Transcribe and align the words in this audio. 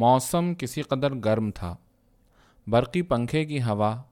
موسم 0.00 0.54
کسی 0.54 0.82
قدر 0.82 1.14
گرم 1.14 1.50
تھا۔ 1.50 1.76
برقی 2.66 3.02
پنکھے 3.02 3.44
کی 3.44 3.62
ہوا۔ 3.62 4.02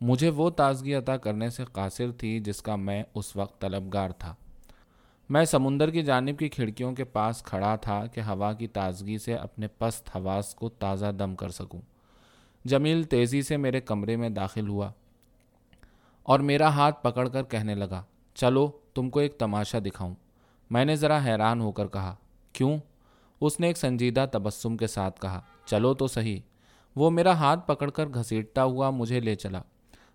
مجھے 0.00 0.28
وہ 0.28 0.50
تازگی 0.50 0.94
عطا 0.94 1.16
کرنے 1.16 1.50
سے 1.50 1.64
قاصر 1.72 2.10
تھی 2.12 2.40
جس 2.40 2.62
کا 2.62 2.76
میں 2.76 3.02
اس 3.14 3.36
وقت 3.36 3.60
طلبگار 3.60 4.10
تھا۔ 4.10 4.34
میں 5.28 5.44
سمندر 5.44 5.90
کی 5.90 6.02
جانب 6.02 6.38
کی 6.38 6.48
کھڑکیوں 6.48 6.92
کے 6.92 7.04
پاس 7.04 7.42
کھڑا 7.42 7.76
تھا 7.76 8.06
کہ 8.06 8.20
ہوا 8.20 8.52
کی 8.52 8.66
تازگی 8.66 9.18
سے 9.18 9.34
اپنے 9.34 9.68
پست 9.68 10.16
حواس 10.16 10.54
کو 10.54 10.68
تازہ 10.68 11.06
دم 11.18 11.34
کر 11.34 11.48
سکوں۔ 11.48 11.80
جمیل 12.64 13.02
تیزی 13.02 13.42
سے 13.42 13.56
میرے 13.56 13.80
کمرے 13.80 14.16
میں 14.16 14.28
داخل 14.28 14.68
ہوا 14.68 14.92
اور 16.22 16.40
میرا 16.40 16.68
ہاتھ 16.68 17.02
پکڑ 17.02 17.28
کر 17.28 17.42
کہنے 17.42 17.74
لگا، 17.74 18.02
چلو، 18.34 18.70
تم 18.94 19.10
کو 19.10 19.20
ایک 19.20 19.38
تماشا 19.38 19.78
دکھاؤں۔ 19.78 20.14
میں 20.70 20.84
نے 20.84 20.96
ذرا 20.96 21.24
حیران 21.24 21.60
ہو 21.60 21.72
کر 21.72 21.86
کہا، 21.86 22.14
کیوں؟ 22.52 22.78
اس 23.40 23.60
نے 23.60 23.66
ایک 23.66 23.78
سنجیدہ 23.78 24.26
تبسم 24.32 24.76
کے 24.76 24.86
ساتھ 24.86 25.20
کہا، 25.20 25.40
چلو 25.64 25.94
تو 25.94 26.06
صحیح۔ 26.06 26.40
وہ 26.96 27.10
میرا 27.10 27.32
ہاتھ 27.32 27.66
پکڑ 27.66 27.90
کر 27.90 28.06
گھسیٹتا 28.06 28.64
ہوا 28.64 28.90
مجھے 28.90 29.20
لے 29.20 29.34
چلا۔ 29.34 29.62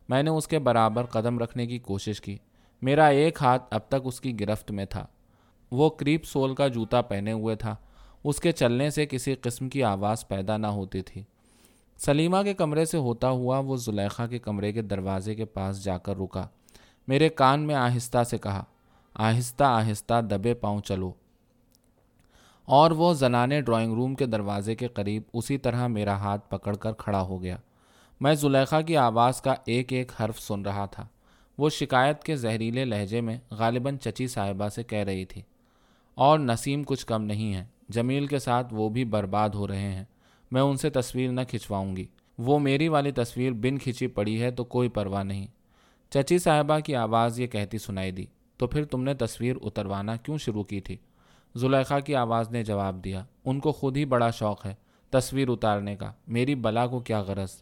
میں 0.09 0.23
نے 0.23 0.29
اس 0.29 0.47
کے 0.47 0.59
برابر 0.59 1.05
قدم 1.05 1.39
رکھنے 1.39 1.67
کی 1.67 1.79
کوشش 1.79 2.21
کی۔ 2.21 2.37
میرا 2.81 3.05
ایک 3.05 3.37
ہاتھ 3.41 3.63
اب 3.71 3.81
تک 3.87 3.95
اس 4.03 4.21
کی 4.21 4.39
گرفت 4.39 4.71
میں 4.71 4.85
تھا۔ 4.85 5.05
وہ 5.71 5.89
کریپ 5.89 6.25
سول 6.25 6.55
کا 6.55 6.67
جوتا 6.67 7.01
پہنے 7.01 7.31
ہوئے 7.31 7.55
تھا۔ 7.55 7.75
اس 8.23 8.39
کے 8.39 8.51
چلنے 8.51 8.89
سے 8.89 9.05
کسی 9.05 9.35
قسم 9.35 9.69
کی 9.69 9.83
آواز 9.83 10.27
پیدا 10.27 10.57
نہ 10.57 10.67
ہوتی 10.67 11.01
تھی۔ 11.01 11.23
سلیمہ 11.97 12.37
کے 12.43 12.53
کمرے 12.53 12.85
سے 12.85 12.97
ہوتا 12.97 13.29
ہوا 13.29 13.59
وہ 13.59 13.77
زلیخا 13.77 14.27
کے 14.27 14.39
کمرے 14.39 14.73
کے 14.73 14.81
دروازے 14.81 15.35
کے 15.35 15.45
پاس 15.45 15.83
جا 15.83 15.97
کر 15.97 16.17
رکا۔ 16.17 16.47
میرے 17.07 17.29
کان 17.29 17.59
میں 17.59 17.75
آہستہ 17.75 18.23
سے 18.23 18.37
کہا، 18.37 18.63
آہستہ 19.13 19.63
آہستہ 19.63 20.21
دبے 20.21 20.53
پاؤں 20.53 20.79
چلو۔ 20.79 21.11
اور 22.69 22.91
وہ 22.91 23.13
زنانے 23.13 23.61
ڈرائنگ 23.61 23.93
روم 23.93 24.15
کے 24.15 24.25
دروازے 24.25 24.75
کے 24.75 24.87
قریب 24.87 25.21
اسی 25.33 25.57
طرح 25.57 25.87
میرا 25.87 26.17
ہاتھ 26.17 26.49
پکڑ 26.49 26.75
کر 26.75 26.91
کھڑا 26.91 27.21
ہو 27.21 27.41
گیا۔ 27.41 27.57
میں 28.21 28.33
زلیخا 28.33 28.81
کی 28.81 28.97
آواز 28.97 29.41
کا 29.41 29.55
ایک 29.65 29.93
ایک 29.93 30.11
حرف 30.21 30.39
سن 30.39 30.61
رہا 30.61 30.85
تھا۔ 30.85 31.07
وہ 31.57 31.69
شکایت 31.69 32.23
کے 32.23 32.35
زہریلے 32.35 32.85
لہجے 32.85 33.21
میں 33.21 33.37
غالباً 33.51 33.97
چچی 33.97 34.27
صاحبہ 34.27 34.67
سے 34.67 34.83
کہہ 34.83 34.99
رہی 34.99 35.25
تھی۔ 35.25 35.41
اور 36.15 36.39
نسیم 36.39 36.83
کچھ 36.83 37.05
کم 37.05 37.23
نہیں 37.23 37.53
ہے۔ 37.53 37.65
جمیل 37.89 38.27
کے 38.27 38.39
ساتھ 38.39 38.73
وہ 38.73 38.89
بھی 38.89 39.05
برباد 39.05 39.49
ہو 39.49 39.67
رہے 39.67 39.91
ہیں۔ 39.91 40.03
میں 40.51 40.61
ان 40.61 40.77
سے 40.77 40.89
تصویر 40.89 41.31
نہ 41.31 41.41
کھنچواؤں 41.49 41.95
گی۔ 41.95 42.05
وہ 42.37 42.59
میری 42.59 42.87
والی 42.87 43.11
تصویر 43.11 43.51
بن 43.51 43.77
کھینچی 43.77 44.07
پڑی 44.07 44.41
ہے 44.41 44.51
تو 44.51 44.63
کوئی 44.63 44.89
پرواہ 44.89 45.23
نہیں۔ 45.23 45.47
چچی 46.09 46.37
صاحبہ 46.37 46.79
کی 46.79 46.95
آواز 46.95 47.39
یہ 47.39 47.47
کہتی 47.47 47.77
سنائی 47.77 48.11
دی۔ 48.11 48.25
تو 48.57 48.67
پھر 48.67 48.85
تم 48.85 49.03
نے 49.03 49.13
تصویر 49.13 49.55
اتروانا 49.61 50.15
کیوں 50.15 50.37
شروع 50.37 50.63
کی 50.63 50.79
تھی؟ 50.81 50.97
زلیخا 51.55 51.99
کی 51.99 52.15
آواز 52.15 52.49
نے 52.51 52.63
جواب 52.63 53.03
دیا، 53.03 53.25
ان 53.45 53.59
کو 53.59 53.71
خود 53.71 53.97
ہی 53.97 54.05
بڑا 54.05 54.29
شوق 54.29 54.65
ہے 54.65 54.75
تصویر 55.09 55.49
اتارنے 55.49 55.95
کا، 55.95 56.11
میری 56.27 56.55
بلا 56.55 56.87
کو 56.87 56.99
کیا 56.99 57.21
غرض؟ 57.21 57.61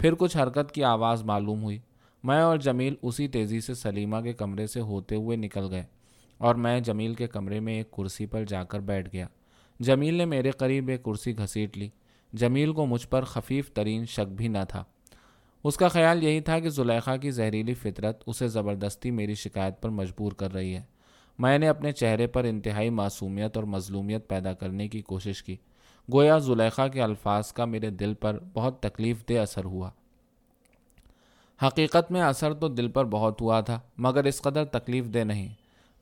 پھر 0.00 0.14
کچھ 0.14 0.36
حرکت 0.36 0.72
کی 0.72 0.84
آواز 0.84 1.22
معلوم 1.22 1.62
ہوئی۔ 1.62 1.78
میں 2.22 2.42
اور 2.42 2.56
جمیل 2.56 2.94
اسی 3.02 3.28
تیزی 3.28 3.60
سے 3.60 3.74
سلیمہ 3.74 4.16
کے 4.20 4.32
کمرے 4.32 4.66
سے 4.66 4.80
ہوتے 4.80 5.14
ہوئے 5.14 5.36
نکل 5.36 5.70
گئے 5.70 5.84
اور 6.38 6.54
میں 6.54 6.80
جمیل 6.80 7.14
کے 7.14 7.26
کمرے 7.26 7.60
میں 7.60 7.74
ایک 7.74 7.90
کرسی 7.90 8.26
پر 8.26 8.44
جا 8.44 8.64
کر 8.64 8.80
بیٹھ 8.80 9.08
گیا۔ 9.12 9.26
جمیل 9.80 10.14
نے 10.14 10.24
میرے 10.24 10.50
قریب 10.50 10.88
ایک 10.88 11.02
کرسی 11.02 11.38
گھسیٹ 11.38 11.78
لی۔ 11.78 11.88
جمیل 12.36 12.72
کو 12.72 12.86
مجھ 12.86 13.08
پر 13.08 13.24
خفیف 13.24 13.72
ترین 13.72 14.04
شک 14.04 14.32
بھی 14.32 14.48
نہ 14.48 14.58
تھا۔ 14.68 14.84
اس 15.64 15.76
کا 15.76 15.88
خیال 15.88 16.22
یہی 16.22 16.40
تھا 16.40 16.58
کہ 16.58 16.68
زلیخا 16.68 17.16
کی 17.16 17.30
زہریلی 17.30 17.74
فطرت 17.74 18.22
اسے 18.26 18.48
زبردستی 18.48 19.10
میری 19.10 19.34
شکایت 19.34 19.82
پر 19.82 19.88
مجبور 19.88 20.32
کر 20.32 20.52
رہی 20.52 20.74
ہے۔ 20.74 20.82
میں 21.38 21.58
نے 21.58 21.68
اپنے 21.68 21.92
چہرے 21.92 22.26
پر 22.26 22.44
انتہائی 22.44 22.90
معصومیت 22.90 23.56
اور 23.56 23.64
مظلومیت 23.64 24.28
پیدا 24.28 24.52
کرنے 24.52 24.88
کی 24.88 25.02
کوشش 25.02 25.42
کی۔ 25.42 25.56
گویا 26.12 26.38
زلیخا 26.38 26.88
کے 26.88 27.02
الفاظ 27.02 27.52
کا 27.52 27.64
میرے 27.64 27.90
دل 27.90 28.14
پر 28.14 28.38
بہت 28.54 28.80
تکلیف 28.80 29.28
دہ 29.28 29.38
اثر 29.38 29.64
ہوا۔ 29.64 29.90
حقیقت 31.62 32.10
میں 32.10 32.22
اثر 32.22 32.54
تو 32.54 32.68
دل 32.68 32.88
پر 32.88 33.04
بہت 33.04 33.40
ہوا 33.40 33.60
تھا، 33.60 33.80
مگر 33.98 34.24
اس 34.24 34.42
قدر 34.42 34.64
تکلیف 34.64 35.04
دہ 35.04 35.18
نہیں۔ 35.18 35.48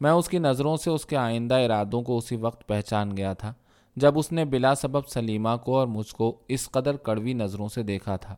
میں 0.00 0.10
اس 0.10 0.28
کی 0.28 0.38
نظروں 0.38 0.76
سے 0.76 0.90
اس 0.90 1.06
کے 1.06 1.16
آئندہ 1.16 1.54
ارادوں 1.54 2.02
کو 2.02 2.18
اسی 2.18 2.36
وقت 2.36 2.68
پہچان 2.68 3.16
گیا 3.16 3.32
تھا، 3.32 3.52
جب 3.96 4.18
اس 4.18 4.32
نے 4.32 4.44
بلا 4.44 4.74
سبب 4.74 5.08
سلیمہ 5.08 5.48
کو 5.64 5.78
اور 5.78 5.86
مجھ 5.86 6.14
کو 6.14 6.38
اس 6.48 6.70
قدر 6.70 6.96
کڑوی 6.96 7.32
نظروں 7.32 7.68
سے 7.68 7.82
دیکھا 7.82 8.16
تھا۔ 8.16 8.36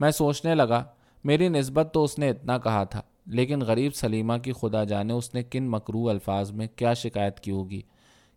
میں 0.00 0.10
سوچنے 0.10 0.54
لگا، 0.54 0.84
میری 1.24 1.48
نسبت 1.48 1.90
تو 1.92 2.04
اس 2.04 2.18
نے 2.18 2.30
اتنا 2.30 2.58
کہا 2.58 2.84
تھا۔ 2.84 3.02
لیکن 3.26 3.60
غریب 3.60 3.94
سلیمہ 3.94 4.32
کی 4.42 4.52
خدا 4.52 4.84
جانے 4.84 5.12
اس 5.12 5.34
نے 5.34 5.42
کن 5.42 5.70
مکرو 5.70 6.08
الفاظ 6.08 6.52
میں 6.52 6.66
کیا 6.76 6.92
شکایت 6.92 7.40
کی 7.40 7.50
ہوگی؟ 7.50 7.82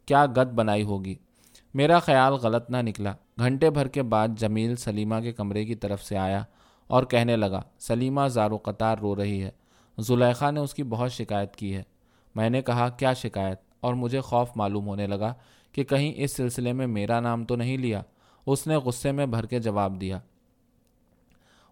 کیا 0.06 0.26
گد 0.26 0.52
بنائی 0.54 0.84
ہوگی؟ 0.84 1.16
میرا 1.74 2.00
خیال 2.00 2.34
غلط 2.34 2.70
نہ 2.70 2.78
نکلا۔ 2.82 3.14
گھنٹے 3.40 3.70
بھر 3.70 3.88
کے 3.88 4.04
بعد 4.04 4.28
جمیل 4.38 4.76
سلیمہ 4.76 5.16
کے 5.24 5.32
کمرے 5.32 5.66
کی 5.66 5.76
طرف 5.76 6.04
سے 6.04 6.18
آیا 6.18 6.44
اور 6.88 7.04
کہنے 7.04 7.36
لگا، 7.36 7.62
سلیمہ 7.80 8.28
زار 8.28 8.52
و 8.52 8.58
قطار 8.58 8.98
رو 8.98 9.16
رہی 9.16 9.44
ہے۔ 9.44 9.50
زلیخا 9.98 10.52
نے 10.52 10.60
اس 10.60 10.74
کی 10.74 10.84
بہت 10.84 11.12
شکایت 11.12 11.56
کی 11.56 11.76
ہے۔ 11.76 11.84
میں 12.36 12.50
نے 12.50 12.62
کہا، 12.62 12.90
کیا 12.90 13.14
شکایت؟ 13.14 13.60
اور 13.80 13.94
مجھے 13.94 14.22
خوف 14.22 14.50
معلوم 14.56 14.88
ہونے 14.88 15.08
لگا 15.08 15.34
کہ 15.72 15.84
کہیں 15.84 16.14
اس 16.16 16.36
سلسلے 16.36 16.74
میں 16.74 16.88
میرا 16.88 17.20
نام 17.20 17.46
تو 17.46 17.56
نہیں 17.56 17.78
لیا۔ 17.78 18.02
اس 18.46 18.68
نے 18.68 18.76
غصے 18.76 19.12
میں 19.12 19.26
بھر 19.26 19.46
کے 19.46 19.60
جواب 19.60 20.02
دیا۔ 20.02 20.20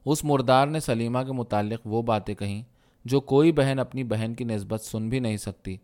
اس 0.05 0.23
مردار 0.23 0.67
نے 0.67 0.79
سلیمہ 0.79 1.19
کے 1.19 1.31
متعلق 1.31 1.79
وہ 1.85 2.01
باتیں 2.01 2.35
کہیں۔ 2.35 2.63
جو 3.07 3.21
کوئی 3.21 3.51
بہن 3.51 3.79
اپنی 3.79 4.03
بہن 4.03 4.33
کی 4.33 4.43
نسبت 4.43 4.81
سن 4.81 5.09
بھی 5.09 5.19
نہیں 5.19 5.37
سکتی۔ 5.37 5.77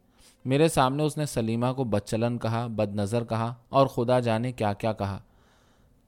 میرے 0.45 0.67
سامنے 0.67 1.03
اس 1.03 1.17
نے 1.17 1.25
سلیمہ 1.25 1.65
کو 1.75 1.83
بدچلن 1.83 2.37
کہا 2.37 2.67
بد 2.67 2.95
نظر 2.95 3.23
کہا 3.23 3.53
اور 3.69 3.87
خدا 3.87 4.19
جانے 4.19 4.51
کیا 4.51 4.73
کیا 4.73 4.93
کہا۔ 4.93 5.19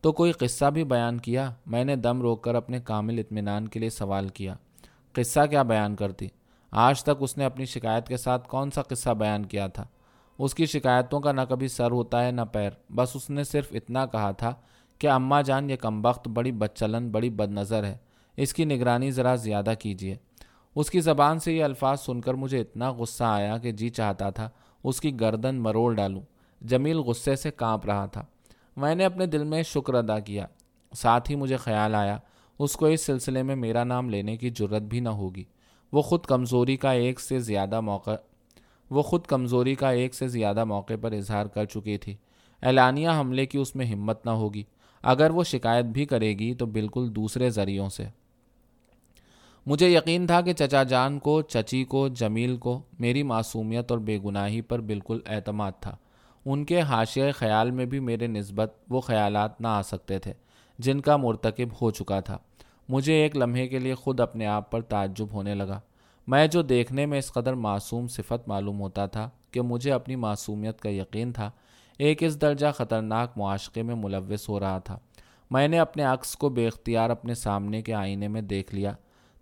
تو 0.02 0.12
کوئی 0.12 0.32
قصہ 0.32 0.66
بھی 0.66 0.84
بیان 0.84 1.18
کیا؟ 1.18 1.54
میں 1.66 1.84
نے 1.84 1.96
دم 1.96 2.22
روک 2.22 2.44
کر 2.44 2.56
اپنے 2.56 2.80
کامل 2.80 3.20
اطمینان 3.20 3.68
کے 3.68 3.80
لیے 3.80 3.90
سوال 3.90 4.28
کیا۔ 4.28 4.56
قصہ 5.14 5.40
کیا 5.50 5.64
بیان 5.64 5.96
کرتی؟ 5.96 6.28
آج 6.72 7.04
تک 7.04 7.10
اس 7.20 7.38
نے 7.38 7.46
اپنی 7.46 7.66
شکایت 7.66 8.08
کے 8.08 8.18
ساتھ 8.18 8.48
کون 8.48 8.72
سا 8.72 8.82
قصہ 8.82 9.10
بیان 9.10 9.46
کیا 9.46 9.68
تھا؟ 9.68 9.86
اس 10.40 10.56
کی 10.56 10.66
شکایتوں 10.66 11.20
کا 11.20 11.32
نہ 11.32 11.42
کبھی 11.50 11.68
سر 11.68 11.92
ہوتا 11.92 12.26
ہے 12.26 12.32
نہ 12.32 12.42
پیر۔ 12.42 12.70
بس 12.96 13.16
اس 13.16 13.30
نے 13.30 13.44
صرف 13.44 13.68
اتنا 13.72 14.06
کہا 14.06 14.32
تھا 14.32 14.54
کہ 15.00 15.10
اماں 15.10 15.42
جان، 15.42 15.70
یہ 15.70 15.76
کمبخت 15.76 16.28
بڑی 16.28 16.52
بدچلن، 16.52 17.10
بڑی 17.10 17.30
بد 17.30 17.52
نظر 17.52 17.84
ہے۔ 17.84 17.98
اس 18.38 18.54
کی 18.54 18.66
نگرانی 18.66 19.12
ذرا 19.12 19.36
زیادہ 19.36 19.74
کیجیے 19.80 20.16
اس 20.76 20.90
کی 20.90 21.00
زبان 21.00 21.40
سے 21.40 21.54
یہ 21.54 21.64
الفاظ 21.64 22.02
سن 22.02 22.22
کر 22.22 22.34
مجھے 22.34 22.62
اتنا 22.62 22.92
غصہ 22.92 23.24
آیا 23.24 23.58
کہ 23.58 23.72
جی 23.72 23.90
چاہتا 23.90 24.30
تھا 24.30 24.50
اس 24.84 25.02
کی 25.02 25.20
گردن 25.20 25.56
مروڑ 25.56 25.96
ڈالوں۔ 25.96 26.22
جمیل 26.68 26.98
غصے 26.98 27.36
سے 27.36 27.52
کانپ 27.52 27.86
رہا 27.86 28.06
تھا۔ 28.06 28.26
میں 28.78 28.96
نے 28.96 29.06
اپنے 29.06 29.26
دل 29.26 29.44
میں 29.44 29.64
شکر 29.64 29.94
ادا 29.94 30.20
کیا۔ 30.20 30.46
ساتھ 30.96 31.32
ہی 31.32 31.36
مجھے 31.36 31.58
خیال 31.58 31.96
آیا، 31.96 32.18
اس 32.60 32.74
کو 32.74 32.86
اس 32.86 33.06
سلسلے 33.06 33.44
میں 33.44 33.56
میرا 33.56 33.84
نام 33.84 34.10
لینے 34.10 34.38
کی 34.38 34.50
جرت 34.50 34.82
بھی 34.82 35.00
نہ 35.00 35.10
ہوگی۔ 35.10 35.44
وہ 35.92 36.02
خود 36.02 36.20
کمزوری 36.20 36.78
کا 36.78 36.92
ایک 36.92 37.20
سے 37.20 37.40
زیادہ 37.40 37.82
موقع، 37.82 38.16
وہ 38.90 39.02
خود 39.02 39.26
کمزوری 39.26 39.76
کا 39.76 39.90
ایک 39.90 40.14
سے 40.14 40.28
زیادہ 40.28 40.66
موقع 40.66 40.94
پر 41.02 41.12
اظہار 41.12 41.46
کر 41.46 41.66
چکی 41.66 41.98
تھی 41.98 42.16
اعلانیہ 42.62 43.10
حملے 43.10 43.46
کی 43.46 43.58
اس 43.58 43.76
میں 43.76 43.86
ہمت 43.86 44.26
نہ 44.26 44.32
ہوگی۔ 44.32 44.64
اگر 45.04 45.30
وہ 45.30 45.44
شکایت 45.44 45.86
بھی 45.86 46.06
کرے 46.06 46.34
گی 46.34 46.54
تو 46.54 46.66
بالکل 46.66 47.16
دوسرے 47.16 47.50
ذریعوں 47.50 47.90
سے۔ 47.90 48.06
مجھے 49.66 49.90
یقین 49.90 50.28
تھا 50.28 50.42
کہ 50.42 50.54
چچا 50.54 50.84
جان 50.84 51.20
کو، 51.20 51.42
چچی 51.42 51.84
کو، 51.84 52.08
جمیل 52.08 52.58
کو 52.58 52.82
میری 53.00 53.24
معصومیت 53.24 53.92
اور 53.92 54.00
بے 54.00 54.20
گناہی 54.26 54.62
پر 54.62 54.80
بالکل 54.80 55.20
اعتماد 55.26 55.72
تھا۔ 55.80 55.96
ان 56.46 56.66
کے 56.66 56.82
حاشیہ 56.82 57.24
خیال 57.36 57.72
میں 57.72 57.86
بھی 57.86 58.00
میرے 58.00 58.28
نسبت 58.28 58.74
وہ 58.90 59.02
خیالات 59.02 59.62
نہ 59.62 59.68
آ 59.68 59.82
سکتے 59.82 60.20
تھے 60.20 60.34
جن 60.80 61.02
کا 61.02 61.18
مرتکب 61.18 61.68
ہو 61.82 61.92
چکا 61.92 62.20
تھا۔ 62.20 62.38
مجھے 62.90 63.14
ایک 63.14 63.38
لمحے 63.38 63.68
کے 63.68 63.80
لیے 63.80 63.96
خود 63.96 64.20
اپنے 64.20 64.46
آپ 64.46 64.72
پر 64.72 64.82
تعجب 64.82 65.28
ہونے 65.34 65.56
لگا۔ 65.56 65.80
میں 66.28 66.48
جو 66.48 66.62
دیکھنے 66.62 67.06
میں 67.06 67.20
اس 67.20 67.34
قدر 67.34 67.54
معصوم 67.54 68.08
صفت 68.08 68.48
معلوم 68.48 68.80
ہوتا 68.82 69.06
تھا 69.06 69.30
کہ 69.52 69.62
مجھے 69.62 69.92
اپنی 69.92 70.16
معصومیت 70.16 70.82
کا 70.82 70.90
یقین 70.90 71.32
تھا، 71.32 71.52
ایک 72.00 72.24
اس 72.24 72.42
درجہ 72.42 72.68
خطرناک 72.76 73.38
معاشقے 73.38 73.84
میں 73.84 73.96
ملوث 73.96 74.50
ہو 74.50 74.60
رہا 74.60 74.80
تھا۔ 74.80 75.00
میں 75.52 75.68
نے 75.68 75.80
اپنے 75.80 76.04
عکس 76.04 76.36
کو 76.36 76.50
بے 76.50 76.68
اختیار 76.68 77.10
اپنے 77.10 77.34
سامنے 77.34 77.82
کے 77.82 77.94
آئینے 77.94 78.28
میں 78.28 78.42
دیکھ 78.42 78.76
لیا۔ 78.76 78.94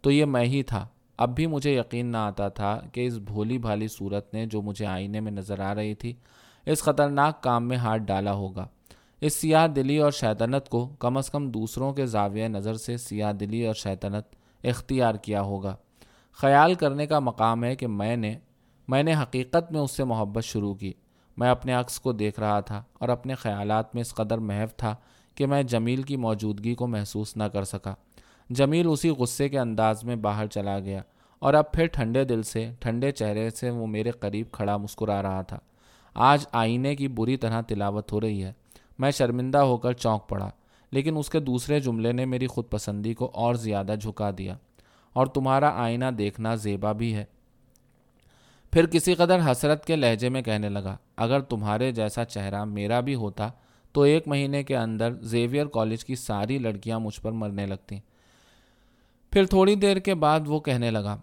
تو 0.04 0.12
یہ 0.12 0.26
میں 0.26 0.46
ہی 0.46 0.64
تھا۔ 0.64 0.88
اب 1.18 1.36
بھی 1.36 1.48
مجھے 1.48 1.76
یقین 1.76 2.06
نہ 2.06 2.18
آتا 2.18 2.50
تھا 2.50 2.82
کہ 2.94 3.08
اس 3.08 3.18
بھولی 3.18 3.58
بھالی 3.58 3.88
صورت 3.88 4.34
نے 4.34 4.46
جو 4.46 4.62
مجھے 4.62 4.86
آئینے 4.86 5.20
میں 5.20 5.32
نظر 5.32 5.60
آ 5.60 5.76
رہی 5.76 5.94
تھی، 5.94 6.14
اس 6.66 6.84
خطرناک 6.84 7.44
کام 7.44 7.68
میں 7.68 7.78
ہاتھ 7.78 8.02
ڈالا 8.02 8.34
ہوگا۔ 8.34 8.68
اس 9.22 9.34
سیاہ 9.34 9.68
دلی 9.68 9.98
اور 9.98 10.12
شیطنت 10.12 10.70
کو 10.70 10.88
کم 11.00 11.18
از 11.18 11.30
کم 11.30 11.52
دوسروں 11.52 11.94
کے 11.94 12.06
زاویہ 12.06 12.48
نظر 12.48 12.74
سے 12.74 12.98
سیاہ 12.98 13.32
دلی 13.32 13.68
اور 13.68 13.74
شیطنت 13.74 14.26
اختیار 14.64 15.16
کیا 15.16 15.42
ہوگا۔ 15.42 15.76
خیال 16.34 16.74
کرنے 16.74 17.08
کا 17.08 17.20
مقام 17.20 17.64
ہے 17.64 17.76
کہ 17.76 17.88
میں 17.88 18.16
نے 18.16 18.38
میں 18.88 19.04
نے 19.04 19.16
حقیقت 19.16 19.72
میں 19.72 19.80
اس 19.80 19.92
سے 19.92 20.04
محبت 20.04 20.44
شروع 20.44 20.74
کی۔ 20.74 20.94
میں 21.38 21.50
اپنے 21.50 21.74
عکس 21.74 22.00
کو 22.00 22.12
دیکھ 22.12 22.40
رہا 22.40 22.60
تھا 22.60 22.84
اور 22.94 23.10
اپنے 23.10 23.36
خیالات 23.36 23.96
میں 23.96 24.02
اس 24.02 24.16
قدر 24.16 24.38
محو 24.38 24.66
تھا 24.78 24.96
کہ 25.36 25.46
میں 25.46 25.64
جمیل 25.64 26.02
کی 26.02 26.18
موجودگی 26.18 26.76
کو 26.76 26.88
محسوس 26.88 27.38
نہ 27.38 27.44
کر 27.44 27.64
سکا۔ 27.64 27.94
جمیل 28.50 28.88
اسی 28.90 29.10
غصے 29.10 29.50
کے 29.50 29.60
انداز 29.60 30.04
میں 30.04 30.16
باہر 30.16 30.48
چلا 30.48 30.80
گیا 30.80 31.02
اور 31.40 31.54
اب 31.54 31.72
پھر 31.72 31.86
ٹھنڈے 31.86 32.24
دل 32.24 32.44
سے، 32.44 32.72
ٹھنڈے 32.80 33.12
چہرے 33.12 33.50
سے 33.50 33.70
وہ 33.70 33.88
میرے 33.88 34.12
قریب 34.12 34.52
کھڑا 34.52 34.78
مسکرا 34.78 35.22
رہا 35.22 35.42
تھا۔ 35.42 35.60
آج 36.14 36.46
آئینے 36.52 36.96
کی 36.96 37.08
بری 37.08 37.38
طرح 37.38 37.62
تلاوت 37.62 38.12
ہو 38.12 38.22
رہی 38.22 38.44
ہے۔ 38.44 38.54
میں 39.00 39.12
شرمندہ 39.12 39.58
ہو 39.58 39.78
کر 39.78 39.94
چونک 39.94 40.30
پڑا، 40.30 40.50
لیکن 40.92 41.18
اس 41.18 41.30
کے 41.30 41.40
دوسرے 41.40 41.80
جملے 41.80 42.12
نے 42.12 42.26
میری 42.26 42.48
خود 42.48 42.66
پسندی 42.70 43.14
کو 43.14 43.32
اور 43.34 43.56
زیادہ 43.56 43.96
جھکا 44.02 44.32
دیا۔ 44.38 44.58
اور 45.14 45.28
تمہارا 45.28 45.70
آئینہ 45.84 46.06
دیکھنا 46.18 46.56
زیبا 46.56 46.92
بھی 46.92 47.16
ہے۔ 47.16 47.26
پھر 48.72 48.86
کسی 48.86 49.16
قدر 49.16 49.52
حسرت 49.52 49.86
کے 49.86 49.96
لہجے 49.96 50.30
میں 50.30 50.42
کہنے 50.42 50.70
لگا، 50.70 50.98
اگر 51.18 51.40
تمہارے 51.40 51.92
جیسا 51.92 52.26
چہرہ 52.26 52.64
میرا 52.64 53.00
بھی 53.00 53.16
ہوتا 53.16 53.50
تو 53.92 54.02
ایک 54.02 54.28
مہینے 54.28 54.64
کے 54.64 54.78
اندر 54.78 55.14
زیویئر 55.14 55.66
کالج 55.66 56.06
کی 56.06 56.16
ساری 56.16 56.58
لڑکیاں 56.58 57.00
مجھ 57.00 57.22
پر 57.22 57.32
مرنے 57.32 57.66
لگتیں۔ 57.66 58.00
پھر 59.34 59.46
تھوڑی 59.46 59.76
دیر 59.76 59.98
کے 59.98 60.16
بعد 60.16 60.40
وہ 60.46 60.60
کہنے 60.60 60.92
لگا، 60.92 61.18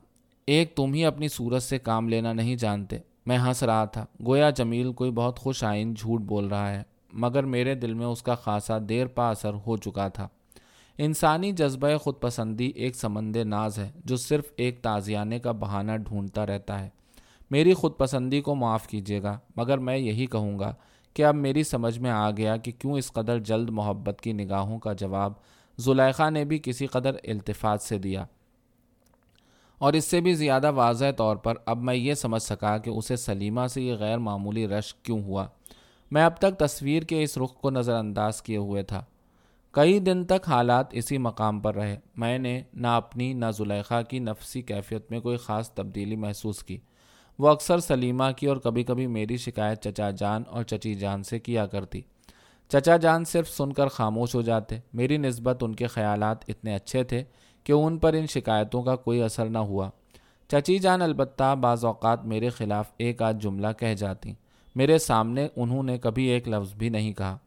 ایک 0.47 0.77
تم 0.77 0.93
ہی 0.93 1.05
اپنی 1.05 1.29
صورت 1.29 1.63
سے 1.63 1.79
کام 1.79 2.09
لینا 2.09 2.33
نہیں 2.33 2.57
جانتے۔ 2.57 2.99
میں 3.27 3.39
ہنس 3.39 3.63
رہا 3.63 3.85
تھا۔ 3.85 4.07
گویا 4.27 4.51
جمیل 4.51 4.93
کوئی 4.93 5.11
بہت 5.11 5.39
خوش 5.39 5.65
آئین 5.65 5.95
جھوٹ 5.95 6.21
بول 6.21 6.47
رہا 6.47 6.71
ہے، 6.71 6.83
مگر 7.13 7.45
میرے 7.45 7.75
دل 7.75 7.95
میں 7.95 8.07
اس 8.07 8.23
کا 8.23 8.35
خاصا 8.35 8.79
دیر 8.89 9.07
پا 9.07 9.31
اثر 9.31 9.55
ہو 9.67 9.77
چکا 9.77 10.09
تھا۔ 10.09 10.29
انسانی 10.99 11.53
جذبہ 11.53 11.97
خود 11.97 12.15
پسندی 12.21 12.73
ایک 12.75 12.97
سمند 12.97 13.37
ناز 13.37 13.79
ہے، 13.79 13.91
جو 14.05 14.17
صرف 14.17 14.45
ایک 14.57 14.83
تازیانے 14.83 15.39
کا 15.39 15.53
بہانہ 15.53 15.93
ڈھونڈتا 15.93 16.47
رہتا 16.47 16.81
ہے۔ 16.81 16.89
میری 17.51 17.75
خود 17.75 17.93
پسندی 17.99 18.41
کو 18.41 18.55
معاف 18.55 18.87
کیجیے 18.87 19.23
گا، 19.23 19.39
مگر 19.57 19.79
میں 19.79 19.99
یہی 19.99 20.27
کہوں 20.27 20.59
گا 20.59 20.75
کہ 21.15 21.25
اب 21.25 21.35
میری 21.35 21.63
سمجھ 21.63 21.99
میں 21.99 22.11
آ 22.11 22.31
گیا 22.31 22.57
کہ 22.57 22.73
کیوں 22.79 22.93
اس 22.93 23.13
قدر 23.13 23.39
جلد 23.39 23.71
محبت 23.71 24.21
کی 24.21 24.33
نگاہوں 24.33 24.79
کا 24.79 24.93
جواب 24.93 25.33
زلیخا 25.81 26.31
نے 26.31 26.45
بھی 26.45 26.59
کسی 26.63 26.87
قدر 26.87 27.15
التفات 27.25 27.83
سے 27.83 27.99
دیا۔ 27.99 28.25
اور 29.79 29.93
اس 29.93 30.05
سے 30.05 30.21
بھی 30.21 30.35
زیادہ 30.35 30.71
واضح 30.73 31.05
طور 31.17 31.37
پر 31.37 31.55
اب 31.67 31.79
میں 31.83 31.95
یہ 31.95 32.15
سمجھ 32.15 32.43
سکا 32.43 32.79
کہ 32.79 32.91
اسے 32.91 33.17
سلیمہ 33.17 33.67
سے 33.67 33.83
یہ 33.83 33.95
غیر 33.95 34.19
معمولی 34.19 34.69
رشک 34.69 35.05
کیوں 35.05 35.23
ہوا۔ 35.23 35.47
میں 36.11 36.25
اب 36.25 36.37
تک 36.37 36.59
تصویر 36.59 37.03
کے 37.03 37.23
اس 37.23 37.39
رخ 37.39 37.55
کو 37.55 37.71
نظر 37.71 37.95
انداز 37.95 38.43
کیے 38.43 38.57
ہوئے 38.57 38.83
تھا۔ 38.83 39.05
کئی 39.71 39.99
دن 39.99 40.25
تک 40.25 40.49
حالات 40.49 40.87
اسی 40.91 41.19
مقام 41.19 41.61
پر 41.61 41.75
رہے۔ 41.75 41.99
میں 42.17 42.39
نے 42.39 42.63
نہ 42.75 42.87
اپنی 42.87 43.33
نہ 43.33 43.45
زلیخا 43.57 44.03
کی 44.03 44.19
نفسی 44.19 44.63
کیفیت 44.63 45.11
میں 45.11 45.21
کوئی 45.21 45.37
خاص 45.37 45.71
تبدیلی 45.71 46.17
محسوس 46.17 46.65
کی۔ 46.65 46.79
وہ 47.39 47.49
اکثر 47.49 47.79
سلیمہ 47.79 48.25
کی 48.37 48.47
اور 48.47 48.57
کبھی 48.57 48.83
کبھی 48.83 49.07
میری 49.07 49.37
شکایت 49.37 49.83
چچا 49.83 50.11
جان 50.11 50.43
اور 50.49 50.63
چچی 50.63 50.95
جان 50.95 51.23
سے 51.23 51.39
کیا 51.39 51.67
کرتی۔ 51.67 52.01
چچا 52.73 52.97
جان 52.97 53.25
صرف 53.25 53.51
سن 53.51 53.73
کر 53.73 53.89
خاموش 53.89 54.35
ہو 54.35 54.43
جاتے۔ 54.43 54.79
میری 54.93 55.17
نسبت 55.17 55.63
ان 55.63 55.75
کے 55.75 55.87
خیالات 55.87 56.51
اتنے 56.51 56.75
اچھے 56.75 57.05
تھے 57.05 57.25
کہ 57.65 57.73
ان 57.73 57.99
پر 57.99 58.13
ان 58.13 58.27
شکایتوں 58.27 58.83
کا 58.83 58.97
کوئی 58.97 59.23
اثر 59.23 59.47
نہ 59.47 59.59
ہوا۔ 59.59 59.91
چچی 60.49 60.79
جان 60.79 61.03
البتہ 61.03 61.55
بعض 61.61 61.85
اوقات 61.85 62.25
میرے 62.25 62.49
خلاف 62.49 62.91
ایک 62.99 63.23
آدھ 63.23 63.37
جملہ 63.37 63.67
کہہ 63.79 63.95
جاتی۔ 63.95 64.33
میرے 64.75 64.99
سامنے 64.99 65.49
انہوں 65.57 65.83
نے 65.83 65.99
کبھی 65.99 66.25
ایک 66.25 66.49
لفظ 66.49 66.75
بھی 66.75 66.89
نہیں 66.89 67.13
کہا۔ 67.13 67.39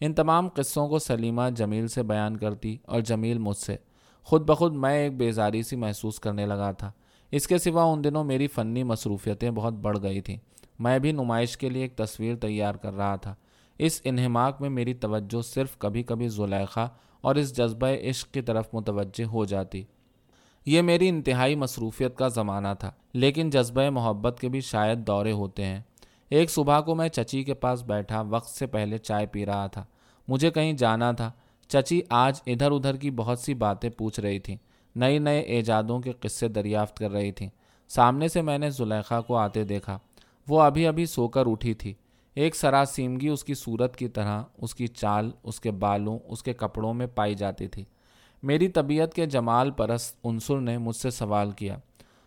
ان 0.00 0.14
تمام 0.14 0.48
قصوں 0.48 0.88
کو 0.88 0.98
سلیمہ 0.98 1.42
جمیل 1.56 1.88
سے 1.88 2.02
بیان 2.02 2.36
کرتی 2.36 2.76
اور 2.86 3.00
جمیل 3.00 3.38
مجھ 3.38 3.56
سے۔ 3.56 3.76
خود 4.24 4.42
بخود 4.42 4.74
میں 4.74 4.98
ایک 4.98 5.16
بیزاری 5.16 5.62
سی 5.62 5.76
محسوس 5.76 6.20
کرنے 6.20 6.46
لگا 6.46 6.72
تھا۔ 6.72 6.92
اس 7.30 7.46
کے 7.46 7.58
سوا 7.58 7.84
ان 7.84 8.04
دنوں 8.04 8.24
میری 8.24 8.46
فنی 8.46 8.84
مصروفیتیں 8.84 9.50
بہت 9.50 9.72
بڑھ 9.72 9.98
گئی 10.02 10.20
تھیں۔ 10.20 10.36
میں 10.78 10.98
بھی 10.98 11.12
نمائش 11.12 11.56
کے 11.56 11.68
لیے 11.68 11.82
ایک 11.82 11.96
تصویر 11.96 12.36
تیار 12.36 12.74
کر 12.74 12.92
رہا 12.92 13.16
تھا۔ 13.16 13.34
اس 13.78 14.00
انہماک 14.04 14.60
میں 14.60 14.70
میری 14.70 14.94
توجہ 14.94 15.42
صرف 15.42 15.78
کبھی 15.78 16.02
کبھی 16.02 16.28
زلیخا 16.28 16.86
اور 17.20 17.34
اس 17.34 17.56
جذبہ 17.56 17.86
عشق 17.86 18.34
کی 18.34 18.40
طرف 18.40 18.68
متوجہ 18.72 19.24
ہو 19.24 19.44
جاتی۔ 19.44 19.82
یہ 20.66 20.82
میری 20.82 21.08
انتہائی 21.08 21.54
مصروفیت 21.54 22.16
کا 22.16 22.28
زمانہ 22.28 22.68
تھا، 22.78 22.90
لیکن 23.14 23.50
جذبہ 23.50 23.90
محبت 23.90 24.40
کے 24.40 24.48
بھی 24.48 24.60
شاید 24.60 25.06
دورے 25.06 25.32
ہوتے 25.32 25.64
ہیں۔ 25.64 25.80
ایک 26.30 26.50
صبح 26.50 26.80
کو 26.80 26.94
میں 26.94 27.08
چچی 27.08 27.44
کے 27.44 27.54
پاس 27.54 27.82
بیٹھا، 27.82 28.20
وقت 28.20 28.48
سے 28.48 28.66
پہلے 28.66 28.98
چائے 28.98 29.26
پی 29.26 29.46
رہا 29.46 29.66
تھا۔ 29.66 29.84
مجھے 30.28 30.50
کہیں 30.50 30.72
جانا 30.72 31.12
تھا۔ 31.12 31.30
چچی 31.68 32.00
آج 32.10 32.40
ادھر 32.46 32.70
ادھر 32.70 32.96
کی 32.96 33.10
بہت 33.10 33.38
سی 33.38 33.54
باتیں 33.54 33.90
پوچھ 33.90 34.20
رہی 34.20 34.38
تھیں۔ 34.38 34.56
نئی 34.96 35.18
نئے 35.18 35.40
ایجادوں 35.40 36.00
کے 36.00 36.12
قصے 36.12 36.48
دریافت 36.48 36.96
کر 36.98 37.10
رہی 37.10 37.32
تھیں۔ 37.32 37.48
سامنے 37.88 38.28
سے 38.28 38.42
میں 38.42 38.58
نے 38.58 38.70
زلیخا 38.70 39.20
کو 39.20 39.36
آتے 39.36 39.64
دیکھا۔ 39.64 39.98
وہ 40.48 40.62
ابھی 40.62 40.86
ابھی 40.86 41.06
سو 41.06 41.28
کر 41.28 41.46
اٹھی 41.46 41.74
تھی۔ 41.74 41.94
ایک 42.34 42.56
سراسیمگی 42.56 43.28
اس 43.28 43.44
کی 43.44 43.54
صورت 43.54 43.96
کی 43.96 44.08
طرح 44.08 44.42
اس 44.58 44.74
کی 44.74 44.86
چال، 44.86 45.30
اس 45.42 45.60
کے 45.60 45.70
بالوں، 45.70 46.18
اس 46.28 46.42
کے 46.42 46.52
کپڑوں 46.52 46.94
میں 46.94 47.06
پائی 47.06 47.34
جاتی 47.34 47.68
تھی۔ 47.68 47.84
میری 48.42 48.68
طبیعت 48.68 49.14
کے 49.14 49.26
جمال 49.26 49.70
پرست 49.70 50.26
عنصر 50.26 50.56
نے 50.56 50.78
مجھ 50.78 50.96
سے 50.96 51.10
سوال 51.10 51.50
کیا، 51.50 51.76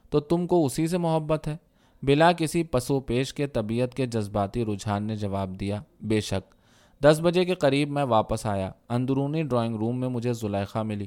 تو 0.09 0.19
تم 0.19 0.47
کو 0.47 0.65
اسی 0.65 0.87
سے 0.87 0.97
محبت 0.97 1.47
ہے؟ 1.47 1.57
بلا 2.03 2.31
کسی 2.31 2.63
پسو 2.63 2.99
پیش 2.99 3.33
کے 3.33 3.47
طبیعت 3.47 3.93
کے 3.93 4.05
جذباتی 4.05 4.65
رجحان 4.65 5.03
نے 5.03 5.15
جواب 5.15 5.59
دیا، 5.59 5.81
بے 6.01 6.21
شک۔ 6.21 6.55
دس 7.03 7.19
بجے 7.23 7.45
کے 7.45 7.53
قریب 7.53 7.89
میں 7.89 8.03
واپس 8.03 8.45
آیا۔ 8.45 8.71
اندرونی 8.89 9.43
ڈرائنگ 9.43 9.75
روم 9.75 9.99
میں 9.99 10.09
مجھے 10.09 10.33
زلیخا 10.33 10.83
ملی۔ 10.83 11.05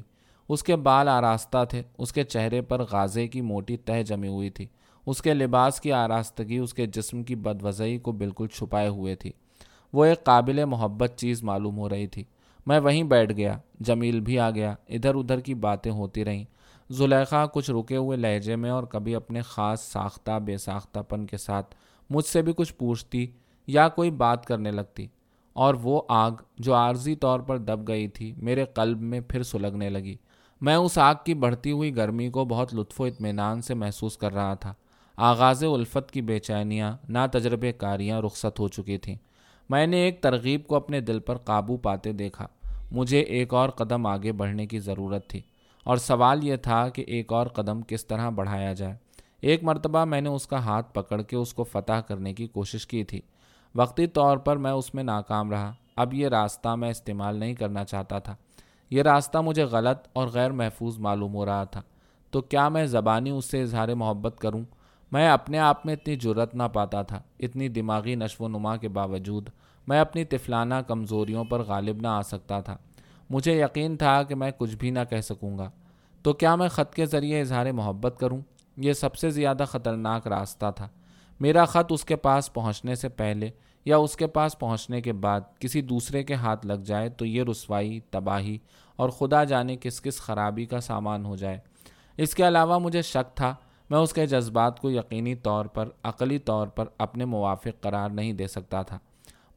اس 0.49 0.63
کے 0.63 0.75
بال 0.75 1.07
آراستہ 1.07 1.65
تھے، 1.69 1.83
اس 1.97 2.13
کے 2.13 2.23
چہرے 2.23 2.61
پر 2.61 2.83
غازے 2.91 3.27
کی 3.27 3.41
موٹی 3.41 3.77
تہ 3.77 4.03
جمی 4.03 4.27
ہوئی 4.27 4.49
تھی۔ 4.49 4.67
اس 5.09 5.21
کے 5.21 5.33
لباس 5.33 5.81
کی 5.81 5.91
آراستگی، 5.91 6.57
اس 6.57 6.73
کے 6.73 6.85
جسم 6.85 7.23
کی 7.23 7.35
بدوزئی 7.35 7.97
کو 7.97 8.11
بالکل 8.11 8.47
چھپائے 8.47 8.87
ہوئے 8.87 9.15
تھی۔ 9.15 9.31
وہ 9.93 10.05
ایک 10.05 10.23
قابل 10.23 10.65
محبت 10.65 11.13
چیز 11.15 11.43
معلوم 11.43 11.77
ہو 11.77 11.89
رہی 11.89 12.07
تھی۔ 12.07 12.23
میں 12.65 12.79
وہیں 12.79 13.03
بیٹھ 13.03 13.33
گیا، 13.33 13.57
جمیل 13.79 14.19
بھی 14.19 14.39
آ 14.39 14.49
گیا، 14.49 14.75
ادھر 14.89 15.15
ادھر 15.15 15.39
کی 15.39 15.53
باتیں 15.53 15.91
ہوتی 15.91 16.25
رہیں۔ 16.25 16.45
زلیخا 16.89 17.45
کچھ 17.45 17.71
رکے 17.71 17.95
ہوئے 17.95 18.17
لہجے 18.17 18.55
میں 18.55 18.69
اور 18.69 18.83
کبھی 18.83 19.15
اپنے 19.15 19.41
خاص 19.41 19.81
ساختہ، 19.81 20.39
بے 20.39 20.57
ساختہ 20.57 20.99
پن 20.99 21.25
کے 21.25 21.37
ساتھ 21.37 21.75
مجھ 22.09 22.25
سے 22.25 22.41
بھی 22.41 22.53
کچھ 22.57 22.73
پوچھتی 22.73 23.27
یا 23.67 23.89
کوئی 23.89 24.11
بات 24.11 24.45
کرنے 24.45 24.71
لگتی۔ 24.71 25.07
اور 25.53 25.73
وہ 25.73 26.01
آگ 26.09 26.31
جو 26.57 26.75
عارضی 26.75 27.15
طور 27.15 27.39
پر 27.39 27.57
دب 27.57 27.87
گئی 27.87 28.07
تھی، 28.07 28.33
میرے 28.37 28.65
قلب 28.65 29.01
میں 29.01 29.19
پھر 29.19 29.43
سلگنے 29.43 29.89
لگی۔ 29.89 30.15
میں 30.61 30.75
اس 30.75 30.97
آگ 30.97 31.15
کی 31.25 31.33
بڑھتی 31.33 31.71
ہوئی 31.71 31.95
گرمی 31.95 32.29
کو 32.29 32.45
بہت 32.45 32.75
لطف 32.75 33.01
و 33.01 33.03
اطمینان 33.03 33.61
سے 33.61 33.73
محسوس 33.73 34.17
کر 34.17 34.33
رہا 34.33 34.53
تھا۔ 34.53 34.73
آغاز 35.21 35.63
الفت 35.63 36.11
کی 36.11 36.21
بے 36.21 36.39
چینیاں 36.39 36.97
نا 37.09 37.25
تجربے 37.25 37.71
کاریاں 37.71 38.21
رخصت 38.21 38.59
ہو 38.59 38.67
چکی 38.67 38.97
تھیں۔ 38.97 39.15
میں 39.69 39.87
نے 39.87 39.97
ایک 39.97 40.21
ترغیب 40.21 40.67
کو 40.67 40.75
اپنے 40.75 41.01
دل 41.01 41.19
پر 41.19 41.37
قابو 41.37 41.77
پاتے 41.77 42.11
دیکھا۔ 42.11 42.47
مجھے 42.91 43.19
ایک 43.19 43.53
اور 43.53 43.69
قدم 43.69 44.05
آگے 44.05 44.31
بڑھنے 44.31 44.67
کی 44.67 44.79
ضرورت 44.79 45.27
تھی۔ 45.27 45.41
اور 45.83 45.97
سوال 45.97 46.43
یہ 46.43 46.55
تھا 46.55 46.89
کہ 46.89 47.01
ایک 47.07 47.33
اور 47.33 47.47
قدم 47.47 47.81
کس 47.81 48.05
طرح 48.05 48.29
بڑھایا 48.29 48.73
جائے۔ 48.73 48.95
ایک 49.41 49.63
مرتبہ 49.63 50.05
میں 50.05 50.21
نے 50.21 50.29
اس 50.29 50.47
کا 50.47 50.59
ہاتھ 50.59 50.93
پکڑ 50.93 51.21
کے 51.21 51.35
اس 51.35 51.53
کو 51.53 51.63
فتح 51.63 52.01
کرنے 52.07 52.33
کی 52.33 52.47
کوشش 52.47 52.87
کی 52.87 53.03
تھی۔ 53.03 53.21
وقتی 53.75 54.07
طور 54.07 54.37
پر 54.37 54.57
میں 54.57 54.71
اس 54.71 54.95
میں 54.95 55.03
ناکام 55.03 55.51
رہا۔ 55.51 55.73
اب 55.95 56.13
یہ 56.13 56.27
راستہ 56.27 56.75
میں 56.75 56.89
استعمال 56.89 57.35
نہیں 57.35 57.53
کرنا 57.53 57.85
چاہتا 57.85 58.19
تھا۔ 58.19 58.35
یہ 58.89 59.01
راستہ 59.01 59.37
مجھے 59.37 59.63
غلط 59.63 60.07
اور 60.13 60.27
غیر 60.27 60.51
محفوظ 60.51 60.99
معلوم 60.99 61.33
ہو 61.33 61.45
رہا 61.45 61.63
تھا۔ 61.63 61.81
تو 62.31 62.41
کیا 62.41 62.69
میں 62.69 62.85
زبانی 62.85 63.29
اس 63.29 63.45
سے 63.45 63.61
اظہار 63.61 63.87
محبت 63.87 64.39
کروں؟ 64.39 64.63
میں 65.11 65.29
اپنے 65.29 65.59
آپ 65.59 65.85
میں 65.85 65.93
اتنی 65.93 66.15
جرت 66.15 66.55
نہ 66.55 66.63
پاتا 66.63 67.01
تھا، 67.01 67.21
اتنی 67.39 67.67
دماغی 67.67 68.15
نشو 68.15 68.43
و 68.43 68.47
نما 68.47 68.77
کے 68.77 68.87
باوجود 68.87 69.49
میں 69.87 69.99
اپنی 69.99 70.25
طفلانہ 70.25 70.75
کمزوریوں 70.87 71.43
پر 71.43 71.59
غالب 71.59 72.01
نہ 72.01 72.07
آ 72.07 72.21
سکتا 72.21 72.59
تھا۔ 72.59 72.77
مجھے 73.29 73.61
یقین 73.61 73.97
تھا 73.97 74.23
کہ 74.23 74.35
میں 74.35 74.51
کچھ 74.57 74.75
بھی 74.75 74.89
نہ 74.89 74.99
کہہ 75.09 75.21
سکوں 75.21 75.57
گا۔ 75.57 75.69
تو 76.23 76.33
کیا 76.33 76.55
میں 76.55 76.67
خط 76.67 76.93
کے 76.93 77.05
ذریعے 77.05 77.41
اظہار 77.41 77.71
محبت 77.71 78.15
کروں؟ 78.19 78.41
یہ 78.77 78.93
سب 78.93 79.15
سے 79.15 79.29
زیادہ 79.29 79.63
خطرناک 79.67 80.27
راستہ 80.27 80.65
تھا۔ 80.75 80.89
میرا 81.39 81.65
خط 81.65 81.91
اس 81.91 82.05
کے 82.05 82.15
پاس 82.15 82.53
پہنچنے 82.53 82.95
سے 82.95 83.09
پہلے 83.09 83.49
یا 83.85 83.97
اس 83.97 84.15
کے 84.15 84.27
پاس 84.27 84.59
پہنچنے 84.59 85.01
کے 85.01 85.13
بعد 85.13 85.41
کسی 85.59 85.81
دوسرے 85.81 86.23
کے 86.23 86.33
ہاتھ 86.33 86.67
لگ 86.67 86.73
جائے 86.73 87.09
تو 87.09 87.25
یہ 87.25 87.43
رسوائی، 87.51 87.99
تباہی 88.09 88.57
اور 88.95 89.09
خدا 89.09 89.43
جانے 89.43 89.77
کس 89.81 90.01
کس 90.01 90.19
خرابی 90.21 90.65
کا 90.65 90.79
سامان 90.79 91.25
ہو 91.25 91.35
جائے۔ 91.35 91.57
اس 92.17 92.35
کے 92.35 92.47
علاوہ 92.47 92.79
مجھے 92.79 93.01
شک 93.01 93.37
تھا 93.37 93.55
میں 93.89 93.99
اس 93.99 94.13
کے 94.13 94.25
جذبات 94.25 94.79
کو 94.79 94.91
یقینی 94.91 95.35
طور 95.35 95.65
پر، 95.65 95.89
عقلی 96.03 96.39
طور 96.39 96.67
پر 96.67 96.85
اپنے 96.97 97.25
موافق 97.25 97.81
قرار 97.81 98.09
نہیں 98.09 98.33
دے 98.33 98.47
سکتا 98.47 98.81
تھا۔ 98.81 98.99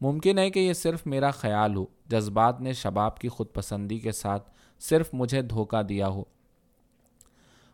ممکن 0.00 0.38
ہے 0.38 0.50
کہ 0.50 0.60
یہ 0.60 0.72
صرف 0.72 1.06
میرا 1.06 1.30
خیال 1.30 1.76
ہو، 1.76 1.86
جذبات 2.06 2.60
نے 2.60 2.72
شباب 2.72 3.18
کی 3.18 3.28
خود 3.28 3.46
پسندی 3.52 3.98
کے 3.98 4.12
ساتھ 4.12 4.50
صرف 4.80 5.10
مجھے 5.12 5.42
دھوکہ 5.42 5.82
دیا 5.82 6.08
ہو۔ 6.08 6.24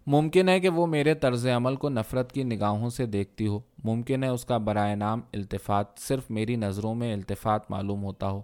ممکن 0.07 0.49
ہے 0.49 0.61
کہ 0.61 0.69
وہ 0.69 0.87
میرے 0.87 1.15
طرز 1.15 1.47
عمل 1.47 1.77
کو 1.77 1.89
نفرت 1.89 2.33
کی 2.33 2.43
نگاہوں 2.43 2.91
سے 2.91 3.07
دیکھتی 3.07 3.47
ہو۔ 3.47 3.61
ممکن 3.85 4.25
ہے 4.25 4.29
اس 4.29 4.45
کا 4.45 4.59
برائے 4.59 4.95
نام 4.95 5.21
التفات 5.35 5.87
صرف 5.97 6.31
میری 6.31 6.57
نظروں 6.57 6.95
میں 6.95 7.13
التفات 7.15 7.71
معلوم 7.71 8.05
ہوتا 8.05 8.29
ہو۔ 8.29 8.43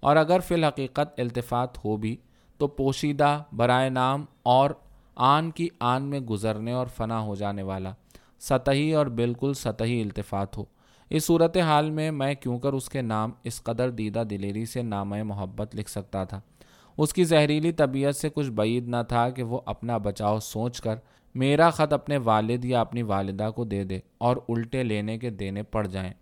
اور 0.00 0.16
اگر 0.16 0.40
فی 0.40 0.54
الحقیقت 0.54 1.20
التفات 1.20 1.84
ہو 1.84 1.96
بھی، 1.96 2.16
تو 2.58 2.66
پوشیدہ، 2.66 3.42
برائے 3.52 3.90
نام 3.90 4.24
اور 4.42 4.70
آن 5.16 5.50
کی 5.50 5.68
آن 5.80 6.02
میں 6.02 6.20
گزرنے 6.20 6.72
اور 6.72 6.86
فنا 6.86 7.20
ہو 7.20 7.34
جانے 7.34 7.62
والا 7.62 7.92
سطحی 8.40 8.92
اور 8.92 9.06
بالکل 9.06 9.54
سطحی 9.54 10.02
التفات 10.02 10.58
ہو۔ 10.58 10.64
اس 11.10 11.26
صورت 11.26 11.56
حال 11.56 11.90
میں 11.90 12.10
میں 12.10 12.34
کیوں 12.34 12.58
کر 12.58 12.72
اس 12.72 12.88
کے 12.88 13.02
نام 13.02 13.30
اس 13.44 13.62
قدر 13.62 13.90
دیدہ 13.90 14.22
دلیری 14.30 14.66
سے 14.66 14.82
نام 14.82 15.08
محبت 15.08 15.76
لکھ 15.76 15.90
سکتا 15.90 16.24
تھا؟ 16.24 16.40
اس 16.98 17.14
کی 17.14 17.24
زہریلی 17.24 17.72
طبیعت 17.72 18.16
سے 18.16 18.28
کچھ 18.34 18.50
بعید 18.50 18.88
نہ 18.88 18.96
تھا 19.08 19.30
کہ 19.30 19.42
وہ 19.42 19.60
اپنا 19.66 19.96
بچاؤ 19.96 20.38
سوچ 20.38 20.80
کر 20.80 20.96
میرا 21.34 21.70
خط 21.70 21.92
اپنے 21.92 22.16
والد 22.16 22.64
یا 22.64 22.80
اپنی 22.80 23.02
والدہ 23.02 23.50
کو 23.56 23.64
دے 23.64 23.84
دے 23.84 23.98
اور 24.18 24.36
الٹے 24.48 24.82
لینے 24.82 25.18
کے 25.18 25.30
دینے 25.30 25.62
پڑ 25.62 25.86
جائیں۔ 25.86 26.12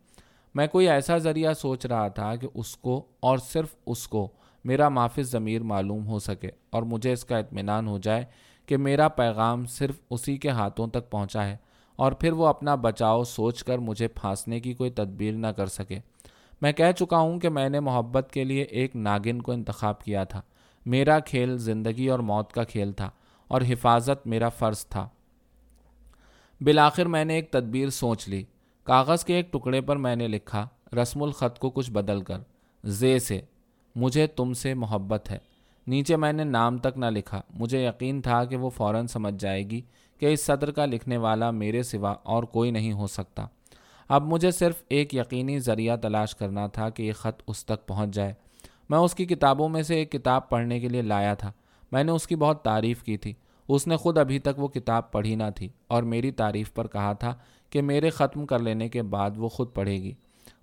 میں 0.54 0.66
کوئی 0.66 0.88
ایسا 0.88 1.18
ذریعہ 1.18 1.52
سوچ 1.52 1.86
رہا 1.86 2.08
تھا 2.08 2.36
کہ 2.36 2.48
اس 2.54 2.76
کو 2.76 3.06
اور 3.20 3.38
صرف 3.38 3.74
اس 3.86 4.08
کو 4.08 4.28
میرا 4.64 4.88
معافظ 4.88 5.30
ضمیر 5.30 5.62
معلوم 5.62 6.06
ہو 6.06 6.18
سکے 6.18 6.50
اور 6.70 6.82
مجھے 6.82 7.12
اس 7.12 7.24
کا 7.24 7.38
اطمینان 7.38 7.88
ہو 7.88 7.98
جائے 7.98 8.24
کہ 8.66 8.76
میرا 8.76 9.08
پیغام 9.08 9.66
صرف 9.66 10.00
اسی 10.10 10.36
کے 10.36 10.48
ہاتھوں 10.48 10.86
تک 10.86 11.10
پہنچا 11.10 11.46
ہے 11.46 11.56
اور 11.96 12.12
پھر 12.12 12.32
وہ 12.32 12.46
اپنا 12.46 12.74
بچاؤ 12.74 13.24
سوچ 13.24 13.64
کر 13.64 13.78
مجھے 13.78 14.08
پھانسنے 14.08 14.60
کی 14.60 14.74
کوئی 14.74 14.90
تدبیر 14.90 15.32
نہ 15.32 15.46
کر 15.46 15.66
سکے۔ 15.66 15.98
میں 16.62 16.72
کہہ 16.72 16.92
چکا 16.98 17.18
ہوں 17.18 17.40
کہ 17.40 17.48
میں 17.48 17.68
نے 17.68 17.80
محبت 17.80 18.30
کے 18.32 18.44
لیے 18.44 18.62
ایک 18.62 18.96
ناگن 18.96 19.42
کو 19.42 19.52
انتخاب 19.52 20.02
کیا 20.02 20.24
تھا۔ 20.24 20.42
میرا 20.86 21.18
کھیل 21.18 21.58
زندگی 21.58 22.08
اور 22.08 22.18
موت 22.18 22.52
کا 22.52 22.64
کھیل 22.64 22.92
تھا 22.92 23.10
اور 23.48 23.60
حفاظت 23.68 24.26
میرا 24.26 24.48
فرض 24.48 24.86
تھا۔ 24.86 25.08
بالآخر 26.60 27.06
میں 27.06 27.24
نے 27.24 27.34
ایک 27.34 27.50
تدبیر 27.50 27.88
سوچ 27.88 28.28
لی۔ 28.28 28.44
کاغذ 28.84 29.24
کے 29.24 29.34
ایک 29.34 29.52
ٹکڑے 29.52 29.80
پر 29.80 29.96
میں 29.96 30.16
نے 30.16 30.28
لکھا، 30.28 30.68
رسم 31.02 31.22
الخط 31.22 31.58
کو 31.58 31.70
کچھ 31.70 31.90
بدل 31.90 32.20
کر، 32.20 32.38
زے 32.84 33.18
سے، 33.18 33.40
مجھے 33.96 34.26
تم 34.26 34.52
سے 34.52 34.74
محبت 34.74 35.30
ہے۔ 35.30 35.38
نیچے 35.86 36.16
میں 36.16 36.32
نے 36.32 36.44
نام 36.44 36.78
تک 36.78 36.98
نہ 36.98 37.06
لکھا۔ 37.06 37.40
مجھے 37.50 37.86
یقین 37.86 38.20
تھا 38.20 38.44
کہ 38.44 38.56
وہ 38.56 38.70
فوراً 38.70 39.06
سمجھ 39.06 39.34
جائے 39.38 39.70
گی 39.70 39.80
کہ 40.18 40.26
اس 40.26 40.46
صدر 40.46 40.70
کا 40.70 40.86
لکھنے 40.86 41.16
والا 41.16 41.50
میرے 41.50 41.82
سوا 41.82 42.14
اور 42.22 42.42
کوئی 42.42 42.70
نہیں 42.70 42.92
ہو 42.92 43.06
سکتا۔ 43.06 43.46
اب 44.08 44.22
مجھے 44.22 44.50
صرف 44.50 44.82
ایک 44.88 45.14
یقینی 45.14 45.58
ذریعہ 45.58 45.96
تلاش 45.96 46.36
کرنا 46.36 46.66
تھا 46.66 46.90
کہ 46.90 47.02
یہ 47.02 47.12
خط 47.12 47.42
اس 47.46 47.64
تک 47.64 47.86
پہنچ 47.86 48.14
جائے۔ 48.14 48.34
میں 48.88 48.98
اس 48.98 49.14
کی 49.14 49.26
کتابوں 49.26 49.68
میں 49.68 49.82
سے 49.82 49.94
ایک 49.94 50.12
کتاب 50.12 50.48
پڑھنے 50.48 50.80
کے 50.80 50.88
لیے 50.88 51.02
لایا 51.02 51.34
تھا۔ 51.34 51.52
میں 51.92 52.04
نے 52.04 52.12
اس 52.12 52.26
کی 52.26 52.36
بہت 52.36 52.62
تعریف 52.62 53.02
کی 53.02 53.16
تھی۔ 53.16 53.34
اس 53.68 53.86
نے 53.86 53.96
خود 53.96 54.18
ابھی 54.18 54.38
تک 54.38 54.58
وہ 54.58 54.68
کتاب 54.68 55.12
پڑھی 55.12 55.34
نہ 55.34 55.50
تھی 55.56 55.68
اور 55.86 56.02
میری 56.02 56.30
تعریف 56.30 56.74
پر 56.74 56.86
کہا 56.86 57.12
تھا 57.12 57.34
کہ 57.70 57.82
میرے 57.82 58.10
ختم 58.10 58.46
کر 58.46 58.58
لینے 58.58 58.88
کے 58.88 59.02
بعد 59.02 59.30
وہ 59.36 59.48
خود 59.48 59.74
پڑھے 59.74 59.94
گی۔ 59.94 60.12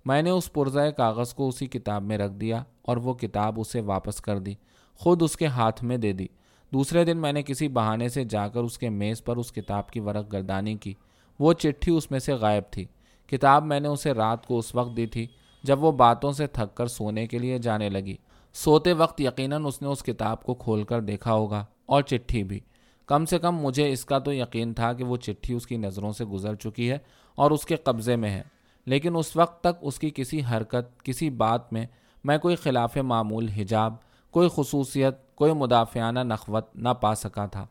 میں 0.04 0.22
نے 0.22 0.30
اس 0.30 0.52
پرزۂ 0.52 0.80
کاغذ 0.96 1.34
کو 1.34 1.48
اسی 1.48 1.66
کتاب 1.66 2.02
میں 2.02 2.18
رکھ 2.18 2.32
دیا 2.32 2.62
اور 2.82 2.96
وہ 2.96 3.14
کتاب 3.14 3.60
اسے 3.60 3.80
واپس 3.80 4.20
کر 4.20 4.38
دی۔ 4.38 4.54
خود 4.94 5.22
اس 5.22 5.36
کے 5.36 5.46
ہاتھ 5.46 5.84
میں 5.84 5.96
دے 5.96 6.12
دی۔ 6.12 6.26
دوسرے 6.72 7.04
دن 7.04 7.18
میں 7.18 7.32
نے 7.32 7.42
کسی 7.42 7.68
بہانے 7.68 8.08
سے 8.08 8.24
جا 8.24 8.48
کر 8.48 8.60
اس 8.60 8.78
کے 8.78 8.90
میز 8.90 9.24
پر 9.24 9.36
اس 9.36 9.52
کتاب 9.52 9.90
کی 9.90 10.00
ورق 10.00 10.32
گردانی 10.32 10.74
کی۔ 10.74 10.94
وہ 11.38 11.52
چٹھی 11.52 11.96
اس 11.96 12.10
میں 12.10 12.18
سے 12.18 12.32
غائب 12.32 12.64
تھی۔ 12.70 12.84
کتاب 13.26 13.64
میں 13.64 13.80
نے 13.80 13.88
اسے 13.88 14.12
رات 14.12 14.46
کو 14.46 14.58
اس 14.58 14.74
وقت 14.74 14.96
دی 14.96 15.06
تھی 15.06 15.26
جب 15.62 15.84
وہ 15.84 15.92
باتوں 15.92 16.32
سے 16.32 16.46
تھک 16.46 16.76
کر 16.76 16.86
سونے 16.86 17.26
کے 17.26 17.38
لیے 17.38 17.58
جانے 17.58 17.88
لگی۔ 17.88 18.16
سوتے 18.52 18.92
وقت 18.92 19.20
یقیناً 19.20 19.64
اس 19.66 19.82
نے 19.82 19.88
اس 19.88 20.02
کتاب 20.02 20.42
کو 20.42 20.54
کھول 20.54 20.84
کر 20.84 21.00
دیکھا 21.00 21.32
ہوگا 21.32 21.64
اور 21.86 22.02
چٹھی 22.02 22.44
بھی۔ 22.44 22.60
کم 23.06 23.24
سے 23.24 23.38
کم 23.38 23.56
مجھے 23.56 23.92
اس 23.92 24.04
کا 24.04 24.18
تو 24.18 24.32
یقین 24.32 24.74
تھا 24.74 24.92
کہ 24.92 25.04
وہ 25.04 25.16
چٹھی 25.16 25.54
اس 25.54 25.66
کی 25.66 25.76
نظروں 25.76 26.12
سے 26.12 26.24
گزر 26.24 26.54
چکی 26.54 26.90
ہے 26.90 26.98
اور 27.34 27.50
اس 27.50 27.64
کے 27.64 27.76
قبضے 27.76 28.16
میں 28.16 28.30
ہے۔ 28.30 28.42
لیکن 28.86 29.16
اس 29.16 29.36
وقت 29.36 29.60
تک 29.60 29.78
اس 29.80 29.98
کی 29.98 30.10
کسی 30.14 30.40
حرکت، 30.50 31.02
کسی 31.02 31.30
بات 31.30 31.72
میں 31.72 31.86
میں 32.24 32.38
کوئی 32.38 32.56
خلاف 32.56 32.96
معمول 32.96 33.48
حجاب 33.48 33.94
کوئی 34.32 34.48
خصوصیت، 34.54 35.34
کوئی 35.34 35.52
مدافعانہ 35.52 36.20
نخوت 36.20 36.76
نہ 36.76 36.88
پا 36.88 37.14
سکا 37.14 37.46
تھا۔ 37.46 37.66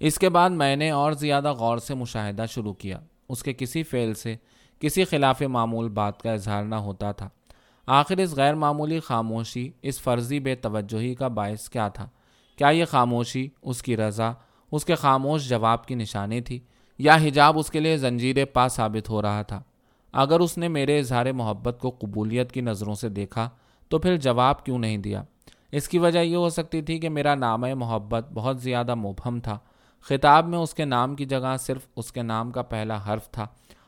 اس 0.00 0.18
کے 0.18 0.28
بعد 0.28 0.50
میں 0.50 0.76
نے 0.76 0.90
اور 0.90 1.12
زیادہ 1.12 1.52
غور 1.52 1.78
سے 1.78 1.94
مشاہدہ 1.94 2.44
شروع 2.50 2.72
کیا۔ 2.72 3.00
اس 3.28 3.42
کے 3.42 3.52
کسی 3.52 3.82
فعل 3.82 4.14
سے 4.14 4.36
کسی 4.80 5.04
خلاف 5.04 5.42
معمول 5.42 5.88
بات 5.88 6.22
کا 6.22 6.32
اظہار 6.32 6.64
نہ 6.64 6.74
ہوتا 6.74 7.12
تھا۔ 7.12 7.28
آخر 7.86 8.16
اس 8.16 8.34
غیر 8.36 8.54
معمولی 8.54 9.00
خاموشی، 9.00 9.70
اس 9.82 10.00
فرضی 10.00 10.40
بے 10.40 10.54
توجہی 10.54 11.14
کا 11.14 11.28
باعث 11.28 11.68
کیا 11.68 11.88
تھا؟ 11.88 12.08
کیا 12.56 12.68
یہ 12.68 12.84
خاموشی 12.84 13.48
اس 13.62 13.82
کی 13.82 13.96
رضا، 13.96 14.32
اس 14.72 14.84
کے 14.84 14.94
خاموش 14.94 15.48
جواب 15.48 15.86
کی 15.86 15.94
نشانی 15.94 16.40
تھی؟ 16.40 16.60
یا 16.98 17.14
حجاب 17.14 17.58
اس 17.58 17.70
کے 17.70 17.80
لیے 17.80 17.96
زنجیر 17.96 18.44
پا 18.44 18.68
ثابت 18.68 19.08
ہو 19.08 19.22
رہا 19.22 19.42
تھا؟ 19.42 19.62
اگر 20.12 20.40
اس 20.40 20.58
نے 20.58 20.68
میرے 20.68 20.98
اظہار 20.98 21.32
محبت 21.32 21.78
کو 21.80 21.90
قبولیت 21.90 22.52
کی 22.52 22.60
نظروں 22.60 22.94
سے 22.94 23.08
دیکھا 23.08 23.50
تو 23.88 23.98
پھر 23.98 24.16
جواب 24.16 24.64
کیوں 24.64 24.78
نہیں 24.78 24.96
دیا؟ 24.96 25.22
اس 25.72 25.88
کی 25.88 25.98
وجہ 25.98 26.18
یہ 26.18 26.36
ہو 26.36 26.48
سکتی 26.48 26.82
تھی 26.82 26.98
کہ 26.98 27.08
میرا 27.08 27.34
نام 27.34 27.60
محبت، 27.60 28.32
بہت 28.34 28.60
زیادہ 28.60 28.94
مبہم 28.94 29.40
تھا۔ 29.40 29.58
خطاب 30.00 30.48
میں 30.48 30.58
اس 30.58 30.74
کے 30.74 30.84
نام 30.84 31.14
کی 31.14 31.24
جگہ 31.24 31.56
صرف 31.60 31.86
اس 31.96 32.12
کے 32.12 32.22
نام 32.22 32.50
کا 32.50 32.62
پہلا 32.62 32.98
حرف 33.06 33.30
تھا 33.30 33.46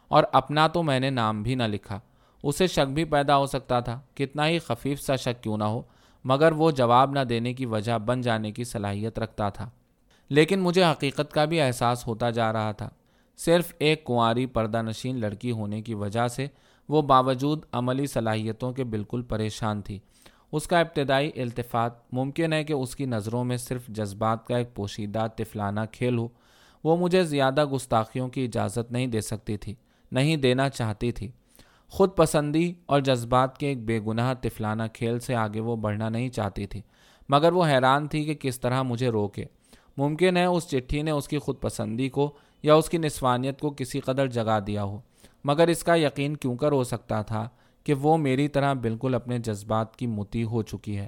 اور 0.09 0.25
اپنا 0.33 0.67
تو 0.67 0.83
میں 0.83 1.01
نے 1.01 1.11
نام 1.11 1.43
بھی 1.43 1.55
نہ 1.55 1.63
لکھا۔ 1.63 2.01
اسے 2.43 2.67
شک 2.67 2.91
بھی 2.93 3.05
پیدا 3.05 3.37
ہو 3.37 3.47
سکتا 3.47 3.81
تھا۔ 3.81 4.01
کتنا 4.15 4.49
ہی 4.49 4.59
خفیف 4.59 5.01
سا 5.01 5.17
شک 5.17 5.43
کیوں 5.43 5.57
نہ 5.57 5.65
ہو، 5.65 5.83
مگر 6.25 6.53
وہ 6.53 6.71
جواب 6.71 7.11
نہ 7.11 7.21
دینے 7.21 7.55
کی 7.55 7.67
وجہ 7.67 7.99
بن 7.99 8.21
جانے 8.21 8.51
کی 8.51 8.65
صلاحیت 8.65 9.19
رکھتا 9.19 9.49
تھا۔ 9.49 9.71
لیکن 10.29 10.61
مجھے 10.61 10.85
حقیقت 10.85 11.33
کا 11.33 11.45
بھی 11.45 11.61
احساس 11.61 12.07
ہوتا 12.07 12.31
جا 12.31 12.53
رہا 12.53 12.73
تھا۔ 12.73 12.89
صرف 13.37 13.75
ایک 13.79 14.05
کنواری 14.05 14.47
پردہ 14.47 14.83
نشین 14.83 15.21
لڑکی 15.21 15.51
ہونے 15.51 15.83
کی 15.83 15.95
وجہ 15.95 16.29
سے 16.29 16.47
وہ 16.89 17.03
باوجود 17.03 17.65
عملی 17.73 18.07
صلاحیتوں 18.07 18.73
کے 18.73 18.85
بالکل 18.85 19.23
پریشان 19.23 19.83
تھی۔ 19.83 19.99
اس 20.53 20.67
کا 20.67 20.81
ابتدائی 20.81 21.31
التفات 21.37 21.93
ممکن 22.13 22.53
ہے 22.53 22.65
کہ 22.65 22.73
اس 22.73 22.97
کی 22.97 23.05
نظروں 23.05 23.45
میں 23.45 23.57
صرف 23.57 23.87
جذبات 23.89 24.47
کا 24.47 24.57
ایک 24.57 24.75
پوشیدہ 24.75 25.27
طفلانہ 25.37 25.81
کھیل 25.93 26.19
ہو۔ 26.19 26.29
وہ 26.85 26.97
مجھے 26.97 27.23
زیادہ 27.25 27.65
گستاخیوں 27.65 28.29
کی 28.29 28.45
اجازت 28.45 28.93
نہیں 28.93 29.07
دے 29.07 29.21
سکتی 29.21 29.57
تھی، 29.57 29.75
نہیں 30.13 30.37
دینا 30.37 30.69
چاہتی 30.69 31.13
تھی۔ 31.13 31.31
خود 31.89 32.17
پسندی 32.17 32.73
اور 32.87 33.01
جذبات 33.01 33.59
کے 33.59 33.67
ایک 33.67 33.85
بے 33.85 34.01
گناہ 34.07 34.35
طفلانہ 34.41 34.83
کھیل 34.93 35.19
سے 35.19 35.35
آگے 35.35 35.61
وہ 35.61 35.77
بڑھنا 35.77 36.09
نہیں 36.09 36.29
چاہتی 36.29 36.67
تھی، 36.67 36.81
مگر 37.29 37.53
وہ 37.53 37.67
حیران 37.67 38.09
تھی 38.09 38.25
کہ 38.25 38.35
کس 38.35 38.61
طرح 38.61 38.83
مجھے 38.83 39.09
روکے۔ 39.09 39.45
ممکن 39.97 40.37
ہے 40.37 40.45
اس 40.45 40.69
چٹھی 40.69 41.03
نے 41.03 41.11
اس 41.11 41.29
کی 41.29 41.39
خود 41.39 41.61
پسندی 41.61 42.09
کو 42.09 42.31
یا 42.63 42.75
اس 42.75 42.89
کی 42.89 42.99
نسوانیت 42.99 43.61
کو 43.61 43.71
کسی 43.71 44.01
قدر 44.01 44.27
جگا 44.27 44.59
دیا 44.67 44.85
ہو، 44.85 45.01
مگر 45.45 45.69
اس 45.69 45.85
کا 45.85 45.95
یقین 45.95 46.37
کیوں 46.37 46.57
کر 46.57 46.73
ہو 46.73 46.85
سکتا 46.85 47.23
تھا؟ 47.23 47.49
کہ 47.85 47.95
وہ 47.95 48.17
میری 48.17 48.49
طرح 48.49 48.73
بالکل 48.73 49.15
اپنے 49.15 49.39
جذبات 49.39 49.97
کی 49.97 50.07
متی 50.07 50.45
ہو 50.45 50.63
چکی 50.63 50.99
ہے۔ 50.99 51.07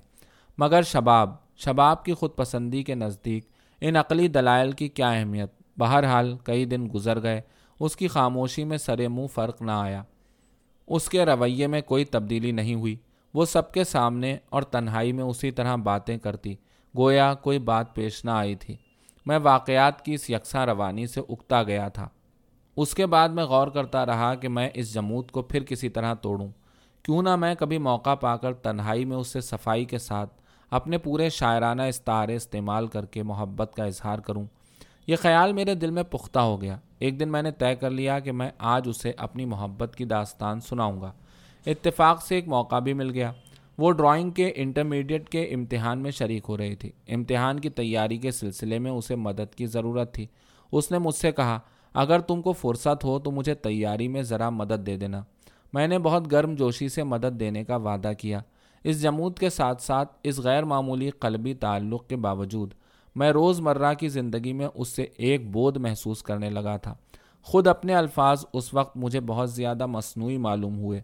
مگر 0.58 0.82
شباب 0.82 1.34
شباب 1.56 2.04
کی 2.04 2.14
خود 2.14 2.30
پسندی 2.36 2.82
کے 2.82 2.94
نزدیک 2.94 3.46
ان 3.80 3.96
عقلی 3.96 4.28
دلائل 4.28 4.72
کی 4.72 4.88
کیا 4.88 5.10
اہمیت؟ 5.10 5.52
بہرحال، 5.78 6.36
کئی 6.44 6.64
دن 6.64 6.88
گزر 6.94 7.22
گئے، 7.22 7.40
اس 7.80 7.96
کی 7.96 8.08
خاموشی 8.08 8.64
میں 8.64 8.78
سر 8.78 9.08
منہ 9.08 9.26
فرق 9.26 9.62
نہ 9.62 9.70
آیا۔ 9.70 10.02
اس 10.86 11.08
کے 11.08 11.24
رویے 11.24 11.66
میں 11.66 11.80
کوئی 11.80 12.04
تبدیلی 12.04 12.52
نہیں 12.52 12.74
ہوئی۔ 12.74 12.96
وہ 13.34 13.44
سب 13.44 13.72
کے 13.72 13.84
سامنے 13.84 14.36
اور 14.48 14.62
تنہائی 14.62 15.12
میں 15.12 15.24
اسی 15.24 15.50
طرح 15.50 15.76
باتیں 15.76 16.18
کرتی۔ 16.18 16.54
گویا 16.98 17.34
کوئی 17.34 17.58
بات 17.58 17.94
پیش 17.94 18.24
نہ 18.24 18.30
آئی 18.30 18.54
تھی۔ 18.54 18.76
میں 19.26 19.38
واقعات 19.42 20.04
کی 20.04 20.14
اس 20.14 20.30
یکساں 20.30 20.66
روانی 20.66 21.06
سے 21.06 21.20
اکتا 21.28 21.62
گیا 21.62 21.88
تھا۔ 21.88 22.08
اس 22.76 22.94
کے 22.94 23.06
بعد 23.06 23.28
میں 23.28 23.44
غور 23.44 23.68
کرتا 23.68 24.06
رہا 24.06 24.34
کہ 24.34 24.48
میں 24.48 24.70
اس 24.74 24.94
جمود 24.94 25.30
کو 25.30 25.42
پھر 25.42 25.64
کسی 25.64 25.88
طرح 25.88 26.14
توڑوں۔ 26.14 26.48
کیوں 27.02 27.22
نہ 27.22 27.36
میں 27.36 27.54
کبھی 27.54 27.78
موقع 27.78 28.14
پا 28.14 28.36
کر 28.36 28.54
تنہائی 28.54 29.04
میں 29.04 29.16
اس 29.16 29.28
سے 29.28 29.40
صفائی 29.40 29.84
کے 29.84 29.98
ساتھ 29.98 30.30
اپنے 30.70 30.98
پورے 30.98 31.28
شاعرانہ 31.28 31.82
استعارے 31.82 32.36
استعمال 32.36 32.86
کر 32.86 33.04
کے 33.04 33.22
محبت 33.22 33.74
کا 33.76 33.84
اظہار 33.84 34.18
کروں۔ 34.18 34.44
یہ 35.06 35.16
خیال 35.16 35.52
میرے 35.52 35.74
دل 35.74 35.90
میں 35.90 36.02
پختہ 36.02 36.38
ہو 36.38 36.62
گیا۔ 36.62 36.78
ایک 36.98 37.20
دن 37.20 37.28
میں 37.28 37.42
نے 37.42 37.50
طے 37.50 37.74
کر 37.74 37.90
لیا 37.90 38.18
کہ 38.18 38.32
میں 38.32 38.50
آج 38.58 38.88
اسے 38.88 39.12
اپنی 39.16 39.44
محبت 39.44 39.96
کی 39.96 40.04
داستان 40.04 40.60
سناؤں 40.60 41.00
گا۔ 41.00 41.12
اتفاق 41.66 42.22
سے 42.22 42.34
ایک 42.34 42.48
موقع 42.48 42.78
بھی 42.78 42.92
مل 42.92 43.10
گیا۔ 43.10 43.32
وہ 43.78 43.92
ڈرائنگ 43.92 44.30
کے 44.30 44.52
انٹرمیڈیٹ 44.56 45.28
کے 45.28 45.42
امتحان 45.42 45.98
میں 45.98 46.10
شریک 46.10 46.44
ہو 46.48 46.56
رہی 46.56 46.74
تھی۔ 46.74 46.90
امتحان 47.08 47.60
کی 47.60 47.70
تیاری 47.70 48.16
کے 48.16 48.30
سلسلے 48.30 48.78
میں 48.78 48.90
اسے 48.90 49.16
مدد 49.16 49.54
کی 49.54 49.66
ضرورت 49.66 50.14
تھی۔ 50.14 50.26
اس 50.72 50.90
نے 50.90 50.98
مجھ 50.98 51.14
سے 51.14 51.32
کہا، 51.32 51.58
اگر 51.94 52.18
تم 52.18 52.42
کو 52.42 52.52
فرصت 52.52 53.04
ہو 53.04 53.18
تو 53.18 53.30
مجھے 53.30 53.54
تیاری 53.54 54.08
میں 54.08 54.22
ذرا 54.22 54.50
مدد 54.50 54.86
دے 54.86 54.96
دینا۔ 54.96 55.22
میں 55.72 55.88
نے 55.88 55.98
بہت 55.98 56.32
گرم 56.32 56.54
جوشی 56.54 56.88
سے 56.88 57.02
مدد 57.02 57.40
دینے 57.40 57.64
کا 57.64 57.76
وعدہ 57.76 58.12
کیا۔ 58.18 58.40
اس 58.84 59.02
جمود 59.02 59.38
کے 59.38 59.50
ساتھ 59.50 59.82
ساتھ 59.82 60.12
اس 60.22 60.38
غیر 60.38 60.62
معمولی 60.62 61.10
قلبی 61.10 61.54
تعلق 61.54 62.08
کے 62.08 62.16
باوجود 62.16 62.74
میں 63.16 63.30
روز 63.30 63.60
مرہ 63.60 63.94
کی 63.94 64.08
زندگی 64.08 64.52
میں 64.52 64.68
اس 64.74 64.88
سے 64.88 65.06
ایک 65.16 65.50
بودھ 65.50 65.78
محسوس 65.78 66.22
کرنے 66.22 66.50
لگا 66.50 66.76
تھا۔ 66.76 66.94
خود 67.42 67.66
اپنے 67.66 67.94
الفاظ 67.94 68.44
اس 68.52 68.74
وقت 68.74 68.96
مجھے 68.96 69.20
بہت 69.20 69.50
زیادہ 69.50 69.86
مصنوعی 69.86 70.36
معلوم 70.36 70.78
ہوئے۔ 70.78 71.02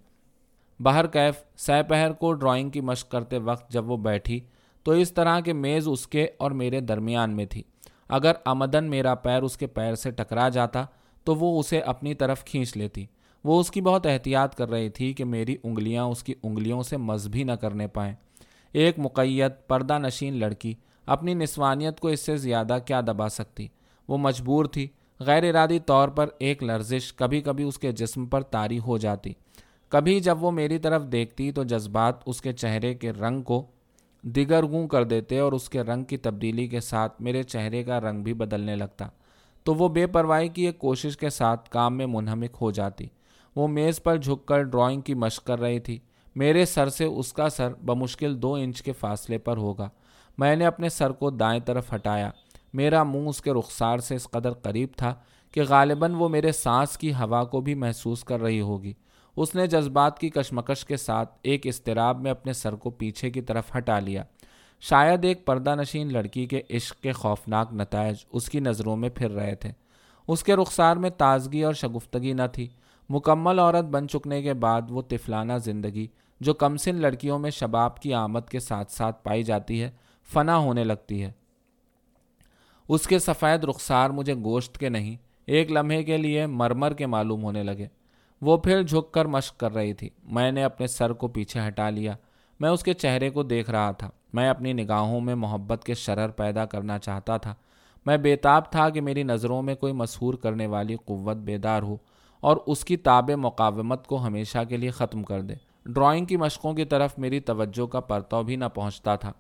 باہر 0.81 1.07
کیف 1.07 1.35
سہ 1.57 1.83
پہر 1.89 2.13
کو 2.13 2.33
ڈرائنگ 2.33 2.71
کی 2.71 2.81
مشق 2.81 3.11
کرتے 3.11 3.39
وقت 3.39 3.71
جب 3.71 3.91
وہ 3.91 3.97
بیٹھی 3.97 4.41
تو 4.83 4.93
اس 4.93 5.13
طرح 5.13 5.41
کے 5.41 5.53
میز 5.53 5.89
اس 5.89 6.07
کے 6.07 6.27
اور 6.39 6.51
میرے 6.51 6.81
درمیان 6.81 7.37
میں 7.37 7.47
تھی۔ 7.47 7.63
اگر 8.09 8.33
آمدن 8.45 8.85
میرا 8.85 9.15
پیر 9.15 9.43
اس 9.43 9.57
کے 9.57 9.67
پیر 9.67 9.95
سے 9.95 10.11
ٹکرا 10.11 10.49
جاتا 10.49 10.85
تو 11.25 11.35
وہ 11.35 11.61
اسے 11.61 11.81
اپنی 11.81 12.15
طرف 12.15 12.45
کھینچ 12.45 12.77
لیتی۔ 12.77 13.07
وہ 13.45 13.61
اس 13.61 13.71
کی 13.71 13.81
بہت 13.81 14.07
احتیاط 14.07 14.55
کر 14.55 14.71
رہی 14.71 14.89
تھی 14.89 15.13
کہ 15.13 15.25
میری 15.25 15.57
انگلیاں 15.63 16.05
اس 16.05 16.23
کی 16.23 16.35
انگلیوں 16.43 16.83
سے 16.83 16.97
مذہبی 16.97 17.43
نہ 17.43 17.53
کرنے 17.53 17.87
پائیں۔ 17.87 18.15
ایک 18.73 18.99
مقیت 18.99 19.69
پردہ 19.69 19.99
نشین 19.99 20.35
لڑکی، 20.35 20.75
اپنی 21.07 21.35
نسوانیت 21.35 22.01
کو 22.01 22.09
اس 22.09 22.21
سے 22.21 22.37
زیادہ 22.37 22.79
کیا 22.87 23.01
دبا 23.01 23.29
سکتی؟ 23.29 23.69
وہ 24.09 24.19
مجبور 24.19 24.65
تھی۔ 24.65 24.89
غیر 25.21 25.49
ارادی 25.49 25.79
طور 25.79 26.09
پر 26.09 26.29
ایک 26.39 26.63
لرزش 26.63 27.13
کبھی 27.13 27.41
کبھی 27.41 27.65
اس 27.65 27.79
کے 27.79 27.93
جسم 27.93 28.27
پر 28.27 28.41
طاری 28.41 28.79
ہو 28.79 28.99
جاتی۔ 28.99 29.33
کبھی 29.89 30.21
جب 30.21 30.43
وہ 30.43 30.51
میری 30.51 30.79
طرف 30.79 31.03
دیکھتی 31.13 31.53
تو 31.53 31.65
جذبات 31.65 32.15
اس 32.27 32.41
کے 32.41 32.53
چہرے 32.53 32.95
کے 32.95 33.13
رنگ 33.13 33.43
کو 33.43 33.67
دیگر 34.23 34.63
گوں 34.63 34.89
کر 34.89 35.05
دیتے 35.05 35.39
اور 35.39 35.53
اس 35.53 35.69
کے 35.69 35.81
رنگ 35.81 36.05
کی 36.05 36.17
تبدیلی 36.17 36.67
کے 36.67 36.81
ساتھ 36.81 37.23
میرے 37.23 37.43
چہرے 37.43 37.85
کا 37.85 38.01
رنگ 38.01 38.23
بھی 38.23 38.35
بدلنے 38.35 38.77
لگتا۔ 38.77 39.09
تو 39.65 39.75
وہ 39.75 39.89
بے 39.89 40.07
پرواہی 40.07 40.49
کی 40.49 40.67
ایک 40.67 40.79
کوشش 40.79 41.17
کے 41.17 41.31
ساتھ 41.31 41.71
کام 41.71 41.97
میں 41.97 42.07
منہمک 42.07 42.57
ہو 42.61 42.71
جاتی۔ 42.71 43.07
وہ 43.59 43.69
میز 43.69 44.03
پر 44.03 44.17
جھک 44.17 44.47
کر 44.47 44.63
ڈرائنگ 44.63 45.01
کی 45.01 45.15
مشق 45.15 45.47
کر 45.47 45.61
رہی 45.61 45.79
تھی۔ 45.79 45.99
میرے 46.35 46.65
سر 46.65 46.89
سے 46.89 47.05
اس 47.05 47.33
کا 47.33 47.49
سر 47.49 47.75
بمشکل 47.75 48.43
دو 48.43 48.55
انچ 48.55 48.83
کے 48.83 48.93
فاصلے 48.93 49.39
پر 49.39 49.57
ہوگا۔ 49.57 49.89
میں 50.39 50.57
نے 50.57 50.67
اپنے 50.67 50.89
سر 50.89 51.11
کو 51.11 51.31
دائیں 51.31 51.61
طرف 51.61 51.95
ہٹایا۔ 51.95 52.31
میرا 52.73 53.03
منہ 53.03 53.29
اس 53.29 53.41
کے 53.41 53.53
رخسار 53.53 53.99
سے 53.99 54.15
اس 54.15 54.31
قدر 54.31 54.53
قریب 54.53 54.89
تھا 54.97 55.15
کہ 55.53 55.63
غالباً 55.69 56.15
وہ 56.15 56.29
میرے 56.29 56.53
سانس 56.53 56.99
کی 56.99 57.13
ہوا 57.13 57.45
کو 57.45 57.61
بھی 57.61 57.75
محسوس 57.75 58.25
کر 58.25 58.41
رہی 58.41 58.61
ہوگی۔ 58.61 58.93
اس 59.37 59.55
نے 59.55 59.67
جذبات 59.67 60.19
کی 60.19 60.29
کشمکش 60.29 60.85
کے 60.85 60.97
ساتھ 60.97 61.39
ایک 61.43 61.67
اضطراب 61.67 62.21
میں 62.21 62.31
اپنے 62.31 62.53
سر 62.53 62.75
کو 62.75 62.91
پیچھے 62.91 63.31
کی 63.31 63.41
طرف 63.41 63.77
ہٹا 63.77 63.99
لیا۔ 63.99 64.23
شاید 64.81 65.25
ایک 65.25 65.47
پردہ 65.47 65.75
نشین 65.75 66.13
لڑکی 66.13 66.47
کے 66.47 66.63
عشق 66.71 67.03
کے 67.03 67.13
خوفناک 67.13 67.75
نتائج 67.75 68.17
اس 68.33 68.51
کی 68.51 68.61
نظروں 68.61 68.97
میں 68.97 69.09
پھر 69.09 69.31
رہے 69.31 69.55
تھے۔ 69.55 69.73
اس 70.29 70.43
کے 70.43 70.57
رخسار 70.57 70.97
میں 70.97 71.11
تازگی 71.11 71.63
اور 71.63 71.75
شگفتگی 71.75 72.33
نہ 72.33 72.43
تھی۔ 72.53 72.69
مکمل 73.09 73.59
عورت 73.59 73.85
بن 73.85 74.09
چکنے 74.09 74.43
کے 74.43 74.55
بعد 74.55 74.83
وہ 74.91 75.03
طفلانہ 75.03 75.53
زندگی، 75.65 76.07
جو 76.41 76.55
کمسن 76.55 76.95
لڑکیوں 76.95 77.39
میں 77.39 77.51
شباب 77.51 78.01
کی 78.01 78.15
آمد 78.15 78.49
کے 78.51 78.61
ساتھ 78.61 78.93
ساتھ 78.93 79.25
پائی 79.25 79.43
جاتی 79.43 79.83
ہے، 79.83 79.91
فنا 80.33 80.57
ہونے 80.57 80.85
لگتی 80.85 81.23
ہے۔ 81.23 81.33
اس 82.89 83.07
کے 83.07 83.19
سفید 83.19 83.65
رخسار 83.65 84.11
مجھے 84.11 84.35
گوشت 84.35 84.79
کے 84.79 84.89
نہیں، 84.89 85.17
ایک 85.47 85.73
لمحے 85.73 86.03
کے 86.03 86.17
لیے 86.17 86.47
مرمر 86.47 86.93
کے 86.93 87.07
معلوم 87.07 87.43
ہونے 87.43 87.63
لگے۔ 87.63 87.87
وہ 88.43 88.57
پھر 88.57 88.83
جھک 88.83 89.13
کر 89.13 89.25
مشق 89.25 89.61
کر 89.61 89.75
رہی 89.75 89.93
تھی۔ 89.93 90.11
میں 90.23 90.53
نے 90.53 90.65
اپنے 90.65 90.87
سر 90.87 91.13
کو 91.13 91.29
پیچھے 91.29 91.61
ہٹا 91.69 91.91
لیا۔ 91.91 92.17
میں 92.61 92.71
اس 92.71 92.83
کے 92.83 92.93
چہرے 92.93 93.31
کو 93.31 93.43
دیکھ 93.43 93.71
رہا 93.71 93.91
تھا۔ 93.91 94.11
میں 94.33 94.49
اپنی 94.49 94.73
نگاہوں 94.73 95.21
میں 95.21 95.35
محبت 95.35 95.85
کے 95.85 95.95
شرر 95.95 96.29
پیدا 96.29 96.65
کرنا 96.65 96.99
چاہتا 96.99 97.37
تھا۔ 97.37 97.55
میں 98.07 98.17
بیتاب 98.17 98.71
تھا 98.71 98.91
کہ 98.91 99.01
میری 99.01 99.23
نظروں 99.23 99.63
میں 99.63 99.75
کوئی 99.75 99.93
مسحور 99.93 100.35
کرنے 100.35 100.67
والی 100.67 100.97
قوت 101.05 101.37
بیدار 101.37 101.83
ہو۔ 101.83 101.97
اور 102.41 102.57
اس 102.67 102.85
کی 102.85 102.97
تاب 102.97 103.31
مقاومت 103.31 104.07
کو 104.07 104.27
ہمیشہ 104.27 104.59
کے 104.69 104.77
لیے 104.77 104.91
ختم 104.91 105.23
کر 105.23 105.41
دے۔ 105.41 105.55
ڈرائنگ 105.87 106.27
کی 106.27 106.37
مشقوں 106.37 106.75
کی 106.75 106.85
طرف 106.85 107.19
میری 107.19 107.41
توجہ 107.41 107.87
کا 107.87 108.01
پرتو 108.01 108.43
بھی 108.43 108.57
نہ 108.57 108.65
پہنچتا 108.75 109.17
تھا۔ 109.17 109.33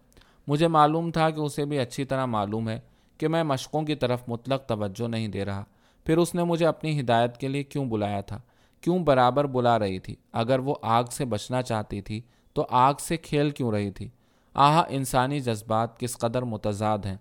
مجھے 0.46 0.68
معلوم 0.68 1.10
تھا 1.10 1.30
کہ 1.30 1.40
اسے 1.40 1.64
بھی 1.64 1.78
اچھی 1.78 2.04
طرح 2.04 2.26
معلوم 2.26 2.68
ہے 2.68 2.80
کہ 3.18 3.28
میں 3.28 3.42
مشقوں 3.42 3.82
کی 3.82 3.94
طرف 3.94 4.22
مطلق 4.28 4.66
توجہ 4.66 5.08
نہیں 5.08 5.28
دے 5.28 5.44
رہا۔ 5.44 5.64
پھر 6.04 6.18
اس 6.18 6.34
نے 6.34 6.44
مجھے 6.44 6.66
اپنی 6.66 7.00
ہدایت 7.00 7.36
کے 7.36 7.48
لیے 7.48 7.62
کیوں 7.62 7.84
بلایا 7.84 8.20
تھا؟ 8.20 8.40
کیوں 8.80 8.98
برابر 8.98 9.44
بلا 9.44 9.78
رہی 9.78 9.98
تھی؟ 9.98 10.16
اگر 10.32 10.58
وہ 10.58 10.74
آگ 10.82 11.04
سے 11.04 11.24
بچنا 11.24 11.62
چاہتی 11.62 12.00
تھی 12.00 12.20
تو 12.52 12.66
آگ 12.70 12.94
سے 12.98 13.16
کھیل 13.16 13.50
کیوں 13.50 13.72
رہی 13.72 13.90
تھی؟ 13.90 14.08
آہا، 14.54 14.84
انسانی 14.88 15.40
جذبات 15.40 16.00
کس 16.00 16.18
قدر 16.18 16.42
متضاد 16.42 16.98
ہیں۔ 16.98 17.16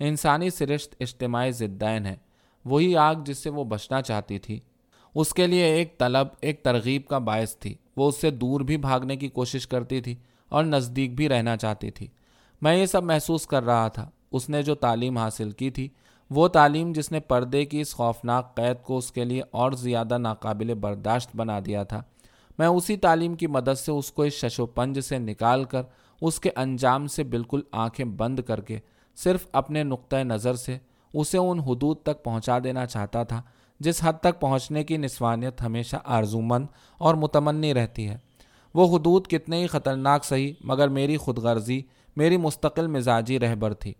انسانی 0.00 0.50
سرشت 0.50 0.94
اجتماعی 1.00 1.50
زدین 1.50 2.06
ہے 2.06 2.16
وہی 2.64 2.96
آگ 2.96 3.14
جس 3.14 3.38
سے 3.38 3.50
وہ 3.50 3.64
بچنا 3.64 4.02
چاہتی 4.02 4.38
تھی۔ 4.38 4.60
اس 5.14 5.34
کے 5.34 5.46
لیے 5.46 5.64
ایک 5.64 5.98
طلب، 5.98 6.26
ایک 6.40 6.62
ترغیب 6.62 7.06
کا 7.06 7.18
باعث 7.18 7.56
تھی۔ 7.56 7.74
وہ 7.96 8.08
اس 8.08 8.20
سے 8.20 8.30
دور 8.30 8.60
بھی 8.60 8.76
بھاگنے 8.76 9.16
کی 9.16 9.28
کوشش 9.28 9.66
کرتی 9.66 10.00
تھی 10.00 10.14
اور 10.48 10.64
نزدیک 10.64 11.14
بھی 11.14 11.28
رہنا 11.28 11.56
چاہتی 11.56 11.90
تھی۔ 11.90 12.06
میں 12.62 12.76
یہ 12.76 12.86
سب 12.86 13.02
محسوس 13.02 13.46
کر 13.46 13.62
رہا 13.62 13.88
تھا۔ 13.88 14.10
اس 14.32 14.48
نے 14.48 14.62
جو 14.62 14.74
تعلیم 14.74 15.18
حاصل 15.18 15.50
کی 15.50 15.70
تھی، 15.70 15.88
وہ 16.30 16.48
تعلیم 16.48 16.92
جس 16.92 17.12
نے 17.12 17.20
پردے 17.20 17.64
کی 17.64 17.80
اس 17.80 17.94
خوفناک 17.94 18.56
قید 18.56 18.82
کو 18.82 18.96
اس 18.96 19.12
کے 19.12 19.24
لیے 19.24 19.42
اور 19.50 19.72
زیادہ 19.72 20.18
ناقابل 20.18 20.74
برداشت 20.74 21.36
بنا 21.36 21.60
دیا 21.66 21.82
تھا، 21.82 22.02
میں 22.58 22.66
اسی 22.66 22.96
تعلیم 22.96 23.34
کی 23.34 23.46
مدد 23.46 23.78
سے 23.78 23.92
اس 23.92 24.12
کو 24.12 24.22
اس 24.22 24.32
شش 24.32 24.60
و 24.60 24.66
پنج 24.66 25.00
سے 25.00 25.18
نکال 25.18 25.64
کر، 25.64 25.82
اس 26.20 26.40
کے 26.40 26.50
انجام 26.56 27.06
سے 27.06 27.22
بالکل 27.22 27.60
آنکھیں 27.72 28.06
بند 28.06 28.40
کر 28.40 28.60
کے، 28.60 28.78
صرف 29.16 29.46
اپنے 29.52 29.82
نقطۂ 29.82 30.16
نظر 30.16 30.54
سے، 30.54 30.78
اسے 31.14 31.38
ان 31.38 31.60
حدود 31.60 31.96
تک 32.02 32.24
پہنچا 32.24 32.58
دینا 32.64 32.86
چاہتا 32.86 33.22
تھا 33.22 33.42
جس 33.80 34.00
حد 34.04 34.12
تک 34.20 34.40
پہنچنے 34.40 34.84
کی 34.84 34.96
نسوانیت 34.96 35.62
ہمیشہ 35.62 35.96
آرزومند 36.04 36.66
اور 36.98 37.14
متمنی 37.14 37.74
رہتی 37.74 38.08
ہے۔ 38.08 38.16
وہ 38.74 38.96
حدود 38.96 39.26
کتنے 39.26 39.62
ہی 39.62 39.66
خطرناک 39.66 40.24
صحیح 40.24 40.52
مگر 40.60 40.88
میری 40.88 41.16
خود 41.16 41.38
غرضی، 41.38 41.82
میری 42.16 42.36
مستقل 42.36 42.86
مزاجی 42.86 43.40
رہبر 43.40 43.74
تھی۔ 43.74 43.92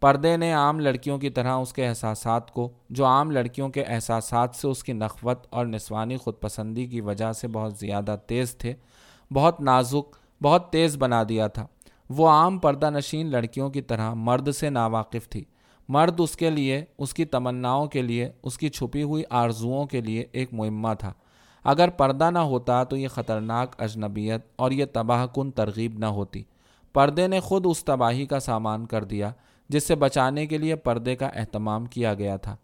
پردے 0.00 0.36
نے 0.36 0.52
عام 0.52 0.80
لڑکیوں 0.80 1.18
کی 1.18 1.30
طرح 1.30 1.52
اس 1.52 1.72
کے 1.72 1.88
احساسات 1.88 2.50
کو، 2.50 2.72
جو 2.90 3.06
عام 3.06 3.30
لڑکیوں 3.30 3.68
کے 3.68 3.82
احساسات 3.82 4.54
سے 4.54 4.68
اس 4.68 4.84
کی 4.84 4.92
نخوت 4.92 5.46
اور 5.50 5.66
نسوانی 5.66 6.16
خود 6.16 6.34
پسندی 6.40 6.86
کی 6.86 7.00
وجہ 7.00 7.32
سے 7.32 7.48
بہت 7.48 7.76
زیادہ 7.76 8.16
تیز 8.26 8.56
تھے، 8.56 8.74
بہت 9.32 9.60
نازک، 9.60 10.16
بہت 10.42 10.72
تیز 10.72 10.96
بنا 10.96 11.22
دیا 11.28 11.46
تھا۔ 11.46 11.66
وہ 12.10 12.28
عام 12.28 12.58
پردہ 12.58 12.90
نشین 12.90 13.26
لڑکیوں 13.26 13.70
کی 13.70 13.80
طرح 13.80 14.14
مرد 14.14 14.52
سے 14.52 14.70
ناواقف 14.70 15.28
تھی۔ 15.28 15.44
مرد 15.88 16.20
اس 16.20 16.36
کے 16.36 16.50
لیے، 16.50 16.84
اس 16.98 17.14
کی 17.14 17.24
تمناؤں 17.24 17.86
کے 17.86 18.02
لیے، 18.02 18.30
اس 18.42 18.58
کی 18.58 18.68
چھپی 18.68 19.02
ہوئی 19.02 19.22
آرزوؤں 19.30 19.86
کے 19.86 20.00
لیے 20.00 20.24
ایک 20.32 20.48
مہمہ 20.52 20.88
تھا۔ 20.98 21.12
اگر 21.64 21.88
پردہ 21.88 22.30
نہ 22.30 22.38
ہوتا 22.38 22.84
تو 22.84 22.96
یہ 22.96 23.08
خطرناک 23.08 23.82
اجنبیت 23.82 24.40
اور 24.56 24.70
یہ 24.70 24.84
تباہ 24.92 25.26
کن 25.34 25.50
ترغیب 25.50 25.98
نہ 25.98 26.06
ہوتی۔ 26.06 26.42
پردے 26.92 27.26
نے 27.26 27.40
خود 27.40 27.66
اس 27.66 27.84
تباہی 27.84 28.26
کا 28.26 28.40
سامان 28.40 28.86
کر 28.86 29.04
دیا، 29.04 29.30
جس 29.68 29.86
سے 29.86 29.94
بچانے 29.94 30.46
کے 30.46 30.58
لیے 30.58 30.76
پردے 30.76 31.16
کا 31.16 31.26
اہتمام 31.26 31.86
کیا 31.86 32.14
گیا 32.14 32.36
تھا۔ 32.36 32.56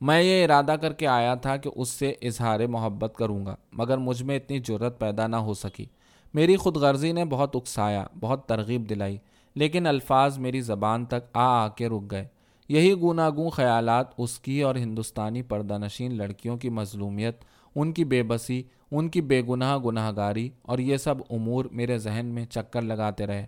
میں 0.00 0.22
یہ 0.22 0.44
ارادہ 0.44 0.76
کر 0.80 0.92
کے 0.92 1.06
آیا 1.06 1.34
تھا 1.34 1.56
کہ 1.56 1.70
اس 1.76 1.88
سے 1.88 2.14
اظہار 2.22 2.60
محبت 2.60 3.14
کروں 3.16 3.46
گا، 3.46 3.56
مگر 3.72 3.98
مجھ 3.98 4.22
میں 4.22 4.36
اتنی 4.36 4.58
جرت 4.58 5.00
پیدا 5.00 5.26
نہ 5.26 5.36
ہو 5.36 5.54
سکی۔ 5.54 5.86
میری 6.34 6.56
خود 6.56 6.76
غرضی 6.76 7.12
نے 7.12 7.24
بہت 7.24 7.56
اکسایا، 7.56 8.06
بہت 8.20 8.48
ترغیب 8.48 8.90
دلائی، 8.90 9.18
لیکن 9.54 9.86
الفاظ 9.86 10.38
میری 10.38 10.60
زبان 10.60 11.04
تک 11.04 11.20
آ 11.32 11.64
آ 11.64 11.68
کے 11.68 11.88
رک 11.88 12.10
گئے۔ 12.10 12.26
یہی 12.72 12.92
گوناگوں 12.92 13.50
خیالات 13.50 14.06
اس 14.18 14.40
کی 14.40 14.62
اور 14.62 14.74
ہندوستانی 14.74 15.42
پردہ 15.42 15.78
نشین 15.78 16.16
لڑکیوں 16.16 16.56
کی 16.56 16.68
مظلومیت، 16.68 17.44
ان 17.74 17.92
کی 17.92 18.04
بے 18.04 18.22
بسی، 18.22 18.62
ان 18.90 19.08
کی 19.08 19.20
بے 19.20 19.42
گناہ 19.48 19.78
گناہ 19.78 20.12
گاری 20.16 20.48
اور 20.62 20.78
یہ 20.78 20.96
سب 20.96 21.14
امور 21.30 21.64
میرے 21.72 21.98
ذہن 21.98 22.26
میں 22.26 22.46
چکر 22.46 22.82
لگاتے 22.82 23.26
رہے۔ 23.26 23.46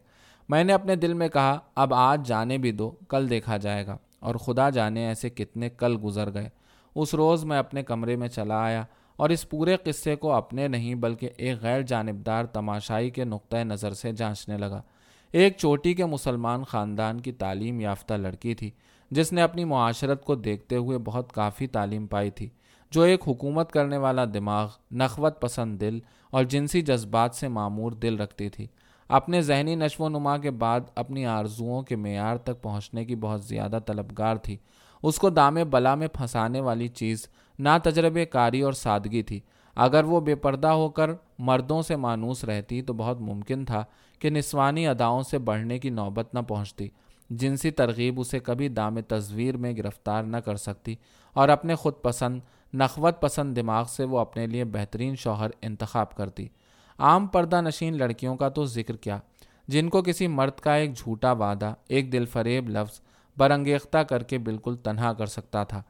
میں 0.48 0.64
نے 0.64 0.72
اپنے 0.72 0.96
دل 0.96 1.14
میں 1.14 1.28
کہا، 1.28 1.58
اب 1.74 1.94
آج 1.94 2.28
جانے 2.28 2.58
بھی 2.58 2.72
دو، 2.72 2.90
کل 3.08 3.30
دیکھا 3.30 3.56
جائے 3.56 3.86
گا۔ 3.86 3.96
اور 4.20 4.34
خدا 4.34 4.70
جانے 4.70 5.06
ایسے 5.06 5.30
کتنے 5.30 5.70
کل 5.70 5.96
گزر 6.04 6.34
گئے۔ 6.34 6.48
اس 6.94 7.14
روز 7.14 7.44
میں 7.44 7.58
اپنے 7.58 7.82
کمرے 7.82 8.16
میں 8.16 8.28
چلا 8.28 8.64
آیا 8.64 8.84
اور 9.16 9.30
اس 9.30 9.48
پورے 9.48 9.76
قصے 9.76 10.16
کو 10.16 10.32
اپنے 10.32 10.68
نہیں 10.68 10.94
بلکہ 10.94 11.30
ایک 11.36 11.56
غیر 11.60 11.82
جانبدار 11.82 12.44
تماشائی 12.44 13.10
کے 13.10 13.24
نقطۂ 13.24 13.56
نظر 13.56 13.92
سے 13.92 14.12
جانچنے 14.12 14.58
لگا۔ 14.58 14.82
ایک 15.32 15.56
چوٹی 15.56 15.94
کے 15.94 16.04
مسلمان 16.04 16.64
خاندان 16.64 17.20
کی 17.20 17.32
تعلیم 17.32 17.80
یافتہ 17.80 18.14
لڑکی 18.14 18.54
تھی۔ 18.54 18.70
جس 19.14 19.32
نے 19.32 19.42
اپنی 19.42 19.64
معاشرت 19.64 20.24
کو 20.24 20.34
دیکھتے 20.34 20.76
ہوئے 20.76 20.98
بہت 20.98 21.32
کافی 21.32 21.66
تعلیم 21.66 22.06
پائی 22.06 22.30
تھی، 22.30 22.48
جو 22.90 23.02
ایک 23.02 23.20
حکومت 23.26 23.72
کرنے 23.72 23.96
والا 23.96 24.24
دماغ، 24.34 24.70
نخوت 24.90 25.40
پسند 25.40 25.80
دل 25.80 25.98
اور 26.30 26.44
جنسی 26.44 26.80
جذبات 26.80 27.34
سے 27.34 27.48
معمور 27.48 27.92
دل 27.92 28.16
رکھتی 28.16 28.48
تھی۔ 28.48 28.66
اپنے 29.08 29.42
ذہنی 29.42 29.74
نشو 29.74 30.04
و 30.04 30.08
نما 30.08 30.38
کے 30.38 30.50
بعد 30.50 30.80
اپنی 30.94 31.26
آرزوؤں 31.26 31.82
کے 31.82 31.96
معیار 31.96 32.36
تک 32.36 32.62
پہنچنے 32.62 33.04
کی 33.04 33.16
بہت 33.16 33.44
زیادہ 33.44 33.78
طلبگار 33.86 34.36
تھی۔ 34.36 34.56
اس 35.02 35.18
کو 35.18 35.30
دام 35.30 35.54
بلا 35.70 35.94
میں 35.94 36.08
پھنسانے 36.08 36.60
والی 36.60 36.88
چیز 36.88 37.28
نا 37.58 37.78
تجربے 37.78 38.24
کاری 38.24 38.60
اور 38.60 38.72
سادگی 38.72 39.22
تھی۔ 39.22 39.40
اگر 39.76 40.04
وہ 40.04 40.20
بے 40.20 40.34
پردہ 40.34 40.68
ہو 40.68 40.88
کر 40.88 41.10
مردوں 41.38 41.82
سے 41.82 41.96
مانوس 41.96 42.44
رہتی 42.44 42.82
تو 42.82 42.92
بہت 42.92 43.20
ممکن 43.20 43.64
تھا 43.64 43.84
کہ 44.18 44.30
نسوانی 44.30 44.86
اداؤں 44.86 45.22
سے 45.22 45.38
بڑھنے 45.38 45.78
کی 45.78 45.90
نوبت 45.90 46.34
نہ 46.34 46.40
پہنچتی۔ 46.40 46.88
جنسی 47.38 47.70
ترغیب 47.70 48.20
اسے 48.20 48.38
کبھی 48.38 48.68
دام 48.68 49.00
تصویر 49.00 49.56
میں 49.56 49.72
گرفتار 49.76 50.22
نہ 50.22 50.36
کر 50.36 50.56
سکتی 50.56 50.94
اور 51.32 51.48
اپنے 51.48 51.74
خود 51.74 51.94
پسند، 52.02 52.40
نخوت 52.74 53.20
پسند 53.20 53.56
دماغ 53.56 53.84
سے 53.84 54.04
وہ 54.04 54.18
اپنے 54.18 54.46
لیے 54.46 54.64
بہترین 54.64 55.16
شوہر 55.16 55.50
انتخاب 55.62 56.16
کرتی۔ 56.16 56.48
عام 56.98 57.26
پردہ 57.26 57.60
نشین 57.60 57.98
لڑکیوں 57.98 58.36
کا 58.36 58.48
تو 58.48 58.64
ذکر 58.64 58.96
کیا، 58.96 59.18
جن 59.68 59.88
کو 59.88 60.02
کسی 60.02 60.26
مرد 60.26 60.60
کا 60.60 60.74
ایک 60.74 60.96
جھوٹا 60.96 61.32
وعدہ، 61.32 61.74
ایک 61.88 62.12
دل 62.12 62.24
فریب 62.24 62.68
لفظ 62.68 63.00
برنگیختہ 63.36 63.98
کر 63.98 64.22
کے 64.22 64.38
بالکل 64.38 64.76
تنہا 64.76 65.12
کر 65.12 65.26
سکتا 65.26 65.64
تھا۔ 65.64 65.82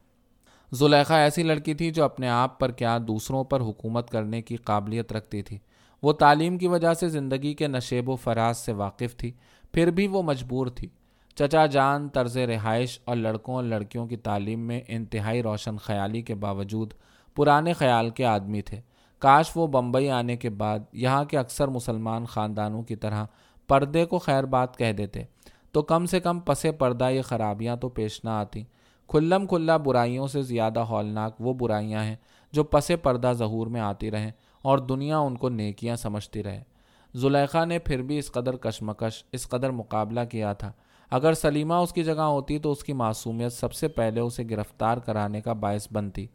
زلیخا 0.72 1.16
ایسی 1.16 1.42
لڑکی 1.42 1.74
تھی 1.74 1.90
جو 1.90 2.04
اپنے 2.04 2.28
آپ 2.28 2.60
پر 2.60 2.70
کیا 2.70 2.98
دوسروں 3.08 3.44
پر 3.44 3.60
حکومت 3.60 4.10
کرنے 4.10 4.42
کی 4.42 4.56
قابلیت 4.56 5.12
رکھتی 5.12 5.42
تھی۔ 5.42 5.58
وہ 6.02 6.12
تعلیم 6.12 6.58
کی 6.58 6.68
وجہ 6.68 6.94
سے 6.94 7.08
زندگی 7.08 7.54
کے 7.54 7.68
نشیب 7.68 8.08
و 8.08 8.16
فراز 8.16 8.58
سے 8.58 8.72
واقف 8.72 9.16
تھی، 9.16 9.32
پھر 9.72 9.90
بھی 9.90 10.06
وہ 10.06 10.22
مجبور 10.22 10.66
تھی۔ 10.66 10.88
چچا 11.34 11.66
جان 11.66 12.08
طرز 12.08 12.36
رہائش 12.36 13.00
اور 13.04 13.16
لڑکوں 13.16 13.54
اور 13.54 13.64
لڑکیوں 13.64 14.06
کی 14.06 14.16
تعلیم 14.16 14.60
میں 14.60 14.80
انتہائی 14.88 15.42
روشن 15.42 15.76
خیالی 15.76 16.22
کے 16.22 16.34
باوجود 16.34 16.94
پرانے 17.34 17.72
خیال 17.72 18.10
کے 18.10 18.24
آدمی 18.24 18.62
تھے۔ 18.62 18.80
کاش 19.18 19.50
وہ 19.54 19.66
بمبئی 19.66 20.10
آنے 20.10 20.36
کے 20.36 20.50
بعد 20.50 20.78
یہاں 20.92 21.24
کے 21.24 21.38
اکثر 21.38 21.68
مسلمان 21.68 22.24
خاندانوں 22.24 22.82
کی 22.82 22.96
طرح 22.96 23.24
پردے 23.68 24.04
کو 24.04 24.18
خیر 24.18 24.44
بات 24.44 24.76
کہہ 24.76 24.92
دیتے۔ 24.92 25.22
تو 25.72 25.82
کم 25.82 26.06
سے 26.06 26.20
کم 26.20 26.40
پس 26.40 26.66
پردہ 26.78 27.10
یہ 27.10 27.22
خرابیاں 27.22 27.76
تو 27.76 27.88
پیش 27.88 28.24
نہ 28.24 28.30
آتی۔ 28.30 28.64
کھلم 29.08 29.46
کھلا 29.46 29.76
برائیوں 29.76 30.26
سے 30.26 30.42
زیادہ 30.42 30.80
ہولناک 30.80 31.40
وہ 31.40 31.54
برائیاں 31.54 32.04
ہیں 32.04 32.16
جو 32.52 32.64
پس 32.64 32.90
پردہ 33.02 33.32
ظہور 33.32 33.66
میں 33.66 33.80
آتی 33.80 34.10
رہیں 34.10 34.30
اور 34.62 34.78
دنیا 34.78 35.18
ان 35.18 35.36
کو 35.36 35.48
نیکیاں 35.48 35.96
سمجھتی 35.96 36.42
رہے۔ 36.42 36.62
زلیخا 37.14 37.64
نے 37.64 37.78
پھر 37.78 38.02
بھی 38.02 38.18
اس 38.18 38.32
قدر 38.32 38.56
کشمکش، 38.56 39.24
اس 39.32 39.48
قدر 39.48 39.70
مقابلہ 39.70 40.20
کیا 40.30 40.52
تھا۔ 40.52 40.72
اگر 41.14 41.34
سلیمہ 41.34 41.74
اس 41.74 41.92
کی 41.92 42.04
جگہ 42.04 42.20
ہوتی 42.20 42.58
تو 42.58 42.72
اس 42.72 42.84
کی 42.84 42.92
معصومیت 42.92 43.52
سب 43.52 43.72
سے 43.72 43.88
پہلے 43.88 44.20
اسے 44.20 44.44
گرفتار 44.50 44.96
کرانے 44.96 45.40
کا 45.40 45.52
باعث 45.52 45.88
بنتی۔ 45.92 46.26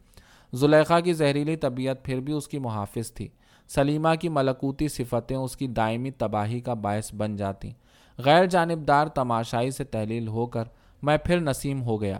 زلیخا 0.52 1.00
کی 1.00 1.12
زہریلی 1.12 1.56
طبیعت 1.56 2.04
پھر 2.04 2.20
بھی 2.20 2.32
اس 2.32 2.48
کی 2.48 2.58
محافظ 2.58 3.12
تھی۔ 3.12 3.28
سلیمہ 3.68 4.08
کی 4.20 4.28
ملکوتی 4.28 4.88
صفتیں 4.88 5.36
اس 5.36 5.56
کی 5.56 5.66
دائمی 5.66 6.10
تباہی 6.10 6.60
کا 6.60 6.74
باعث 6.74 7.14
بن 7.14 7.36
جاتی۔ 7.36 7.70
غیر 8.18 8.46
جانبدار 8.46 9.06
تماشائی 9.06 9.70
سے 9.70 9.84
تحلیل 9.84 10.28
ہو 10.28 10.46
کر 10.46 10.64
میں 11.02 11.16
پھر 11.16 11.40
نسیم 11.40 11.82
ہو 11.82 12.00
گیا۔ 12.00 12.18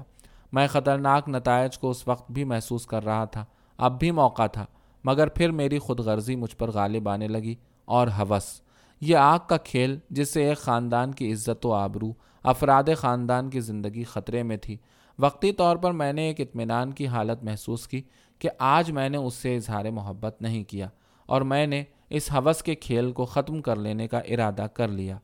میں 0.52 0.66
خطرناک 0.66 1.28
نتائج 1.28 1.78
کو 1.78 1.90
اس 1.90 2.08
وقت 2.08 2.30
بھی 2.30 2.44
محسوس 2.44 2.86
کر 2.86 3.04
رہا 3.04 3.24
تھا۔ 3.24 3.44
اب 3.76 3.98
بھی 3.98 4.10
موقع 4.10 4.46
تھا، 4.46 4.66
مگر 5.04 5.28
پھر 5.28 5.50
میری 5.50 5.78
خود 5.78 6.00
غرضی 6.00 6.36
مجھ 6.36 6.56
پر 6.56 6.70
غالب 6.70 7.08
آنے 7.08 7.28
لگی 7.28 7.54
اور 7.84 8.08
حوث۔ 8.08 8.60
یہ 9.00 9.16
آگ 9.16 9.38
کا 9.48 9.56
کھیل 9.56 9.98
جس 10.10 10.28
سے 10.32 10.48
ایک 10.48 10.58
خاندان 10.58 11.12
کی 11.12 11.32
عزت 11.32 11.66
و 11.66 11.72
آبرو، 11.72 12.12
افراد 12.42 12.84
خاندان 12.96 13.50
کی 13.50 13.60
زندگی 13.60 14.04
خطرے 14.04 14.42
میں 14.42 14.56
تھی۔ 14.56 14.76
وقتی 15.18 15.52
طور 15.52 15.76
پر 15.76 15.92
میں 15.92 16.12
نے 16.12 16.22
ایک 16.22 16.40
اطمینان 16.40 16.92
کی 16.92 17.06
حالت 17.06 17.44
محسوس 17.44 17.88
کی 17.88 18.02
کہ 18.38 18.48
آج 18.58 18.90
میں 18.90 19.08
نے 19.08 19.16
اس 19.16 19.34
سے 19.34 19.56
اظہار 19.56 19.84
محبت 19.84 20.42
نہیں 20.42 20.64
کیا 20.64 20.88
اور 21.26 21.42
میں 21.42 21.66
نے 21.66 21.84
اس 22.10 22.32
حوث 22.32 22.62
کے 22.62 22.74
کھیل 22.74 23.12
کو 23.12 23.24
ختم 23.24 23.62
کر 23.62 23.76
لینے 23.76 24.08
کا 24.08 24.18
ارادہ 24.18 24.66
کر 24.74 24.88
لیا۔ 24.88 25.18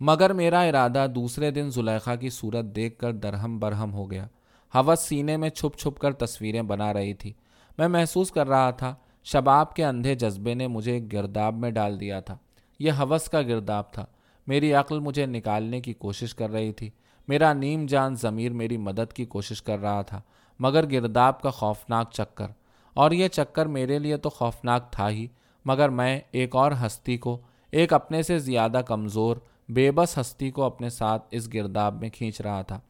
مگر 0.00 0.32
میرا 0.32 0.60
ارادہ 0.60 1.06
دوسرے 1.14 1.50
دن 1.50 1.70
زلیخا 1.70 2.14
کی 2.14 2.30
صورت 2.30 2.64
دیکھ 2.64 2.98
کر 2.98 3.12
درہم 3.12 3.58
برہم 3.58 3.92
ہو 3.92 4.10
گیا۔ 4.10 4.26
حوث 4.74 5.00
سینے 5.00 5.36
میں 5.36 5.50
چھپ 5.50 5.78
چھپ 5.78 5.98
کر 5.98 6.12
تصویریں 6.12 6.62
بنا 6.62 6.92
رہی 6.92 7.14
تھی۔ 7.14 7.32
میں 7.78 7.88
محسوس 7.88 8.30
کر 8.30 8.48
رہا 8.48 8.70
تھا 8.70 8.94
شباب 9.24 9.74
کے 9.74 9.84
اندھے 9.84 10.14
جذبے 10.14 10.54
نے 10.54 10.66
مجھے 10.66 10.92
ایک 10.92 11.12
گرداب 11.12 11.54
میں 11.54 11.70
ڈال 11.70 12.00
دیا 12.00 12.20
تھا۔ 12.20 12.36
یہ 12.78 12.92
حوث 12.92 13.28
کا 13.28 13.42
گرداب 13.42 13.92
تھا۔ 13.92 14.06
میری 14.46 14.72
عقل 14.72 15.00
مجھے 15.00 15.26
نکالنے 15.26 15.80
کی 15.80 15.92
کوشش 15.92 16.34
کر 16.34 16.50
رہی 16.50 16.72
تھی۔ 16.72 16.90
میرا 17.28 17.52
نیم 17.52 17.86
جان 17.86 18.16
ضمیر 18.16 18.52
میری 18.52 18.76
مدد 18.76 19.12
کی 19.12 19.24
کوشش 19.24 19.62
کر 19.62 19.78
رہا 19.78 20.02
تھا، 20.02 20.20
مگر 20.58 20.90
گرداب 20.90 21.40
کا 21.40 21.50
خوفناک 21.50 22.12
چکر۔ 22.12 22.46
اور 22.94 23.10
یہ 23.10 23.28
چکر 23.28 23.66
میرے 23.66 23.98
لیے 23.98 24.16
تو 24.16 24.28
خوفناک 24.28 24.92
تھا 24.92 25.10
ہی، 25.10 25.26
مگر 25.64 25.88
میں 25.88 26.20
ایک 26.32 26.56
اور 26.56 26.72
ہستی 26.86 27.16
کو، 27.16 27.38
ایک 27.70 27.92
اپنے 27.92 28.22
سے 28.22 28.38
زیادہ 28.38 28.80
کمزور، 28.86 29.36
بے 29.68 29.90
بس 29.90 30.18
ہستی 30.18 30.50
کو 30.50 30.62
اپنے 30.62 30.90
ساتھ 30.90 31.22
اس 31.30 31.54
گرداب 31.54 32.00
میں 32.00 32.10
کھینچ 32.10 32.40
رہا 32.40 32.62
تھا۔ 32.62 32.80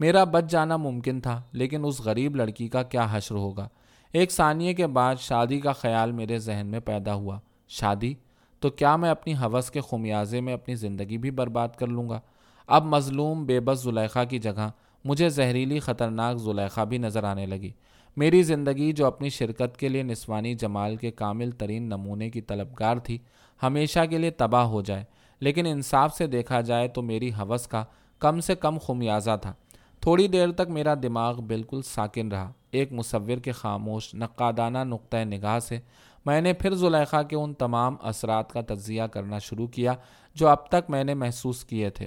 میرا 0.00 0.24
بچ 0.24 0.44
جانا 0.50 0.76
ممکن 0.76 1.20
تھا، 1.20 1.42
لیکن 1.52 1.84
اس 1.84 2.00
غریب 2.00 2.36
لڑکی 2.36 2.68
کا 2.68 2.82
کیا 2.82 3.06
حشر 3.10 3.34
ہوگا؟ 3.34 3.68
ایک 4.12 4.32
ثانیے 4.32 4.74
کے 4.74 4.86
بعد 4.86 5.16
شادی 5.18 5.60
کا 5.60 5.72
خیال 5.72 6.12
میرے 6.12 6.38
ذہن 6.38 6.66
میں 6.66 6.80
پیدا 6.80 7.14
ہوا۔ 7.14 7.38
شادی؟ 7.68 8.14
تو 8.60 8.70
کیا 8.70 8.96
میں 8.96 9.10
اپنی 9.10 9.34
حوث 9.34 9.70
کے 9.70 9.80
خمیازے 9.80 10.40
میں 10.40 10.52
اپنی 10.52 10.74
زندگی 10.74 11.18
بھی 11.18 11.30
برباد 11.30 11.68
کر 11.68 11.86
لوں 11.86 12.08
گا؟ 12.08 12.20
اب 12.66 12.84
مظلوم 12.84 13.46
بے 13.46 13.60
بس 13.60 13.82
زلیخا 13.82 14.24
کی 14.24 14.38
جگہ 14.38 14.70
مجھے 15.04 15.28
زہریلی 15.28 15.78
خطرناک 15.78 16.36
زلیخا 16.36 16.84
بھی 16.84 16.98
نظر 16.98 17.24
آنے 17.24 17.46
لگی۔ 17.46 17.70
میری 18.16 18.42
زندگی 18.42 18.92
جو 18.92 19.06
اپنی 19.06 19.28
شرکت 19.28 19.76
کے 19.76 19.88
لیے 19.88 20.02
نسوانی 20.02 20.54
جمال 20.54 20.96
کے 20.96 21.10
کامل 21.10 21.50
ترین 21.50 21.82
نمونے 21.82 22.30
کی 22.30 22.40
طلبگار 22.40 22.96
تھی، 22.96 23.18
ہمیشہ 23.62 24.00
کے 24.10 24.18
لیے 24.18 24.30
تباہ 24.30 24.64
ہو 24.64 24.82
جائے، 24.82 25.04
لیکن 25.40 25.66
انصاف 25.66 26.14
سے 26.16 26.26
دیکھا 26.26 26.60
جائے 26.60 26.88
تو 26.88 27.02
میری 27.02 27.28
حوث 27.28 27.66
کا 27.66 27.84
کم 28.18 28.40
سے 28.40 28.54
کم 28.54 28.78
خمیازہ 28.78 29.36
تھا۔ 29.42 29.52
تھوڑی 30.00 30.28
دیر 30.28 30.52
تک 30.52 30.68
میرا 30.68 30.94
دماغ 31.02 31.40
بالکل 31.40 31.82
ساکن 31.82 32.32
رہا۔ 32.32 32.52
ایک 32.70 32.92
مصور 32.92 33.38
کے 33.38 33.52
خاموش، 33.52 34.14
نقادانہ 34.14 34.78
نقطۂ 34.78 35.16
نگاہ 35.24 35.58
سے 35.58 35.80
میں 36.26 36.40
نے 36.40 36.52
پھر 36.52 36.74
زلیخا 36.74 37.22
کے 37.22 37.36
ان 37.36 37.54
تمام 37.54 37.96
اثرات 38.02 38.52
کا 38.52 38.60
تجزیہ 38.60 39.02
کرنا 39.02 39.38
شروع 39.38 39.66
کیا 39.66 39.94
جو 40.34 40.48
اب 40.48 40.66
تک 40.66 40.90
میں 40.90 41.04
نے 41.04 41.14
محسوس 41.14 41.64
کیے 41.64 41.90
تھے۔ 41.90 42.06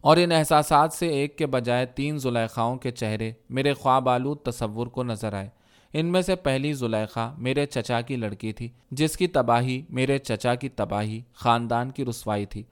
اور 0.00 0.16
ان 0.16 0.32
احساسات 0.32 0.92
سے 0.92 1.08
ایک 1.08 1.38
کے 1.38 1.46
بجائے 1.46 1.86
تین 1.86 2.18
زلیخاؤں 2.18 2.76
کے 2.76 2.90
چہرے 2.90 3.32
میرے 3.50 3.72
خواب 3.72 4.08
آلود 4.08 4.38
تصور 4.38 4.86
کو 4.86 5.04
نظر 5.04 5.32
آئے۔ 5.32 5.48
ان 5.92 6.06
میں 6.06 6.22
سے 6.22 6.36
پہلی 6.36 6.72
زلیخا 6.72 7.34
میرے 7.38 7.66
چچا 7.66 8.00
کی 8.00 8.16
لڑکی 8.16 8.52
تھی، 8.52 8.68
جس 8.90 9.16
کی 9.16 9.26
تباہی 9.26 9.82
میرے 9.88 10.18
چچا 10.18 10.54
کی 10.54 10.68
تباہی، 10.68 11.20
خاندان 11.32 11.90
کی 11.90 12.04
رسوائی 12.04 12.46
تھی۔ 12.46 12.62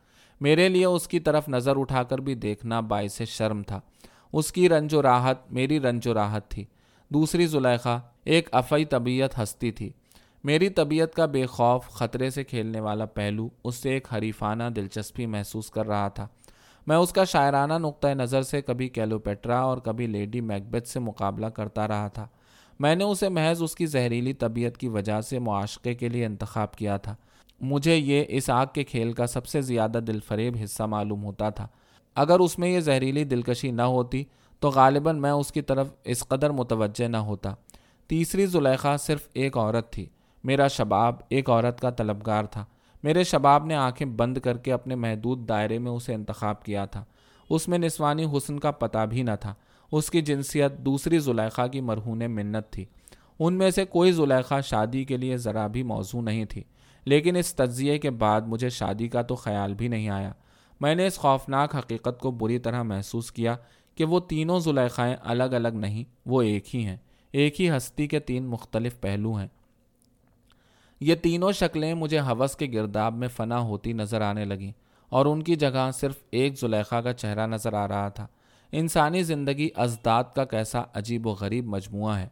میرے 0.40 0.68
لیے 0.68 0.84
اس 0.84 1.08
کی 1.08 1.20
طرف 1.20 1.48
نظر 1.48 1.76
اٹھا 1.76 2.02
کر 2.02 2.18
بھی 2.18 2.34
دیکھنا 2.34 2.80
باعث 2.80 3.22
شرم 3.22 3.62
تھا۔ 3.62 3.80
اس 4.32 4.52
کی 4.52 4.68
رنج 4.68 4.94
و 4.94 5.02
راحت 5.02 5.52
میری 5.52 5.80
رنج 5.80 6.08
و 6.08 6.14
راحت 6.14 6.48
تھی۔ 6.48 6.64
دوسری 7.08 7.46
زلیخا 7.46 7.98
ایک 8.24 8.48
افعی 8.52 8.84
طبیعت 8.84 9.42
ہستی 9.42 9.70
تھی۔ 9.70 9.92
میری 10.44 10.68
طبیعت 10.68 11.14
کا 11.14 11.26
بے 11.26 11.46
خوف 11.46 11.88
خطرے 11.88 12.30
سے 12.30 12.44
کھیلنے 12.44 12.80
والا 12.80 13.04
پہلو 13.04 13.48
اس 13.64 13.74
سے 13.74 13.90
ایک 13.90 14.08
حریفانہ 14.14 14.62
دلچسپی 14.76 15.26
محسوس 15.26 15.70
کر 15.70 15.86
رہا 15.86 16.08
تھا۔ 16.08 16.28
میں 16.86 16.96
اس 16.96 17.12
کا 17.12 17.24
شاعرانہ 17.24 17.72
نقطۂ 17.72 18.08
نظر 18.08 18.42
سے 18.42 18.62
کبھی 18.62 18.88
کیلوپیٹرا 18.88 19.60
اور 19.60 19.78
کبھی 19.78 20.06
لیڈی 20.06 20.40
میکبت 20.40 20.86
سے 20.86 21.00
مقابلہ 21.00 21.46
کرتا 21.46 21.88
رہا 21.88 22.08
تھا۔ 22.08 22.28
میں 22.80 22.94
نے 22.94 23.04
اسے 23.04 23.28
محض 23.28 23.62
اس 23.62 23.74
کی 23.74 23.86
زہریلی 23.86 24.32
طبیعت 24.32 24.78
کی 24.78 24.88
وجہ 24.88 25.20
سے 25.20 25.38
معاشقے 25.38 25.94
کے 25.94 26.08
لیے 26.08 26.26
انتخاب 26.26 26.76
کیا 26.76 26.96
تھا۔ 26.96 27.16
مجھے 27.60 27.96
یہ 27.96 28.24
اس 28.28 28.50
آگ 28.50 28.66
کے 28.74 28.84
کھیل 28.84 29.12
کا 29.12 29.26
سب 29.26 29.46
سے 29.46 29.60
زیادہ 29.60 29.98
دل 30.06 30.20
فریب 30.20 30.56
حصہ 30.64 30.82
معلوم 30.82 31.24
ہوتا 31.24 31.50
تھا۔ 31.50 31.68
اگر 32.14 32.40
اس 32.40 32.58
میں 32.58 32.68
یہ 32.68 32.80
زہریلی 32.80 33.24
دلکشی 33.24 33.70
نہ 33.70 33.82
ہوتی، 33.82 34.24
تو 34.60 34.68
غالباً 34.68 35.20
میں 35.20 35.30
اس 35.30 35.52
کی 35.52 35.62
طرف 35.62 35.92
اس 36.04 36.24
قدر 36.28 36.50
متوجہ 36.50 37.08
نہ 37.08 37.16
ہوتا۔ 37.16 37.54
تیسری 38.06 38.46
زلیخا 38.46 38.96
صرف 38.96 39.28
ایک 39.32 39.56
عورت 39.56 39.92
تھی۔ 39.92 40.06
میرا 40.44 40.68
شباب 40.68 41.14
ایک 41.28 41.50
عورت 41.50 41.80
کا 41.80 41.90
طلبگار 41.90 42.44
تھا۔ 42.44 42.64
میرے 43.02 43.24
شباب 43.24 43.64
نے 43.64 43.74
آنکھیں 43.74 44.06
بند 44.06 44.38
کر 44.38 44.56
کے 44.56 44.72
اپنے 44.72 44.94
محدود 44.94 45.48
دائرے 45.48 45.78
میں 45.78 45.90
اسے 45.90 46.14
انتخاب 46.14 46.64
کیا 46.64 46.84
تھا۔ 46.84 47.04
اس 47.50 47.68
میں 47.68 47.78
نسوانی 47.78 48.24
حسن 48.24 48.58
کا 48.58 48.70
پتہ 48.70 49.06
بھی 49.06 49.22
نہ 49.22 49.30
تھا۔ 49.40 49.54
اس 49.92 50.10
کی 50.10 50.20
جنسیت 50.20 50.72
دوسری 50.78 51.18
زلیخا 51.18 51.66
کی 51.66 51.80
مرہون 51.80 52.18
منت 52.18 52.72
تھی۔ 52.72 52.84
ان 53.38 53.54
میں 53.54 53.70
سے 53.70 53.84
کوئی 53.84 54.12
زلیخا 54.12 54.60
شادی 54.60 55.04
کے 55.04 55.16
لیے 55.16 55.36
ذرا 55.36 55.66
بھی 55.66 55.82
موضوع 55.82 56.22
نہیں 56.22 56.44
تھی۔ 56.44 56.62
لیکن 57.04 57.36
اس 57.36 57.54
تجزیے 57.54 57.98
کے 57.98 58.10
بعد 58.10 58.40
مجھے 58.40 58.68
شادی 58.68 59.08
کا 59.08 59.22
تو 59.22 59.34
خیال 59.34 59.74
بھی 59.74 59.88
نہیں 59.88 60.08
آیا۔ 60.08 60.32
میں 60.80 60.94
نے 60.94 61.06
اس 61.06 61.16
خوفناک 61.16 61.76
حقیقت 61.76 62.20
کو 62.20 62.30
بری 62.30 62.58
طرح 62.58 62.82
محسوس 62.82 63.32
کیا 63.32 63.56
کہ 63.94 64.04
وہ 64.04 64.20
تینوں 64.20 64.60
زلیخائیں 64.60 65.16
الگ 65.22 65.42
الگ 65.42 65.68
نہیں، 65.68 66.04
وہ 66.26 66.42
ایک 66.42 66.76
ہی 66.76 66.84
ہیں۔ 66.84 66.96
ایک 67.32 67.60
ہی 67.60 67.70
ہستی 67.70 68.06
کے 68.06 68.18
تین 68.18 68.46
مختلف 68.46 69.00
پہلو 69.00 69.34
ہیں۔ 69.34 69.48
یہ 71.00 71.14
تینوں 71.14 71.52
شکلیں 71.52 71.94
مجھے 71.94 72.18
حوث 72.18 72.56
کے 72.56 72.66
گرداب 72.72 73.14
میں 73.14 73.28
فنا 73.28 73.58
ہوتی 73.58 73.92
نظر 73.92 74.20
آنے 74.20 74.44
لگیں 74.44 74.72
اور 75.08 75.26
ان 75.26 75.42
کی 75.42 75.54
جگہ 75.54 75.90
صرف 75.94 76.16
ایک 76.30 76.58
زلیخا 76.58 77.00
کا 77.00 77.12
چہرہ 77.12 77.46
نظر 77.46 77.72
آ 77.72 77.88
رہا 77.88 78.08
تھا۔ 78.08 78.26
انسانی 78.72 79.22
زندگی 79.22 79.68
ازداد 79.76 80.24
کا 80.34 80.44
کیسا 80.44 80.82
عجیب 80.94 81.26
و 81.26 81.30
غریب 81.30 81.66
مجموعہ 81.66 82.18
ہے۔ 82.18 82.28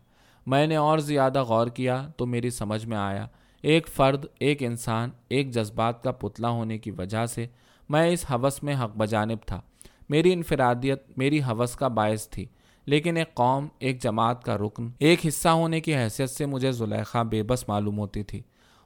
میں 0.46 0.66
نے 0.66 0.76
اور 0.76 0.98
زیادہ 0.98 1.42
غور 1.42 1.66
کیا 1.66 2.08
تو 2.16 2.26
میری 2.26 2.50
سمجھ 2.50 2.86
میں 2.86 2.96
آیا 2.96 3.26
ایک 3.62 3.88
فرد، 3.88 4.24
ایک 4.40 4.62
انسان، 4.62 5.10
ایک 5.28 5.50
جذبات 5.50 6.02
کا 6.02 6.12
پتلا 6.12 6.48
ہونے 6.48 6.78
کی 6.78 6.90
وجہ 6.90 7.26
سے 7.26 7.46
میں 7.88 8.06
اس 8.06 8.24
حوث 8.30 8.62
میں 8.62 8.74
حق 8.74 8.96
بجانب 8.96 9.38
تھا۔ 9.46 9.60
میری 10.08 10.32
انفرادیت، 10.32 11.18
میری 11.18 11.40
حوث 11.42 11.76
کا 11.76 11.88
باعث 11.88 12.28
تھی، 12.28 12.46
لیکن 12.86 13.16
ایک 13.16 13.34
قوم، 13.34 13.66
ایک 13.78 14.02
جماعت 14.02 14.44
کا 14.44 14.58
رکن، 14.58 14.90
ایک 14.98 15.26
حصہ 15.26 15.48
ہونے 15.48 15.80
کی 15.80 15.96
حیثیت 15.96 16.30
سے 16.30 16.46
مجھے 16.46 16.72
زلیخا 16.72 17.22
بے 17.22 17.42
بس 17.42 17.68
معلوم 17.68 17.98
ہوتی 17.98 18.22
تھی۔ 18.22 18.42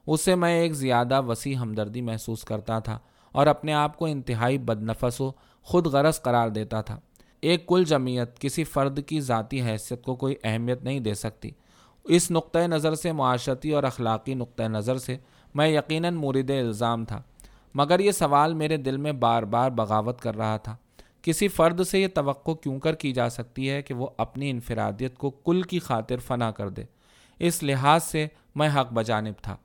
اس 0.07 0.21
سے 0.21 0.35
میں 0.35 0.61
ایک 0.61 0.73
زیادہ 0.73 1.23
وسیع 1.23 1.57
ہمدردی 1.57 2.01
محسوس 2.01 2.45
کرتا 2.45 2.79
تھا 2.79 2.99
اور 3.33 3.47
اپنے 3.47 3.73
آپ 3.73 3.99
کو 3.99 4.07
انتہائی 4.07 4.59
بد 4.59 4.83
نفس 4.83 5.21
و 5.21 5.33
خود 5.63 5.87
غرض 5.87 6.21
قرار 6.21 6.49
دیتا 6.49 6.81
تھا۔ 6.81 7.01
ایک 7.41 7.67
کل 7.67 7.85
جمعیت 7.87 8.39
کسی 8.39 8.65
فرد 8.65 9.05
کی 9.07 9.21
ذاتی 9.21 9.63
حیثیت 9.63 10.03
کو 10.03 10.17
کوئی 10.17 10.35
اہمیت 10.45 10.85
نہیں 10.85 11.01
دے 11.01 11.15
سکتی۔ 11.15 11.51
اس 12.05 12.31
نقطۂ 12.31 12.59
نظر 12.59 12.95
سے، 12.95 13.13
معاشرتی 13.13 13.71
اور 13.71 13.83
اخلاقی 13.83 14.35
نقطۂ 14.35 14.63
نظر 14.63 14.99
سے 14.99 15.17
میں 15.55 15.69
یقیناً 15.69 16.15
مورد 16.15 16.51
الزام 16.51 17.05
تھا۔ 17.05 17.23
مگر 17.75 18.01
یہ 18.01 18.11
سوال 18.11 18.55
میرے 18.55 18.77
دل 18.77 18.97
میں 18.97 19.13
بار 19.13 19.43
بار 19.43 19.71
بغاوت 19.71 20.21
کر 20.21 20.37
رہا 20.37 20.57
تھا۔ 20.57 20.77
کسی 21.23 21.49
فرد 21.49 21.85
سے 21.85 22.01
یہ 22.01 22.09
توقع 22.15 22.51
کیوں 22.51 22.79
کر 22.79 22.95
کی 22.95 23.13
جا 23.13 23.29
سکتی 23.29 23.71
ہے 23.71 23.83
کہ 23.83 23.95
وہ 23.95 24.07
اپنی 24.17 24.51
انفرادیت 24.51 25.19
کو 25.19 25.31
کل 25.31 25.63
کی 25.63 25.79
خاطر 25.79 26.17
فنا 26.17 26.51
کر 26.51 26.69
دے؟ 26.69 26.85
اس 27.39 27.63
لحاظ 27.63 28.05
سے 28.05 28.27
میں 28.55 28.69
حق 28.69 28.93
بجانب 28.93 29.43
تھا۔ 29.43 29.57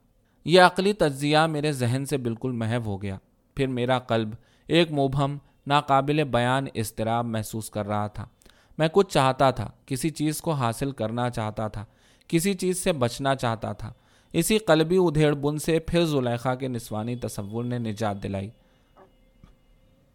یہ 0.45 0.61
عقلی 0.61 0.93
تجزیہ 0.93 1.37
میرے 1.37 1.71
ذہن 1.71 2.05
سے 2.05 2.17
بالکل 2.17 2.51
محو 2.51 2.81
ہو 2.85 3.01
گیا۔ 3.01 3.17
پھر 3.55 3.67
میرا 3.67 3.99
قلب 3.99 4.29
ایک 4.67 4.91
مبہم، 4.91 5.37
ناقابل 5.67 6.23
بیان، 6.23 6.65
اضطراب 6.75 7.25
محسوس 7.25 7.69
کر 7.69 7.87
رہا 7.87 8.07
تھا۔ 8.07 8.25
میں 8.77 8.87
کچھ 8.91 9.13
چاہتا 9.13 9.51
تھا، 9.51 9.71
کسی 9.85 10.09
چیز 10.09 10.41
کو 10.41 10.51
حاصل 10.51 10.91
کرنا 10.91 11.29
چاہتا 11.29 11.67
تھا۔ 11.67 11.85
کسی 12.27 12.53
چیز 12.53 12.77
سے 12.77 12.91
بچنا 12.91 13.35
چاہتا 13.35 13.73
تھا۔ 13.73 13.93
اسی 14.33 14.57
قلبی 14.57 14.97
ادھیڑ 14.97 15.33
بن 15.33 15.57
سے 15.57 15.79
پھر 15.79 16.05
زلیخا 16.05 16.55
کے 16.55 16.67
نسوانی 16.67 17.15
تصور 17.15 17.63
نے 17.63 17.79
نجات 17.79 18.23
دلائی۔ 18.23 18.49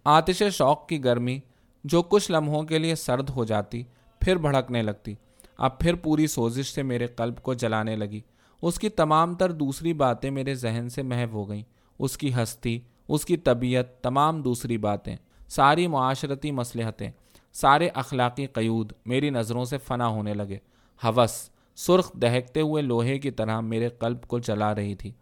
آتش 0.05 0.43
شوق 0.53 0.89
کی 0.89 1.05
گرمی، 1.05 1.41
جو 1.85 2.03
کچھ 2.03 2.31
لمحوں 2.31 2.63
کے 2.63 2.79
لیے 2.79 2.95
سرد 2.95 3.31
ہو 3.31 3.45
جاتی، 3.45 3.83
پھر 4.21 4.37
بھڑکنے 4.37 4.83
لگتی۔ 4.83 5.15
اب 5.59 5.79
پھر 5.79 5.95
پوری 5.95 6.27
سوزش 6.27 6.67
سے 6.67 6.83
میرے 6.83 7.07
قلب 7.07 7.43
کو 7.43 7.55
جلانے 7.55 7.97
لگی۔ 7.97 8.21
اس 8.63 8.79
کی 8.79 8.89
تمام 8.89 9.35
تر 9.35 9.53
دوسری 9.53 9.93
باتیں 9.93 10.31
میرے 10.31 10.55
ذہن 10.55 10.89
سے 10.89 11.03
محو 11.03 11.33
ہو 11.33 11.49
گئیں۔ 11.49 11.63
اس 11.99 12.19
کی 12.19 12.35
ہستی، 12.35 12.81
اس 13.09 13.25
کی 13.25 13.37
طبیعت، 13.37 14.01
تمام 14.03 14.43
دوسری 14.43 14.79
باتیں۔ 14.79 15.17
ساری 15.49 15.87
معاشرتی 15.87 16.51
مصلحتیں، 16.51 17.11
سارے 17.53 17.89
اخلاقی 17.95 18.47
قیود 18.47 18.93
میری 19.07 19.31
نظروں 19.31 19.65
سے 19.65 19.79
فنا 19.79 20.09
ہونے 20.09 20.35
لگے۔ 20.35 20.59
حوث 21.05 21.51
سرخ 21.77 22.13
دہکتے 22.13 22.61
ہوئے 22.61 22.83
لوہے 22.83 23.19
کی 23.19 23.31
طرح 23.31 23.61
میرے 23.61 23.89
قلب 23.89 24.23
کو 24.23 24.39
چلا 24.39 24.75
رہی 24.75 24.95
تھی۔ 24.95 25.13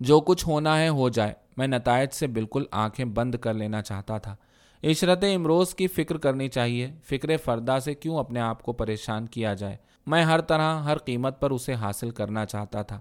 جو 0.00 0.20
کچھ 0.20 0.46
ہونا 0.46 0.78
ہے 0.78 0.88
ہو 0.88 1.08
جائے۔ 1.08 1.32
میں 1.56 1.66
نتائج 1.66 2.10
سے 2.12 2.26
بالکل 2.26 2.62
آنکھیں 2.70 3.06
بند 3.06 3.34
کر 3.34 3.54
لینا 3.54 3.82
چاہتا 3.82 4.18
تھا۔ 4.18 4.36
عشرت 4.84 5.24
امروز 5.34 5.74
کی 5.74 5.86
فکر 5.86 6.16
کرنی 6.16 6.48
چاہیے۔ 6.48 6.90
فکر 7.04 7.36
فردا 7.36 7.80
سے 7.80 7.94
کیوں 7.94 8.18
اپنے 8.18 8.40
آپ 8.40 8.62
کو 8.62 8.72
پریشان 8.72 9.26
کیا 9.26 9.54
جائے؟ 9.54 9.76
میں 10.06 10.22
ہر 10.22 10.40
طرح، 10.40 10.80
ہر 10.82 10.98
قیمت 10.98 11.40
پر 11.40 11.50
اسے 11.50 11.74
حاصل 11.74 12.10
کرنا 12.10 12.46
چاہتا 12.46 12.82
تھا۔ 12.82 13.00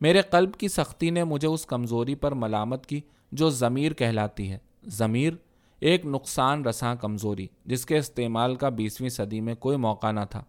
میرے 0.00 0.22
قلب 0.22 0.54
کی 0.54 0.68
سختی 0.68 1.10
نے 1.10 1.24
مجھے 1.24 1.48
اس 1.48 1.66
کمزوری 1.66 2.14
پر 2.14 2.32
ملامت 2.32 2.86
کی 2.86 3.00
جو 3.32 3.50
ضمیر 3.50 3.92
کہلاتی 3.92 4.52
ہے۔ 4.52 4.58
ضمیر؟ 4.86 5.32
ایک 5.80 6.06
نقصان 6.06 6.64
رساں 6.64 6.94
کمزوری، 6.94 7.46
جس 7.64 7.86
کے 7.86 7.98
استعمال 7.98 8.54
کا 8.54 8.68
بیسویں 8.68 9.08
صدی 9.08 9.40
میں 9.40 9.54
کوئی 9.54 9.76
موقع 9.76 10.12
نہ 10.12 10.20
تھا۔ 10.30 10.44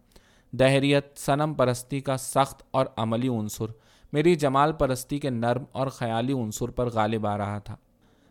دہریت، 0.52 1.18
صنم 1.18 1.54
پرستی 1.54 2.00
کا 2.00 2.16
سخت 2.16 2.62
اور 2.70 2.86
عملی 2.96 3.28
عنصر۔ 3.28 3.64
میری 4.12 4.34
جمال 4.34 4.72
پرستی 4.72 5.18
کے 5.18 5.30
نرم 5.30 5.64
اور 5.72 5.86
خیالی 5.86 6.32
عنصر 6.32 6.68
پر 6.68 6.88
غالب 6.88 7.26
آ 7.26 7.38
رہا 7.38 7.58
تھا۔ 7.58 7.76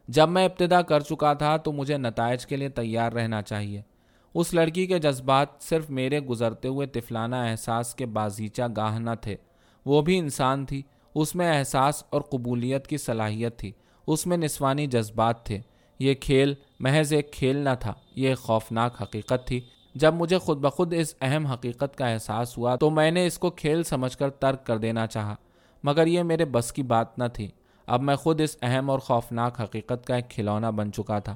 جب 0.07 0.29
میں 0.29 0.45
ابتدا 0.45 0.81
کر 0.81 0.99
چکا 0.99 1.33
تھا 1.33 1.57
تو 1.57 1.71
مجھے 1.71 1.97
نتائج 1.97 2.45
کے 2.45 2.57
لیے 2.57 2.69
تیار 2.69 3.11
رہنا 3.11 3.41
چاہیے۔ 3.41 3.81
اس 4.33 4.53
لڑکی 4.53 4.87
کے 4.87 4.99
جذبات 4.99 5.47
صرف 5.59 5.89
میرے 5.89 6.19
گزرتے 6.19 6.67
ہوئے 6.67 6.87
تفلانہ 6.87 7.35
احساس 7.35 7.95
کے 7.95 8.05
بازیچہ 8.05 8.61
گاہ 8.77 8.99
نہ 8.99 9.09
تھے۔ 9.21 9.35
وہ 9.85 10.01
بھی 10.01 10.17
انسان 10.17 10.65
تھی۔ 10.65 10.81
اس 11.15 11.35
میں 11.35 11.59
احساس 11.59 12.03
اور 12.09 12.21
قبولیت 12.21 12.87
کی 12.87 12.97
صلاحیت 12.97 13.59
تھی۔ 13.59 13.71
اس 14.07 14.27
میں 14.27 14.37
نسوانی 14.37 14.87
جذبات 14.87 15.45
تھے۔ 15.45 15.59
یہ 15.99 16.13
کھیل 16.13 16.53
محض 16.79 17.13
ایک 17.13 17.33
کھیل 17.33 17.57
نہ 17.57 17.69
تھا، 17.79 17.93
یہ 18.15 18.35
خوفناک 18.35 19.01
حقیقت 19.01 19.47
تھی۔ 19.47 19.61
جب 19.99 20.13
مجھے 20.13 20.37
خود 20.37 20.57
بخود 20.57 20.93
اس 20.93 21.13
اہم 21.21 21.45
حقیقت 21.45 21.95
کا 21.97 22.07
احساس 22.07 22.57
ہوا 22.57 22.75
تو 22.75 22.89
میں 22.89 23.11
نے 23.11 23.25
اس 23.27 23.37
کو 23.39 23.49
کھیل 23.49 23.83
سمجھ 23.83 24.17
کر 24.17 24.29
ترک 24.29 24.65
کر 24.65 24.77
دینا 24.77 25.07
چاہا، 25.07 25.35
مگر 25.83 26.07
یہ 26.07 26.23
میرے 26.23 26.45
بس 26.45 26.71
کی 26.73 26.83
بات 26.83 27.17
نہ 27.19 27.23
تھی۔ 27.33 27.47
اب 27.87 28.01
میں 28.01 28.15
خود 28.15 28.41
اس 28.41 28.57
اہم 28.61 28.89
اور 28.89 28.99
خوفناک 28.99 29.61
حقیقت 29.61 30.05
کا 30.05 30.15
ایک 30.15 30.29
کھلونا 30.29 30.69
بن 30.69 30.91
چکا 30.91 31.19
تھا۔ 31.19 31.35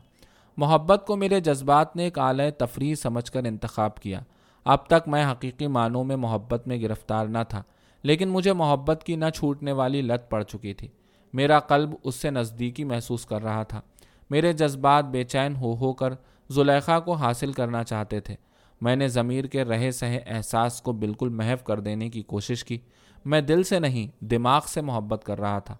محبت 0.57 1.03
کو 1.07 1.15
میرے 1.15 1.39
جذبات 1.39 1.95
نے 1.95 2.03
ایک 2.03 2.19
اعلی 2.19 2.49
تفریح 2.51 2.95
سمجھ 2.95 3.31
کر 3.31 3.43
انتخاب 3.43 3.99
کیا۔ 3.99 4.19
اب 4.65 4.85
تک 4.87 5.07
میں 5.07 5.25
حقیقی 5.31 5.67
معنوں 5.67 6.03
میں 6.03 6.15
محبت 6.15 6.67
میں 6.67 6.81
گرفتار 6.81 7.25
نہ 7.25 7.43
تھا، 7.49 7.61
لیکن 8.03 8.29
مجھے 8.29 8.53
محبت 8.53 9.03
کی 9.03 9.15
نہ 9.15 9.29
چھوٹنے 9.35 9.71
والی 9.71 10.01
لت 10.01 10.29
پڑ 10.29 10.43
چکی 10.43 10.73
تھی۔ 10.73 10.87
میرا 11.33 11.59
قلب 11.59 11.93
اس 12.03 12.15
سے 12.15 12.29
نزدیکی 12.29 12.83
محسوس 12.83 13.25
کر 13.25 13.43
رہا 13.43 13.63
تھا۔ 13.63 13.81
میرے 14.29 14.53
جذبات 14.53 15.05
بے 15.05 15.23
چین 15.23 15.55
ہو 15.55 15.75
ہو 15.75 15.93
کر 15.93 16.13
زلیخا 16.49 16.99
کو 16.99 17.13
حاصل 17.13 17.51
کرنا 17.51 17.83
چاہتے 17.83 18.19
تھے۔ 18.19 18.35
میں 18.81 18.95
نے 18.95 19.07
ضمیر 19.07 19.45
کے 19.45 19.63
رہے 19.63 19.91
سہے 19.91 20.19
احساس 20.25 20.81
کو 20.81 20.91
بالکل 20.91 21.29
محو 21.29 21.63
کر 21.63 21.79
دینے 21.79 22.09
کی 22.09 22.21
کوشش 22.21 22.63
کی۔ 22.63 22.77
میں 23.25 23.41
دل 23.41 23.63
سے 23.63 23.79
نہیں، 23.79 24.25
دماغ 24.25 24.61
سے 24.67 24.81
محبت 24.81 25.23
کر 25.23 25.39
رہا 25.39 25.59
تھا۔ 25.59 25.77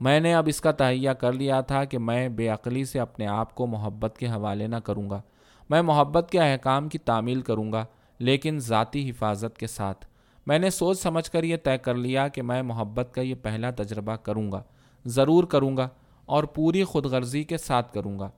میں 0.00 0.20
نے 0.20 0.34
اب 0.34 0.44
اس 0.46 0.60
کا 0.60 0.72
تہیہ 0.72 1.10
کر 1.10 1.32
لیا 1.32 1.60
تھا 1.60 1.84
کہ 1.84 1.98
میں 1.98 2.28
بے 2.28 2.48
عقلی 2.48 2.84
سے 2.84 3.00
اپنے 3.00 3.26
آپ 3.26 3.54
کو 3.54 3.66
محبت 3.66 4.18
کے 4.18 4.26
حوالے 4.26 4.66
نہ 4.66 4.76
کروں 4.76 5.10
گا۔ 5.10 5.22
میں 5.70 5.82
محبت 5.82 6.30
کے 6.30 6.40
احکام 6.40 6.88
کی 6.88 6.98
تعمیل 6.98 7.40
کروں 7.40 7.72
گا، 7.72 7.84
لیکن 8.18 8.58
ذاتی 8.58 9.10
حفاظت 9.10 9.58
کے 9.58 9.66
ساتھ۔ 9.66 10.06
میں 10.46 10.58
نے 10.58 10.70
سوچ 10.70 10.98
سمجھ 10.98 11.30
کر 11.30 11.42
یہ 11.42 11.56
طے 11.64 11.78
کر 11.78 11.94
لیا 11.94 12.28
کہ 12.28 12.42
میں 12.42 12.62
محبت 12.62 13.14
کا 13.14 13.20
یہ 13.20 13.34
پہلا 13.42 13.70
تجربہ 13.70 14.16
کروں 14.16 14.52
گا، 14.52 14.62
ضرور 15.04 15.44
کروں 15.44 15.76
گا 15.76 15.88
اور 16.26 16.44
پوری 16.44 16.84
خود 16.84 17.06
غرضی 17.06 17.44
کے 17.44 17.56
ساتھ 17.56 17.92
کروں 17.92 18.18
گا۔ 18.18 18.30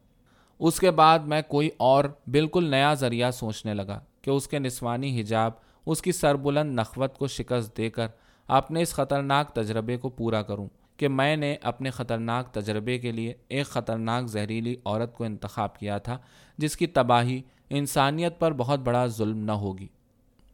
اس 0.61 0.81
کے 0.81 0.90
بعد 0.90 1.18
میں 1.18 1.42
کوئی 1.42 1.70
اور 1.77 2.05
بالکل 2.27 2.70
نیا 2.70 2.94
ذریعہ 2.94 3.31
سوچنے 3.31 3.75
لگا 3.75 4.01
کہ 4.23 4.31
اس 4.31 4.49
کے 4.49 4.59
نسوانی 4.59 5.20
حجاب، 5.20 5.53
اس 5.87 6.03
کی 6.03 6.12
سربلند 6.12 6.79
نخوت 6.79 7.18
کو 7.18 7.27
شکست 7.27 7.77
دے 7.77 7.90
کر 7.90 8.07
اپنے 8.49 8.83
اس 8.83 8.92
خطرناک 8.92 9.55
تجربے 9.55 9.96
کو 9.96 10.09
پورا 10.09 10.42
کروں 10.42 10.68
کہ 10.96 11.09
میں 11.09 11.37
نے 11.37 11.57
اپنے 11.62 11.90
خطرناک 11.90 12.53
تجربے 12.53 12.99
کے 12.99 13.12
لیے 13.12 13.35
ایک 13.49 13.66
خطرناک 13.66 14.27
زہریلی 14.27 14.77
عورت 14.85 15.14
کو 15.14 15.25
انتخاب 15.25 15.79
کیا 15.79 15.99
تھا 15.99 16.18
جس 16.59 16.77
کی 16.77 16.87
تباہی 16.87 17.42
انسانیت 17.70 18.38
پر 18.38 18.53
بہت 18.53 18.81
بڑا 18.81 19.07
ظلم 19.07 19.38
نہ 19.38 19.53
ہوگی۔ 19.53 19.88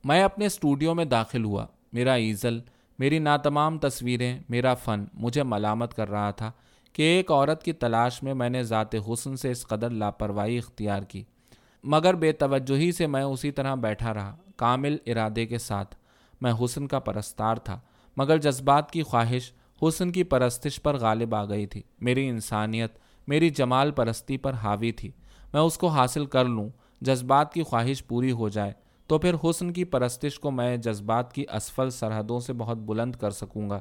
میں 0.04 0.22
اپنے 0.22 0.46
اسٹوڈیو 0.46 0.94
میں 0.94 1.04
داخل 1.04 1.44
ہوا، 1.44 1.66
میرا 1.92 2.12
ایزل، 2.12 2.60
میری 2.98 3.18
ناتمام 3.18 3.78
تصویریں، 3.78 4.38
میرا 4.48 4.74
فن 4.74 5.04
مجھے 5.14 5.42
ملامت 5.42 5.94
کر 5.94 6.10
رہا 6.10 6.30
تھا 6.30 6.52
کہ 6.96 7.02
ایک 7.02 7.30
عورت 7.30 7.62
کی 7.62 7.72
تلاش 7.72 8.22
میں 8.22 8.34
میں 8.34 8.48
نے 8.48 8.62
ذات 8.62 8.94
حسن 8.94 9.36
سے 9.36 9.50
اس 9.50 9.66
قدر 9.66 9.90
لاپرواہی 9.90 10.58
اختیار 10.58 11.02
کی، 11.02 11.24
مگر 11.84 12.14
بے 12.14 12.32
توجہی 12.32 12.92
سے 12.92 13.06
میں 13.06 13.22
اسی 13.22 13.50
طرح 13.50 13.74
بیٹھا 13.74 14.14
رہا، 14.14 14.36
کامل 14.56 14.96
ارادے 15.06 15.46
کے 15.46 15.58
ساتھ۔ 15.58 15.96
میں 16.40 16.52
حسن 16.64 16.86
کا 16.86 16.98
پرستار 16.98 17.56
تھا، 17.56 17.80
مگر 18.16 18.38
جذبات 18.38 18.90
کی 18.90 19.02
خواہش 19.02 19.52
حسن 19.82 20.12
کی 20.12 20.22
پرستش 20.22 20.82
پر 20.82 20.96
غالب 20.96 21.34
آ 21.34 21.44
گئی 21.44 21.66
تھی۔ 21.66 21.82
میری 22.00 22.28
انسانیت، 22.28 22.98
میری 23.28 23.50
جمال 23.50 23.90
پرستی 23.90 24.36
پر 24.36 24.52
حاوی 24.52 24.92
تھی۔ 24.92 25.10
میں 25.52 25.60
اس 25.60 25.78
کو 25.78 25.86
حاصل 25.86 26.26
کر 26.26 26.44
لوں، 26.44 26.68
جذبات 27.00 27.54
کی 27.54 27.62
خواہش 27.62 28.06
پوری 28.06 28.32
ہو 28.32 28.48
جائے، 28.48 28.72
تو 29.06 29.18
پھر 29.18 29.34
حسن 29.44 29.72
کی 29.72 29.84
پرستش 29.84 30.40
کو 30.40 30.50
میں 30.50 30.76
جذبات 30.76 31.32
کی 31.32 31.44
اسفل 31.52 31.90
سرحدوں 31.90 32.40
سے 32.40 32.52
بہت 32.52 32.76
بلند 32.76 33.14
کر 33.14 33.30
سکوں 33.30 33.70
گا۔ 33.70 33.80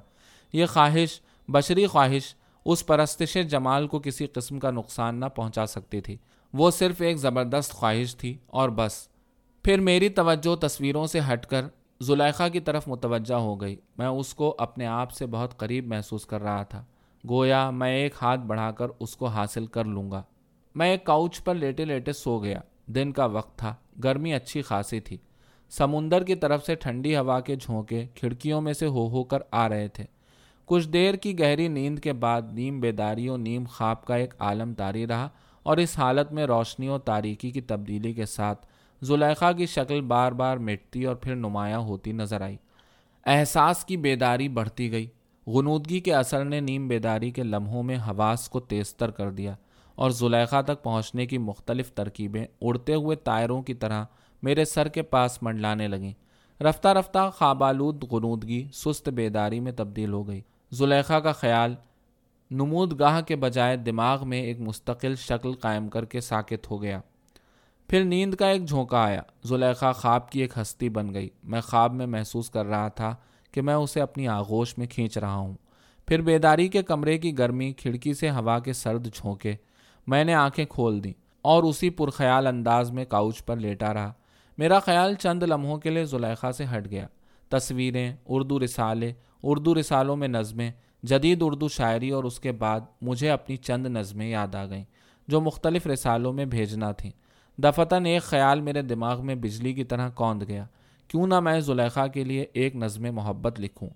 یہ 0.54 0.66
خواہش، 0.66 1.22
بشری 1.48 1.88
خواہش 1.88 2.36
اس 2.66 2.86
پرستش 2.86 3.38
جمال 3.50 3.88
کو 3.88 4.00
کسی 4.00 4.28
قسم 4.28 4.60
کا 4.60 4.72
نقصان 4.72 5.16
نہ 5.16 5.26
پہنچا 5.26 5.66
سکتی 5.66 6.02
تھی۔ 6.02 6.18
وہ 6.54 6.72
صرف 6.72 7.02
ایک 7.02 7.18
زبردست 7.18 7.72
خواہش 7.72 8.16
تھی 8.16 8.38
اور 8.48 8.70
بس۔ 8.70 9.08
پھر 9.64 9.80
میری 9.80 10.10
توجہ 10.10 10.56
تصویروں 10.56 11.08
سے 11.08 11.20
ہٹ 11.34 11.46
کر 11.46 11.66
زلیخا 12.02 12.48
کی 12.48 12.60
طرف 12.60 12.88
متوجہ 12.88 13.34
ہو 13.34 13.62
گئی۔ 13.62 13.76
میں 13.98 14.08
اس 14.08 14.36
کو 14.36 14.56
اپنے 14.58 14.86
آپ 14.86 15.12
سے 15.12 15.26
بہت 15.26 15.58
قریب 15.58 15.88
محسوس 15.88 16.26
کر 16.26 16.42
رہا 16.42 16.64
تھا۔ 16.64 16.86
گویا 17.30 17.70
میں 17.70 17.96
ایک 17.96 18.14
ہاتھ 18.22 18.42
بڑھا 18.42 18.72
کر 18.72 18.88
اس 19.00 19.16
کو 19.16 19.26
حاصل 19.26 19.66
کر 19.66 19.86
لوں 19.86 20.12
گا۔ 20.12 20.24
میں 20.76 20.92
ایک 20.92 21.06
کاؤچ 21.06 21.44
پر 21.44 21.56
لیٹے 21.56 21.86
لیٹے 21.86 22.14
سو 22.14 22.40
گیا۔ 22.40 22.60
دن 22.86 23.12
کا 23.12 23.26
وقت 23.26 23.60
تھا۔ 23.60 23.76
گرمی 24.04 24.34
اچھی 24.34 24.62
خاصی 24.62 25.00
تھی۔ 25.00 25.18
سمندر 25.70 26.24
کی 26.24 26.36
طرف 26.36 26.66
سے 26.66 26.76
ٹھنڈی 26.76 27.18
ہوا 27.18 27.40
کے 27.40 27.56
جھونکے 27.56 28.08
کھڑکیوں 28.16 28.62
میں 28.62 28.74
سے 28.74 28.86
ہو 28.86 29.08
ہو 29.08 29.24
کر 29.24 29.40
آ 29.52 29.70
رہے 29.70 29.88
تھے۔ 29.88 30.04
کچھ 30.66 30.90
دیر 30.90 31.14
کی 31.14 31.40
گہری 31.40 31.68
نیند 31.68 32.00
کے 32.00 32.14
بعد 32.14 32.42
نیم 32.52 32.80
بیداری 32.80 33.30
و 33.30 33.38
نیم 33.38 33.64
خواب 33.70 34.06
کا 34.06 34.16
ایک 34.16 34.34
عالم 34.40 34.74
تاری 34.74 35.08
رہا 35.08 35.30
اور 35.64 35.78
اس 35.78 36.00
حالت 36.00 36.32
میں 36.32 36.46
روشنی 36.46 36.90
و 36.90 36.98
تاریکی 36.98 37.52
کی 37.52 37.62
تبدیلی 37.62 38.14
کے 38.14 38.26
ساتھ 38.26 38.68
زلیخا 39.02 39.52
کی 39.52 39.66
شکل 39.66 40.02
بار 40.02 40.32
بار 40.32 40.58
مٹتی 40.58 41.04
اور 41.04 41.16
پھر 41.16 41.36
نمایاں 41.36 41.80
ہوتی 41.80 42.12
نظر 42.12 42.42
آئی۔ 42.42 42.58
احساس 43.26 43.86
کی 43.86 43.98
بیداری 43.98 44.50
بڑھتی 44.50 44.92
گئی۔ 44.92 45.08
غنودگی 45.48 46.00
کے 46.00 46.14
اثر 46.14 46.46
نے 46.46 46.60
نیم 46.60 46.88
بیداری 46.88 47.32
کے 47.32 47.44
لمحوں 47.44 47.84
میں 47.84 47.96
حواس 47.96 48.50
کو 48.50 48.60
تیزتر 48.60 49.12
کر 49.12 49.32
دیا 49.32 49.56
اور 49.96 50.10
زلیخا 50.10 50.62
تک 50.62 50.84
پہنچنے 50.84 51.26
کی 51.26 51.38
مختلف 51.38 51.92
ترکیبیں 51.94 52.46
اڑتے 52.62 52.94
ہوئے 52.94 53.16
تائروں 53.16 53.62
کی 53.62 53.74
طرح 53.74 54.06
میرے 54.44 54.66
سر 54.66 54.88
کے 54.88 55.02
پاس 55.02 55.44
منڈلانے 55.44 55.88
لگیں۔ 55.88 56.14
رفتہ 56.64 56.88
رفتہ 56.88 57.32
خوابالود 57.38 58.04
غنودگی 58.12 58.68
سست 58.74 59.10
بیداری 59.10 59.60
میں 59.60 59.72
تبدیل 59.72 60.14
ہو 60.14 60.28
گئی۔ 60.28 60.42
زلیخا 60.76 61.20
کا 61.20 61.32
خیال، 61.32 61.76
نمود 62.52 63.00
گاہ 63.00 63.22
کے 63.22 63.36
بجائے 63.36 63.78
دماغ 63.78 64.30
میں 64.30 64.42
ایک 64.42 64.60
مستقل 64.60 65.16
شکل 65.16 65.54
قائم 65.54 65.90
کر 65.90 66.06
کے 66.06 66.22
ساکت 66.22 66.72
ہو 66.72 66.82
گیا۔ 66.82 67.02
پھر 67.88 68.04
نیند 68.04 68.34
کا 68.34 68.48
ایک 68.48 68.66
جھونکا 68.66 69.04
آیا۔ 69.04 69.22
زلیخا 69.44 69.92
خواب 69.92 70.30
کی 70.30 70.42
ایک 70.42 70.58
ہستی 70.62 70.90
بن 70.90 71.14
گئی۔ 71.14 71.30
میں 71.44 71.62
خواب 71.62 71.94
میں 71.94 72.06
محسوس 72.06 72.50
کر 72.50 72.66
رہا 72.66 72.88
تھا 72.88 73.16
کہ 73.52 73.62
میں 73.62 73.74
اسے 73.74 74.02
اپنی 74.02 74.28
آغوش 74.28 74.78
میں 74.78 74.88
کھینچ 74.88 75.18
رہا 75.18 75.36
ہوں۔ 75.36 75.54
پھر 76.08 76.22
بیداری 76.22 76.68
کے 76.68 76.84
کمرے 76.84 77.18
کی 77.18 77.38
گرمی 77.38 77.74
کھڑکی 77.74 78.14
سے 78.14 78.30
ہوا 78.30 78.60
کے 78.60 78.74
سرد 78.74 79.08
جھونکے 79.14 79.56
میں 80.08 80.24
نے 80.24 80.34
آنکھیں 80.34 80.66
کھول 80.66 81.04
دیں 81.04 81.14
اور 81.42 81.64
اسی 81.64 81.90
پرخیال 81.90 82.48
انداز 82.48 82.92
میں 82.92 83.06
کاؤچ 83.06 83.46
پر 83.46 83.56
لیٹا 83.56 83.94
رہا۔ 83.94 84.14
میرا 84.58 84.80
خیال 84.80 85.14
چند 85.14 85.44
لمحوں 85.44 85.78
کے 85.78 85.90
لیے 85.90 86.06
زلیخا 86.06 86.52
سے 86.52 86.66
ہٹ 86.78 86.92
گیا۔ 86.92 87.08
تصویریں، 87.50 88.16
اردو 88.26 88.60
رسالے، 88.60 89.14
اردو 89.44 89.80
رسالوں 89.80 90.16
میں 90.16 90.28
نظمیں، 90.28 90.72
جدید 91.04 91.38
اردو 91.42 91.68
شاعری 91.68 92.10
اور 92.10 92.24
اس 92.24 92.40
کے 92.40 92.52
بعد 92.52 92.80
مجھے 93.02 93.30
اپنی 93.30 93.58
چند 93.58 93.86
نظمیں 93.86 94.30
یاد 94.30 94.56
آ 94.56 94.66
گئیں 94.66 94.84
جو 95.28 95.42
مختلف 95.42 95.88
رسالوں 95.88 96.34
میں 96.34 96.46
بھیجنا 96.46 96.92
تھیں۔ 96.92 97.12
دفتن 97.58 98.06
ایک 98.06 98.22
خیال 98.22 98.62
میرے 98.62 98.82
دماغ 98.82 99.26
میں 99.26 99.36
بجلی 99.36 99.74
کی 99.74 99.84
طرح 99.84 100.10
کوند 100.10 100.44
گیا۔ 100.48 100.66
کیوں 101.08 101.28
نہ 101.28 101.40
میں 101.40 101.60
زلیخا 101.60 102.08
کے 102.08 102.24
لیے 102.24 102.46
ایک 102.54 102.76
نظم 102.76 103.16
محبت 103.16 103.60
لکھوں؟ 103.60 103.90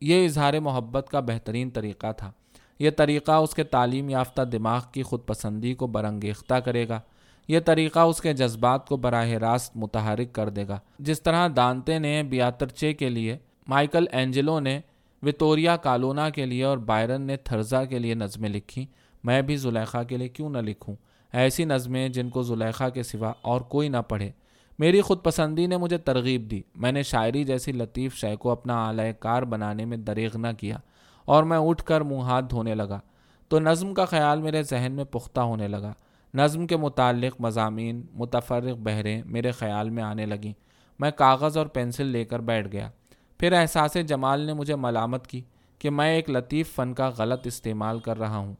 یہ 0.00 0.24
اظہار 0.24 0.54
محبت 0.54 1.08
کا 1.10 1.20
بہترین 1.20 1.70
طریقہ 1.70 2.12
تھا۔ 2.16 2.32
یہ 2.78 2.90
طریقہ 2.90 3.32
اس 3.32 3.54
کے 3.54 3.64
تعلیم 3.64 4.08
یافتہ 4.08 4.42
دماغ 4.42 4.80
کی 4.92 5.02
خود 5.02 5.20
پسندی 5.26 5.74
کو 5.74 5.86
برنگیختہ 5.86 6.54
کرے 6.54 6.88
گا۔ 6.88 7.00
یہ 7.48 7.60
طریقہ 7.60 7.98
اس 7.98 8.20
کے 8.20 8.32
جذبات 8.32 8.88
کو 8.88 8.96
براہ 8.96 9.28
راست 9.28 9.76
متحرک 9.76 10.32
کر 10.32 10.48
دے 10.48 10.68
گا۔ 10.68 10.78
جس 10.98 11.22
طرح 11.22 11.48
دانتے 11.56 11.98
نے 11.98 12.22
بیاترچے 12.22 12.92
کے 12.92 13.08
لیے، 13.08 13.38
مائیکل 13.68 14.04
اینجلو 14.12 14.60
نے 14.60 14.80
وتوریا 15.22 15.76
کالونا 15.76 16.30
کے 16.30 16.46
لیے 16.46 16.64
اور 16.64 16.78
بائرن 16.78 17.22
نے 17.22 17.36
تھرزا 17.36 17.84
کے 17.84 17.98
لیے 17.98 18.14
نظمیں 18.14 18.48
لکھیں، 18.48 18.86
میں 19.24 19.42
بھی 19.42 19.56
زلیخا 19.56 20.02
کے 20.02 20.16
لیے 20.16 20.28
کیوں 20.28 20.50
نہ 20.50 20.58
لکھوں؟ 20.58 20.96
ایسی 21.32 21.64
نظمیں 21.64 22.08
جن 22.08 22.28
کو 22.28 22.42
زلیخا 22.42 22.88
کے 22.88 23.02
سوا 23.02 23.32
اور 23.42 23.60
کوئی 23.60 23.88
نہ 23.88 23.96
پڑھے۔ 24.08 24.30
میری 24.78 25.00
خود 25.00 25.22
پسندی 25.22 25.66
نے 25.66 25.76
مجھے 25.76 25.98
ترغیب 25.98 26.50
دی۔ 26.50 26.62
میں 26.74 26.92
نے 26.92 27.02
شاعری 27.02 27.44
جیسی 27.44 27.72
لطیف 27.72 28.14
شے 28.14 28.36
کو 28.36 28.50
اپنا 28.50 28.86
اعلی 28.86 29.12
کار 29.18 29.42
بنانے 29.42 29.84
میں 29.84 29.96
دریغ 29.96 30.30
نہ 30.34 30.46
کیا 30.58 30.76
اور 31.24 31.42
میں 31.42 31.58
اٹھ 31.58 31.84
کر 31.84 32.00
منہ 32.00 32.20
ہاتھ 32.20 32.44
دھونے 32.50 32.74
لگا۔ 32.74 33.00
تو 33.48 33.60
نظم 33.60 33.94
کا 33.94 34.04
خیال 34.04 34.42
میرے 34.42 34.62
ذہن 34.62 34.92
میں 34.92 35.04
پختہ 35.04 35.40
ہونے 35.40 35.68
لگا۔ 35.68 35.92
نظم 36.36 36.66
کے 36.66 36.76
متعلق 36.76 37.40
مضامین، 37.40 38.06
متفرق 38.12 38.76
بہریں 38.78 39.22
میرے 39.26 39.50
خیال 39.50 39.90
میں 39.90 40.02
آنے 40.02 40.26
لگیں۔ 40.26 40.52
میں 40.98 41.10
کاغذ 41.10 41.58
اور 41.58 41.66
پینسل 41.66 42.06
لے 42.06 42.24
کر 42.24 42.38
بیٹھ 42.38 42.68
گیا۔ 42.72 42.90
پھر 43.38 43.52
احساس 43.52 43.96
جمال 44.08 44.40
نے 44.40 44.52
مجھے 44.52 44.76
ملامت 44.76 45.26
کی 45.26 45.42
کہ 45.78 45.90
میں 45.90 46.14
ایک 46.14 46.30
لطیف 46.30 46.74
فن 46.74 46.94
کا 46.94 47.10
غلط 47.18 47.46
استعمال 47.46 47.98
کر 47.98 48.18
رہا 48.18 48.36
ہوں۔ 48.36 48.54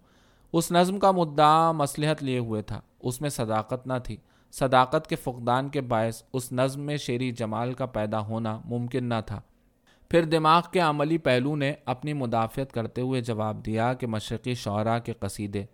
اس 0.52 0.72
نظم 0.72 0.98
کا 0.98 1.10
مدعا 1.10 1.72
مصلحت 1.72 2.22
لیے 2.22 2.38
ہوئے 2.38 2.62
تھا۔ 2.62 2.80
اس 3.00 3.20
میں 3.20 3.30
صداقت 3.30 3.86
نہ 3.86 3.92
تھی۔ 4.04 4.16
صداقت 4.52 5.06
کے 5.06 5.16
فقدان 5.16 5.68
کے 5.68 5.80
باعث 5.80 6.22
اس 6.32 6.52
نظم 6.52 6.80
میں 6.80 6.96
شیری 6.96 7.30
جمال 7.30 7.72
کا 7.72 7.86
پیدا 7.86 8.20
ہونا 8.20 8.60
ممکن 8.64 9.04
نہ 9.04 9.20
تھا۔ 9.26 9.40
پھر 10.10 10.24
دماغ 10.24 10.62
کے 10.72 10.80
عملی 10.80 11.18
پہلو 11.18 11.56
نے 11.56 11.72
اپنی 11.84 12.12
مدافعت 12.12 12.72
کرتے 12.72 13.00
ہوئے 13.00 13.20
جواب 13.20 13.66
دیا 13.66 13.94
کہ 13.94 14.06
مشرقی 14.06 14.54
شعراء 14.54 14.98
کے 14.98 15.12
قصیدے 15.12 15.64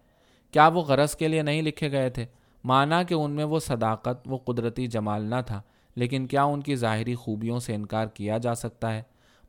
کیا 0.53 0.69
وہ 0.69 0.83
غرض 0.83 1.17
کے 1.17 1.29
لیے 1.29 1.43
نہیں 1.43 1.63
لکھے 1.63 1.93
گئے 1.93 2.11
تھے؟ 2.11 2.27
مانا 2.65 3.03
کہ 3.03 3.15
ان 3.15 3.31
میں 3.31 3.45
وہ 3.45 3.59
صداقت، 3.59 4.23
وہ 4.27 4.39
قدرتی 4.39 4.87
جمال 4.87 5.23
نہ 5.23 5.35
تھا، 5.47 5.63
لیکن 5.97 6.27
کیا 6.27 6.45
ان 6.45 6.61
کی 6.61 6.75
ظاہری 6.75 7.15
خوبیوں 7.15 7.59
سے 7.59 7.75
انکار 7.75 8.07
کیا 8.07 8.39
جا 8.39 8.55
سکتا 8.55 8.95
ہے؟ 8.95 9.03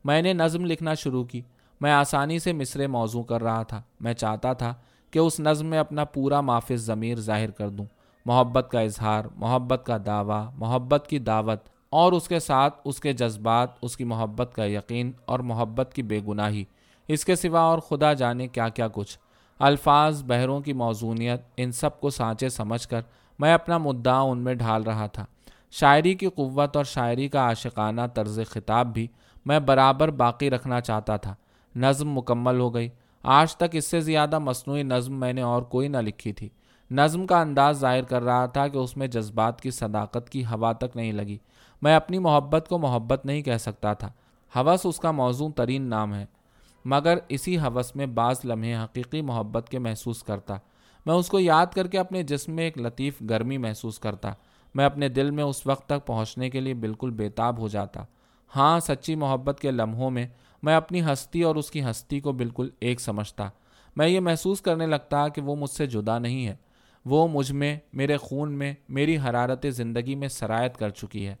میں 0.04 0.22
نے 0.22 0.32
نظم 0.32 0.64
لکھنا 0.64 0.94
شروع 0.94 1.24
کی۔ 1.24 1.42
میں 1.80 1.92
آسانی 1.92 2.38
سے 2.38 2.52
مصرے 2.52 2.86
موضوع 2.86 3.22
کر 3.22 3.42
رہا 3.42 3.62
تھا۔ 3.62 3.82
میں 4.00 4.14
چاہتا 4.14 4.52
تھا 4.52 4.74
کہ 5.10 5.18
اس 5.18 5.40
نظم 5.40 5.66
میں 5.66 5.78
اپنا 5.78 6.04
پورا 6.04 6.40
معافذ 6.40 6.76
ضمیر 6.76 7.14
ظاہر 7.14 7.50
کر 7.50 7.68
دوں۔ 7.68 7.86
محبت 8.26 8.68
کا 8.70 8.80
اظہار، 8.80 9.24
محبت 9.36 9.82
کا 9.86 9.96
دعویٰ، 10.06 10.50
محبت 10.54 11.06
کی 11.10 11.18
دعوت، 11.18 11.68
اور 11.90 12.12
اس 12.12 12.28
کے 12.28 12.38
ساتھ 12.38 12.80
اس 12.84 13.00
کے 13.00 13.12
جذبات، 13.12 13.68
اس 13.82 13.96
کی 13.96 14.04
محبت 14.04 14.54
کا 14.54 14.64
یقین 14.64 15.12
اور 15.24 15.38
محبت 15.38 15.92
کی 15.94 16.02
بے 16.02 16.20
گناہی۔ 16.28 16.64
اس 17.08 17.24
کے 17.24 17.36
سوا 17.36 17.60
اور 17.60 17.78
خدا 17.78 18.12
جانے 18.12 18.48
کیا 18.48 18.68
کیا 18.68 18.88
کچھ۔ 18.88 19.18
الفاظ، 19.58 20.24
بہروں 20.24 20.60
کی 20.60 20.72
موضوعیت 20.72 21.42
ان 21.56 21.72
سب 21.72 22.00
کو 22.00 22.10
سانچے 22.10 22.48
سمجھ 22.48 22.88
کر 22.88 23.00
میں 23.38 23.54
اپنا 23.54 23.78
مدعا 23.78 24.20
ان 24.20 24.38
میں 24.38 24.54
ڈھال 24.54 24.82
رہا 24.82 25.06
تھا۔ 25.06 25.24
شاعری 25.70 26.14
کی 26.14 26.26
قوت 26.26 26.76
اور 26.76 26.84
شاعری 26.84 27.28
کا 27.28 27.38
عاشقانہ 27.38 28.00
طرز 28.14 28.40
خطاب 28.50 28.94
بھی 28.94 29.06
میں 29.46 29.60
برابر 29.60 30.10
باقی 30.10 30.50
رکھنا 30.50 30.80
چاہتا 30.80 31.16
تھا۔ 31.16 31.34
نظم 31.76 32.12
مکمل 32.12 32.60
ہو 32.60 32.74
گئی۔ 32.74 32.88
آج 33.22 33.56
تک 33.56 33.64
اس 33.72 33.86
سے 33.86 34.00
زیادہ 34.00 34.38
مصنوعی 34.38 34.82
نظم 34.82 35.20
میں 35.20 35.32
نے 35.32 35.42
اور 35.42 35.62
کوئی 35.62 35.88
نہ 35.88 35.96
لکھی 35.96 36.32
تھی۔ 36.32 36.48
نظم 36.90 37.26
کا 37.26 37.40
انداز 37.40 37.78
ظاہر 37.80 38.02
کر 38.02 38.22
رہا 38.22 38.46
تھا 38.46 38.68
کہ 38.68 38.78
اس 38.78 38.96
میں 38.96 39.06
جذبات 39.06 39.60
کی 39.60 39.70
صداقت 39.70 40.30
کی 40.30 40.44
ہوا 40.44 40.72
تک 40.72 40.96
نہیں 40.96 41.12
لگی۔ 41.12 41.38
میں 41.82 41.96
اپنی 41.96 42.18
محبت 42.18 42.68
کو 42.68 42.78
محبت 42.78 43.26
نہیں 43.26 43.42
کہہ 43.42 43.56
سکتا 43.56 43.92
تھا۔ 43.92 44.08
حوث 44.56 44.80
اس 44.84 44.98
کا 44.98 45.10
موضوع 45.10 45.48
ترین 45.56 45.82
نام 45.82 46.14
ہے۔ 46.14 46.26
مگر 46.84 47.18
اسی 47.28 47.58
حوث 47.58 47.96
میں 47.96 48.06
بعض 48.06 48.36
لمحے 48.44 48.74
حقیقی 48.74 49.22
محبت 49.22 49.68
کے 49.68 49.78
محسوس 49.78 50.22
کرتا۔ 50.22 50.56
میں 51.06 51.14
اس 51.14 51.28
کو 51.28 51.40
یاد 51.40 51.66
کر 51.66 51.86
کے 51.86 51.98
اپنے 51.98 52.22
جسم 52.22 52.52
میں 52.52 52.64
ایک 52.64 52.78
لطیف 52.78 53.22
گرمی 53.30 53.58
محسوس 53.58 53.98
کرتا۔ 53.98 54.32
میں 54.74 54.84
اپنے 54.84 55.08
دل 55.08 55.30
میں 55.30 55.44
اس 55.44 55.66
وقت 55.66 55.88
تک 55.88 56.06
پہنچنے 56.06 56.50
کے 56.50 56.60
لیے 56.60 56.74
بالکل 56.74 57.10
بےتاب 57.10 57.58
ہو 57.58 57.68
جاتا۔ 57.68 58.04
ہاں 58.56 58.80
سچی 58.80 59.14
محبت 59.14 59.60
کے 59.60 59.70
لمحوں 59.70 60.10
میں 60.10 60.28
میں 60.62 60.76
اپنی 60.76 61.02
ہستی 61.02 61.42
اور 61.42 61.56
اس 61.56 61.70
کی 61.70 61.84
ہستی 61.84 62.20
کو 62.20 62.32
بالکل 62.32 62.68
ایک 62.80 63.00
سمجھتا۔ 63.00 63.48
میں 63.96 64.08
یہ 64.08 64.20
محسوس 64.20 64.60
کرنے 64.60 64.86
لگتا 64.86 65.28
کہ 65.28 65.40
وہ 65.40 65.56
مجھ 65.56 65.70
سے 65.70 65.86
جدا 65.86 66.18
نہیں 66.18 66.46
ہے۔ 66.46 66.56
وہ 67.04 67.28
مجھ 67.28 67.52
میں، 67.52 67.78
میرے 67.92 68.16
خون 68.16 68.52
میں، 68.52 68.74
میری 68.88 69.18
حرارت 69.18 69.66
زندگی 69.70 70.14
میں 70.14 70.28
سرایت 70.28 70.76
کر 70.76 70.90
چکی 70.90 71.26
ہے۔ 71.26 71.34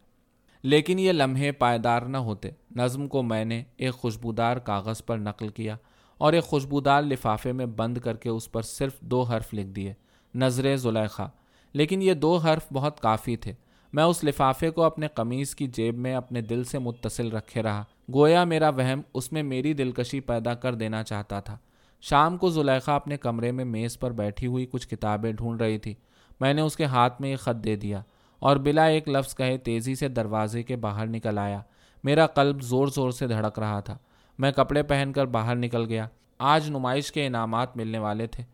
لیکن 0.64 0.98
یہ 0.98 1.12
لمحے 1.12 1.52
پائیدار 1.52 2.02
نہ 2.02 2.16
ہوتے۔ 2.16 2.50
نظم 2.76 3.08
کو 3.08 3.22
میں 3.22 3.44
نے 3.44 3.62
ایک 3.76 3.94
خوشبودار 3.94 4.56
کاغذ 4.56 5.04
پر 5.06 5.18
نقل 5.18 5.48
کیا 5.48 5.76
اور 6.18 6.32
ایک 6.32 6.44
خوشبودار 6.44 7.02
لفافے 7.02 7.52
میں 7.52 7.66
بند 7.66 7.98
کر 7.98 8.16
کے 8.16 8.28
اس 8.28 8.52
پر 8.52 8.62
صرف 8.62 9.00
دو 9.00 9.22
حرف 9.22 9.54
لکھ 9.54 9.68
دیے، 9.68 9.92
نظر 10.34 10.76
زلیخا 10.76 11.26
لیکن 11.72 12.02
یہ 12.02 12.14
دو 12.14 12.36
حرف 12.36 12.66
بہت 12.72 13.00
کافی 13.00 13.36
تھے۔ 13.36 13.52
میں 13.92 14.04
اس 14.04 14.24
لفافے 14.24 14.70
کو 14.70 14.82
اپنے 14.82 15.08
قمیض 15.08 15.54
کی 15.54 15.66
جیب 15.66 15.98
میں 15.98 16.14
اپنے 16.14 16.40
دل 16.40 16.64
سے 16.64 16.78
متصل 16.78 17.32
رکھے 17.32 17.62
رہا۔ 17.62 17.84
گویا 18.14 18.44
میرا 18.44 18.68
وہم 18.68 19.00
اس 19.14 19.32
میں 19.32 19.42
میری 19.42 19.72
دلکشی 19.72 20.20
پیدا 20.20 20.54
کر 20.54 20.74
دینا 20.74 21.02
چاہتا 21.02 21.40
تھا۔ 21.40 21.58
شام 22.00 22.36
کو 22.36 22.50
زلیخا 22.50 22.94
اپنے 22.94 23.16
کمرے 23.16 23.52
میں 23.52 23.64
میز 23.64 23.98
پر 23.98 24.10
بیٹھی 24.10 24.46
ہوئی 24.46 24.66
کچھ 24.66 24.88
کتابیں 24.88 25.32
ڈھونڈ 25.32 25.62
رہی 25.62 25.78
تھی۔ 25.78 25.94
میں 26.40 26.54
نے 26.54 26.60
اس 26.60 26.76
کے 26.76 26.84
ہاتھ 26.84 27.20
میں 27.20 27.30
یہ 27.30 27.36
خط 27.36 27.64
دے 27.64 27.76
دیا۔ 27.76 28.02
اور 28.38 28.56
بلا 28.56 28.84
ایک 28.84 29.08
لفظ 29.08 29.34
کہے 29.34 29.58
تیزی 29.58 29.94
سے 29.94 30.08
دروازے 30.08 30.62
کے 30.62 30.76
باہر 30.76 31.06
نکل 31.06 31.38
آیا۔ 31.38 31.60
میرا 32.04 32.26
قلب 32.26 32.62
زور 32.62 32.86
زور 32.86 33.10
سے 33.10 33.26
دھڑک 33.26 33.58
رہا 33.58 33.80
تھا۔ 33.80 33.98
میں 34.38 34.52
کپڑے 34.52 34.82
پہن 34.82 35.12
کر 35.14 35.26
باہر 35.26 35.56
نکل 35.56 35.84
گیا۔ 35.84 36.08
آج 36.38 36.70
نمائش 36.70 37.12
کے 37.12 37.26
انعامات 37.26 37.76
ملنے 37.76 37.98
والے 37.98 38.26
تھے۔ 38.26 38.44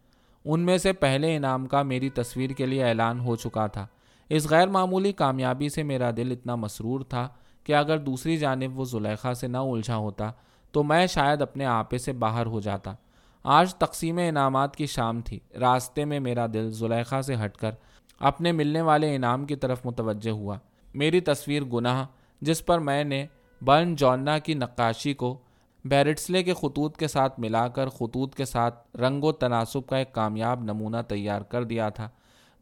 ان 0.44 0.60
میں 0.60 0.78
سے 0.78 0.92
پہلے 0.92 1.36
انعام 1.36 1.66
کا 1.66 1.82
میری 1.82 2.10
تصویر 2.10 2.50
کے 2.50 2.66
لیے 2.66 2.84
اعلان 2.84 3.20
ہو 3.20 3.36
چکا 3.36 3.66
تھا۔ 3.66 3.86
اس 4.28 4.50
غیر 4.50 4.68
معمولی 4.68 5.12
کامیابی 5.12 5.68
سے 5.68 5.82
میرا 5.82 6.10
دل 6.16 6.30
اتنا 6.30 6.54
مسرور 6.54 7.00
تھا 7.00 7.28
کہ 7.64 7.74
اگر 7.74 7.98
دوسری 7.98 8.36
جانب 8.36 8.78
وہ 8.78 8.84
زلیخا 8.84 9.34
سے 9.34 9.46
نہ 9.46 9.56
الجھا 9.56 9.96
ہوتا 9.96 10.30
تو 10.72 10.82
میں 10.82 11.06
شاید 11.06 11.42
اپنے 11.42 11.66
آپے 11.66 11.98
سے 11.98 12.12
باہر 12.12 12.46
ہو 12.46 12.60
جاتا۔ 12.60 12.94
آج 13.44 13.74
تقسیم 13.74 14.18
انعامات 14.18 14.76
کی 14.76 14.86
شام 14.86 15.20
تھی۔ 15.20 15.40
راستے 15.60 16.04
میں 16.04 16.20
میرا 16.20 16.46
دل 16.54 16.70
زلیخا 16.70 17.22
سے 17.22 17.34
ہٹ 17.44 17.56
کر 17.56 17.70
اپنے 18.20 18.52
ملنے 18.52 18.80
والے 18.80 19.14
انعام 19.16 19.44
کی 19.44 19.56
طرف 19.56 19.84
متوجہ 19.84 20.30
ہوا۔ 20.30 20.56
میری 20.94 21.20
تصویر 21.20 21.64
گناہ، 21.64 22.04
جس 22.40 22.64
پر 22.66 22.78
میں 22.78 23.04
نے 23.04 23.26
برن 23.62 23.94
جونا 23.96 24.38
کی 24.38 24.54
نقاشی 24.54 25.14
کو 25.14 25.38
بیرٹسلے 25.84 26.42
کے 26.42 26.54
خطوط 26.54 26.96
کے 26.96 27.08
ساتھ 27.08 27.40
ملا 27.40 27.68
کر 27.68 27.88
خطوط 27.88 28.34
کے 28.34 28.44
ساتھ 28.44 28.96
رنگ 28.96 29.24
و 29.24 29.32
تناسب 29.32 29.86
کا 29.86 29.96
ایک 29.96 30.12
کامیاب 30.12 30.62
نمونہ 30.62 30.96
تیار 31.08 31.40
کر 31.40 31.64
دیا 31.64 31.88
تھا، 31.88 32.08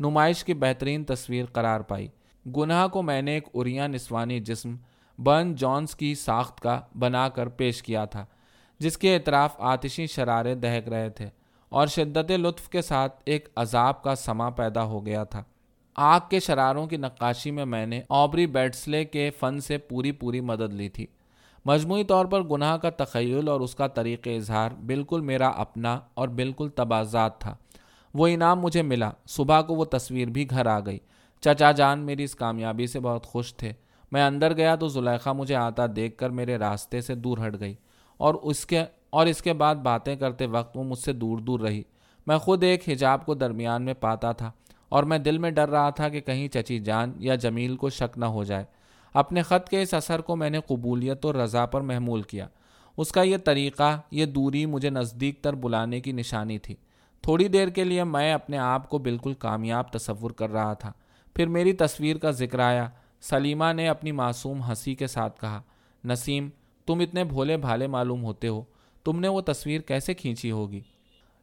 نمائش 0.01 0.45
کی 0.45 0.55
بہترین 0.55 1.05
تصویر 1.05 1.45
قرار 1.47 1.81
پائی۔ 1.81 2.09
گناہ 2.57 2.87
کو 2.89 3.03
میں 3.03 3.23
نے 3.23 3.35
ایک 3.35 3.49
اریا 3.55 3.87
نسوانی 3.87 4.41
جسم 4.41 4.77
برن 5.19 5.55
جونس 5.55 5.97
کی 5.97 6.15
ساخت 6.15 6.61
کا 6.61 6.81
بنا 6.99 7.29
کر 7.29 7.49
پیش 7.49 7.83
کیا 7.83 8.05
تھا، 8.05 8.25
جس 8.79 8.99
کے 8.99 9.17
اطراف 9.17 9.55
آتشی 9.59 10.07
شرارے 10.07 10.55
دہک 10.55 10.89
رہے 10.89 11.11
تھے۔ 11.11 11.29
اور 11.69 11.87
شدت 11.87 12.31
لطف 12.31 12.69
کے 12.69 12.83
ساتھ 12.83 13.23
ایک 13.27 13.49
عذاب 13.57 14.03
کا 14.03 14.15
سما 14.15 14.51
پیدا 14.51 14.83
ہو 14.83 15.07
گیا 15.07 15.25
تھا۔ 15.25 15.43
آگ 15.97 16.21
کے 16.31 16.41
شراروں 16.41 16.87
کی 16.87 16.97
نقاشی 16.97 17.51
میں 17.51 17.65
میں 17.65 17.87
نے 17.87 18.03
آبری 18.09 18.47
بیٹسلے 18.47 19.05
کے 19.05 19.31
فن 19.31 19.61
سے 19.61 19.79
پوری 19.79 20.13
پوری 20.13 20.41
مدد 20.41 20.73
لی 20.73 20.89
تھی۔ 20.89 21.07
مجموعی 21.65 22.05
طور 22.05 22.27
پر 22.27 22.43
گناہ 22.43 22.77
کا 22.77 22.91
تخیل 22.91 23.49
اور 23.49 23.61
اس 23.61 23.75
کا 23.75 23.87
طریق 23.87 24.29
اظہار 24.37 24.71
بالکل 24.71 25.21
میرا 25.21 25.49
اپنا 25.49 26.01
اور 26.15 26.29
بالکل 26.29 26.69
تبازات 26.69 27.41
تھا۔ 27.41 27.57
وہ 28.15 28.27
انعام 28.27 28.61
مجھے 28.61 28.83
ملا۔ 28.83 29.11
صبح 29.27 29.61
کو 29.61 29.75
وہ 29.75 29.85
تصویر 29.85 30.29
بھی 30.29 30.51
گھر 30.51 30.67
آ 30.67 30.81
گئی۔ 30.81 30.99
چچا 31.41 31.73
جان 31.73 31.99
میری 31.99 32.25
اس 32.25 32.35
کامیابی 32.35 32.87
سے 32.87 33.01
بہت 33.01 33.27
خوش 33.27 33.55
تھے۔ 33.55 33.73
میں 34.13 34.27
اندر 34.27 34.57
گیا 34.57 34.77
تو 34.77 34.89
زلیخا 34.89 35.33
مجھے 35.33 35.55
آتا 35.55 35.83
دیکھ 35.97 36.19
کر 36.19 36.31
میرے 36.31 36.57
راستے 36.57 37.01
سے 37.01 37.15
دور 37.15 37.39
ہٹ 37.47 37.61
گئی 37.61 37.75
اور 38.17 38.35
اس 38.35 38.67
کے 38.67 38.85
اور 39.11 39.27
اس 39.27 39.43
کے 39.43 39.53
بعد 39.53 39.75
باتیں 39.75 40.17
کرتے 40.17 40.47
وقت 40.47 40.77
وہ 40.77 40.85
مجھ 40.85 40.99
سے 40.99 41.13
دور 41.13 41.39
دور 41.39 41.61
رہی۔ 41.61 41.83
میں 42.27 42.39
خود 42.39 42.63
ایک 42.63 42.89
حجاب 42.89 43.27
کو 43.27 43.35
درمیان 43.35 43.83
میں 43.83 43.95
پاتا 43.95 44.33
تھا 44.33 44.51
اور 44.89 45.03
میں 45.03 45.19
دل 45.19 45.39
میں 45.39 45.51
ڈر 45.51 45.69
رہا 45.69 45.91
تھا 45.91 46.09
کہ 46.09 46.21
کہیں 46.21 46.49
چچی 46.49 46.79
جان 46.79 47.13
یا 47.17 47.35
جمیل 47.35 47.77
کو 47.77 47.91
شک 47.91 48.19
نہ 48.19 48.25
ہو 48.25 48.45
جائے۔ 48.45 48.65
اپنے 49.15 49.43
خط 49.43 49.69
کے 49.69 49.83
اس 49.83 49.95
اثر 49.95 50.21
کو 50.21 50.37
میں 50.37 50.51
نے 50.51 50.61
قبولیت 50.67 51.25
اور 51.25 51.35
رضا 51.35 51.67
پر 51.67 51.81
محمول 51.81 52.23
کیا۔ 52.23 52.49
اس 52.97 53.13
کا 53.13 53.23
یہ 53.23 53.37
طریقہ، 53.45 54.01
یہ 54.11 54.27
دوری 54.27 54.67
مجھے 54.67 54.91
نزدیک 54.91 55.43
تر 55.43 55.53
بلانے 55.53 56.01
کی 56.01 56.13
نشانی 56.13 56.59
تھی۔ 56.59 56.75
تھوڑی 57.23 57.49
دیر 57.49 57.69
کے 57.69 57.85
لیے 57.85 58.05
میں 58.05 58.33
اپنے 58.33 58.59
آپ 58.59 58.89
کو 58.89 58.99
بالکل 58.99 59.35
کامیاب 59.35 59.93
تصور 59.93 60.31
کر 60.31 60.51
رہا 60.51 60.75
تھا۔ 60.75 60.93
پھر 61.35 61.47
میری 61.47 61.73
تصویر 61.73 62.17
کا 62.17 62.31
ذکر 62.31 62.59
آیا۔ 62.59 62.89
سلیمہ 63.21 63.73
نے 63.73 63.89
اپنی 63.89 64.13
معصوم 64.13 64.63
ہنسی 64.63 64.95
کے 64.95 65.07
ساتھ 65.07 65.41
کہا، 65.41 65.63
نسیم، 66.05 66.49
تم 66.87 66.99
اتنے 66.99 67.25
بھولے 67.25 67.57
بھالے 67.57 67.87
معلوم 67.87 68.25
ہوتے 68.25 68.49
ہو۔ 68.49 68.63
تم 69.09 69.21
نے 69.21 69.29
وہ 69.29 69.41
تصویر 69.41 69.81
کیسے 69.81 70.15
کھینچی 70.15 70.51
ہوگی؟ 70.51 70.81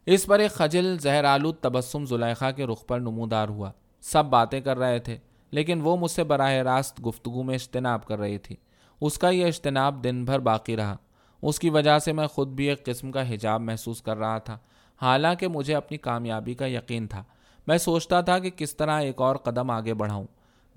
اس 0.06 0.26
پر 0.26 0.40
ایک 0.40 0.52
خجل 0.52 1.00
زہر 1.00 1.24
آلود 1.24 1.56
تبسم 1.56 2.06
زلیخا 2.06 2.52
کے 2.52 2.66
رخ 2.66 2.86
پر 2.88 3.00
نمودار 3.00 3.48
ہوا۔ 3.48 3.72
سب 4.02 4.26
باتیں 4.26 4.62
کر 4.62 4.78
رہے 4.78 5.00
تھے، 5.00 5.18
لیکن 5.52 5.82
وہ 5.82 5.98
مجھ 5.98 6.12
سے 6.12 6.24
براہ 6.24 6.52
راست 6.52 7.06
گفتگو 7.06 7.44
میں 7.44 7.56
اجتناب 7.56 8.06
کر 8.06 8.20
رہی 8.20 8.38
تھی۔ 8.38 8.56
اس 9.02 9.18
کا 9.18 9.30
یہ 9.30 9.46
اجتناب 9.46 10.04
دن 10.04 10.26
بھر 10.26 10.40
باقی 10.40 10.76
رہا۔ 10.76 10.96
اس 11.42 11.60
کی 11.60 11.70
وجہ 11.70 12.00
سے 12.00 12.14
میں 12.14 12.28
خود 12.28 12.48
بھی 12.48 12.70
ایک 12.70 12.86
قسم 12.86 13.12
کا 13.12 13.34
حجاب 13.34 13.62
محسوس 13.62 14.02
کر 14.02 14.18
رہا 14.18 14.38
تھا۔ 14.38 14.58
حالانکہ 15.02 15.48
مجھے 15.48 15.76
اپنی 15.76 15.98
کامیابی 15.98 16.54
کا 16.54 16.66
یقین 16.66 17.08
تھا۔ 17.08 17.24
میں 17.68 17.78
سوچتا 17.78 18.22
تھا 18.22 18.40
کہ 18.40 18.50
کس 18.50 18.76
طرح 18.76 19.02
ایک 19.02 19.22
اور 19.22 19.36
قدم 19.36 19.72
آگے 19.72 19.94
بڑھاؤں۔ 19.94 20.26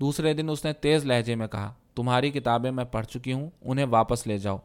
دوسرے 0.01 0.33
دن 0.33 0.49
اس 0.49 0.65
نے 0.65 0.73
تیز 0.73 1.05
لہجے 1.05 1.35
میں 1.35 1.47
کہا، 1.47 1.73
تمہاری 1.95 2.31
کتابیں 2.31 2.71
میں 2.71 2.85
پڑھ 2.85 3.05
چکی 3.05 3.33
ہوں، 3.33 3.49
انہیں 3.61 3.85
واپس 3.89 4.27
لے 4.27 4.37
جاؤ۔ 4.37 4.57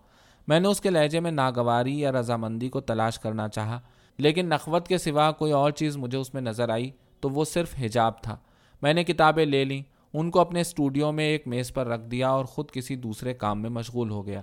میں 0.47 0.61
نے 0.61 0.69
اس 0.69 0.81
کے 0.81 0.91
لہجے 0.91 1.21
میں 1.21 1.31
ناگواری 1.31 2.01
یا 2.01 2.13
رضامندی 2.13 2.69
کو 2.69 2.81
تلاش 2.81 3.19
کرنا 3.19 3.49
چاہا، 3.49 3.81
لیکن 4.19 4.47
نخوت 4.47 4.89
کے 4.89 4.99
سوا 4.99 5.33
کوئی 5.33 5.53
اور 5.53 5.71
چیز 5.71 5.97
مجھے 5.97 6.19
اس 6.19 6.35
میں 6.35 6.43
نظر 6.43 6.69
آئی 6.69 6.91
تو 7.21 7.29
وہ 7.29 7.45
صرف 7.45 7.75
حجاب 7.81 8.23
تھا۔ 8.23 8.37
میں 8.83 8.95
نے 8.95 9.05
کتابیں 9.05 9.47
لے 9.47 9.65
لیں، 9.65 9.83
ان 10.13 10.31
کو 10.31 10.41
اپنے 10.41 10.61
اسٹوڈیو 10.61 11.13
میں 11.13 11.25
ایک 11.25 11.47
میز 11.47 11.73
پر 11.73 11.87
رکھ 11.87 12.07
دیا 12.07 12.29
اور 12.29 12.45
خود 12.45 12.71
کسی 12.71 12.97
دوسرے 12.97 13.35
کام 13.35 13.63
میں 13.63 13.71
مشغول 13.71 14.11
ہو 14.11 14.27
گیا۔ 14.27 14.43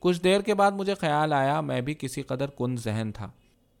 کچھ 0.00 0.22
دیر 0.24 0.40
کے 0.40 0.54
بعد 0.54 0.72
مجھے 0.72 0.94
خیال 0.94 1.32
آیا 1.32 1.60
میں 1.60 1.80
بھی 1.80 1.94
کسی 1.94 2.22
قدر 2.22 2.46
کن 2.46 2.76
ذہن 2.76 3.10
تھا۔ 3.14 3.30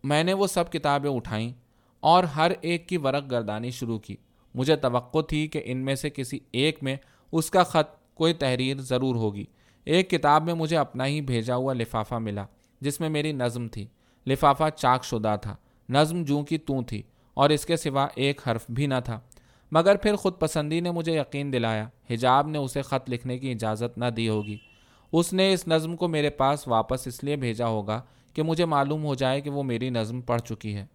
میں 0.04 0.24
نے 0.24 0.32
وہ 0.32 0.46
سب 0.46 0.72
کتابیں 0.72 1.10
اٹھائیں 1.10 1.52
اور 2.00 2.24
ہر 2.24 2.52
ایک 2.60 2.88
کی 2.88 2.96
ورق 2.96 3.30
گردانی 3.30 3.70
شروع 3.70 3.98
کی۔ 3.98 4.16
مجھے 4.54 4.76
توقع 4.76 5.18
تھی 5.20 5.46
کہ 5.46 5.62
ان 5.64 5.78
میں 5.78 5.94
سے 5.94 6.10
کسی 6.10 6.38
ایک 6.52 6.82
میں 6.82 6.96
اس 7.32 7.50
کا 7.50 7.62
خط 7.62 8.14
کوئی 8.14 8.34
تحریر 8.34 8.76
ضرور 8.76 9.14
ہوگی۔ 9.14 9.44
ایک 9.86 10.10
کتاب 10.10 10.44
میں 10.44 10.54
مجھے 10.54 10.76
اپنا 10.76 11.06
ہی 11.06 11.20
بھیجا 11.20 11.56
ہوا 11.56 11.72
لفافہ 11.72 12.14
ملا، 12.14 12.44
جس 12.80 13.00
میں 13.00 13.08
میری 13.08 13.32
نظم 13.32 13.68
تھی۔ 13.68 13.86
لفافہ 14.26 14.64
چاک 14.76 15.04
شدہ 15.04 15.36
تھا، 15.42 15.56
نظم 15.88 16.24
جوں 16.24 16.42
کی 16.42 16.58
توں 16.58 16.82
تھی، 16.82 17.02
اور 17.34 17.50
اس 17.50 17.66
کے 17.66 17.76
سوا 17.76 18.06
ایک 18.14 18.48
حرف 18.48 18.64
بھی 18.70 18.86
نہ 18.86 18.94
تھا۔ 19.04 19.20
مگر 19.72 19.96
پھر 19.96 20.16
خود 20.16 20.38
پسندی 20.38 20.80
نے 20.80 20.90
مجھے 20.90 21.20
یقین 21.20 21.52
دلایا، 21.52 21.88
حجاب 22.10 22.48
نے 22.48 22.58
اسے 22.58 22.82
خط 22.82 23.10
لکھنے 23.10 23.38
کی 23.38 23.50
اجازت 23.50 23.98
نہ 23.98 24.04
دی 24.04 24.28
ہوگی۔ 24.28 24.56
اس 25.12 25.32
نے 25.32 25.52
اس 25.52 25.68
نظم 25.68 25.96
کو 25.96 26.08
میرے 26.08 26.30
پاس 26.30 26.68
واپس 26.68 27.06
اس 27.06 27.24
لیے 27.24 27.36
بھیجا 27.36 27.66
ہوگا 27.66 28.02
کہ 28.34 28.42
مجھے 28.42 28.64
معلوم 28.64 29.04
ہو 29.04 29.14
جائے 29.14 29.40
کہ 29.40 29.50
وہ 29.50 29.62
میری 29.62 29.90
نظم 29.90 30.20
پڑھ 30.20 30.40
چکی 30.40 30.74
ہے۔ 30.74 30.86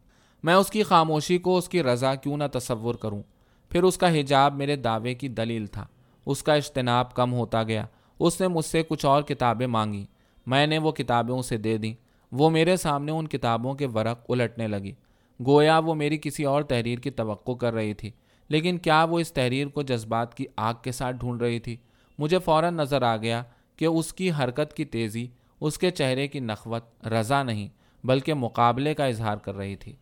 میں 0.44 0.54
اس 0.54 0.70
کی 0.70 0.84
خاموشی 0.84 1.38
کو، 1.38 1.58
اس 1.58 1.70
کی 1.70 1.84
رضا 1.84 2.16
کیوں 2.16 2.38
نہ 2.38 2.44
تصور 2.54 2.96
کروں؟ 2.96 3.24
پھر 3.70 3.84
اس 3.84 3.98
کا 3.98 4.20
حجاب 4.20 4.56
میرے 4.56 4.76
دعوے 4.76 5.14
کی 5.14 5.28
دلیل 5.28 5.68
تھا۔ 5.68 5.88
اس 6.26 6.44
کا 6.44 6.54
اجتناب 6.54 7.14
کم 7.14 7.34
ہوتا 7.34 7.64
گیا۔ 7.64 7.86
اس 8.22 8.40
نے 8.42 8.48
مجھ 8.48 8.66
سے 8.66 8.84
کچھ 8.84 9.06
اور 9.06 9.22
کتابیں 9.22 9.68
مانگی 9.68 10.06
میں 10.48 10.66
نے 10.68 10.78
وہ 10.78 10.92
کتابیں 10.92 11.36
اسے 11.36 11.58
دے 11.58 11.78
دیں۔ 11.78 11.94
وہ 12.32 12.50
میرے 12.50 12.76
سامنے 12.78 13.12
ان 13.12 13.28
کتابوں 13.28 13.74
کے 13.74 13.88
ورق 13.88 14.30
الٹنے 14.30 14.68
لگی 14.68 14.94
گویا 15.40 15.78
وہ 15.80 15.94
میری 15.96 16.18
کسی 16.18 16.44
اور 16.44 16.62
تحریر 16.62 17.00
کی 17.00 17.10
توقع 17.10 17.52
کر 17.52 17.74
رہی 17.74 17.94
تھی، 17.94 18.12
لیکن 18.50 18.78
کیا 18.78 19.04
وہ 19.04 19.20
اس 19.20 19.32
تحریر 19.34 19.68
کو 19.68 19.82
جذبات 19.82 20.34
کی 20.34 20.46
آگ 20.58 20.74
کے 20.84 20.92
ساتھ 20.92 21.16
ڈھونڈ 21.16 21.42
رہی 21.42 21.60
تھی؟ 21.60 21.76
مجھے 22.20 22.40
فوراً 22.40 22.76
نظر 22.76 23.02
آ 23.02 23.16
گیا 23.18 23.44
کہ 23.76 23.86
اس 23.86 24.14
کی 24.14 24.32
حرکت 24.32 24.74
کی 24.74 24.86
تیزی، 24.86 25.28
اس 25.62 25.78
کے 25.78 25.90
چہرے 25.92 26.28
کی 26.28 26.40
نخوت 26.40 27.08
رضا 27.08 27.44
نہیں، 27.44 27.68
بلکہ 28.04 28.34
مقابلے 28.34 28.94
کا 28.94 29.06
اظہار 29.06 29.38
کر 29.38 29.56
رہی 29.56 29.76
تھی۔ 29.76 29.96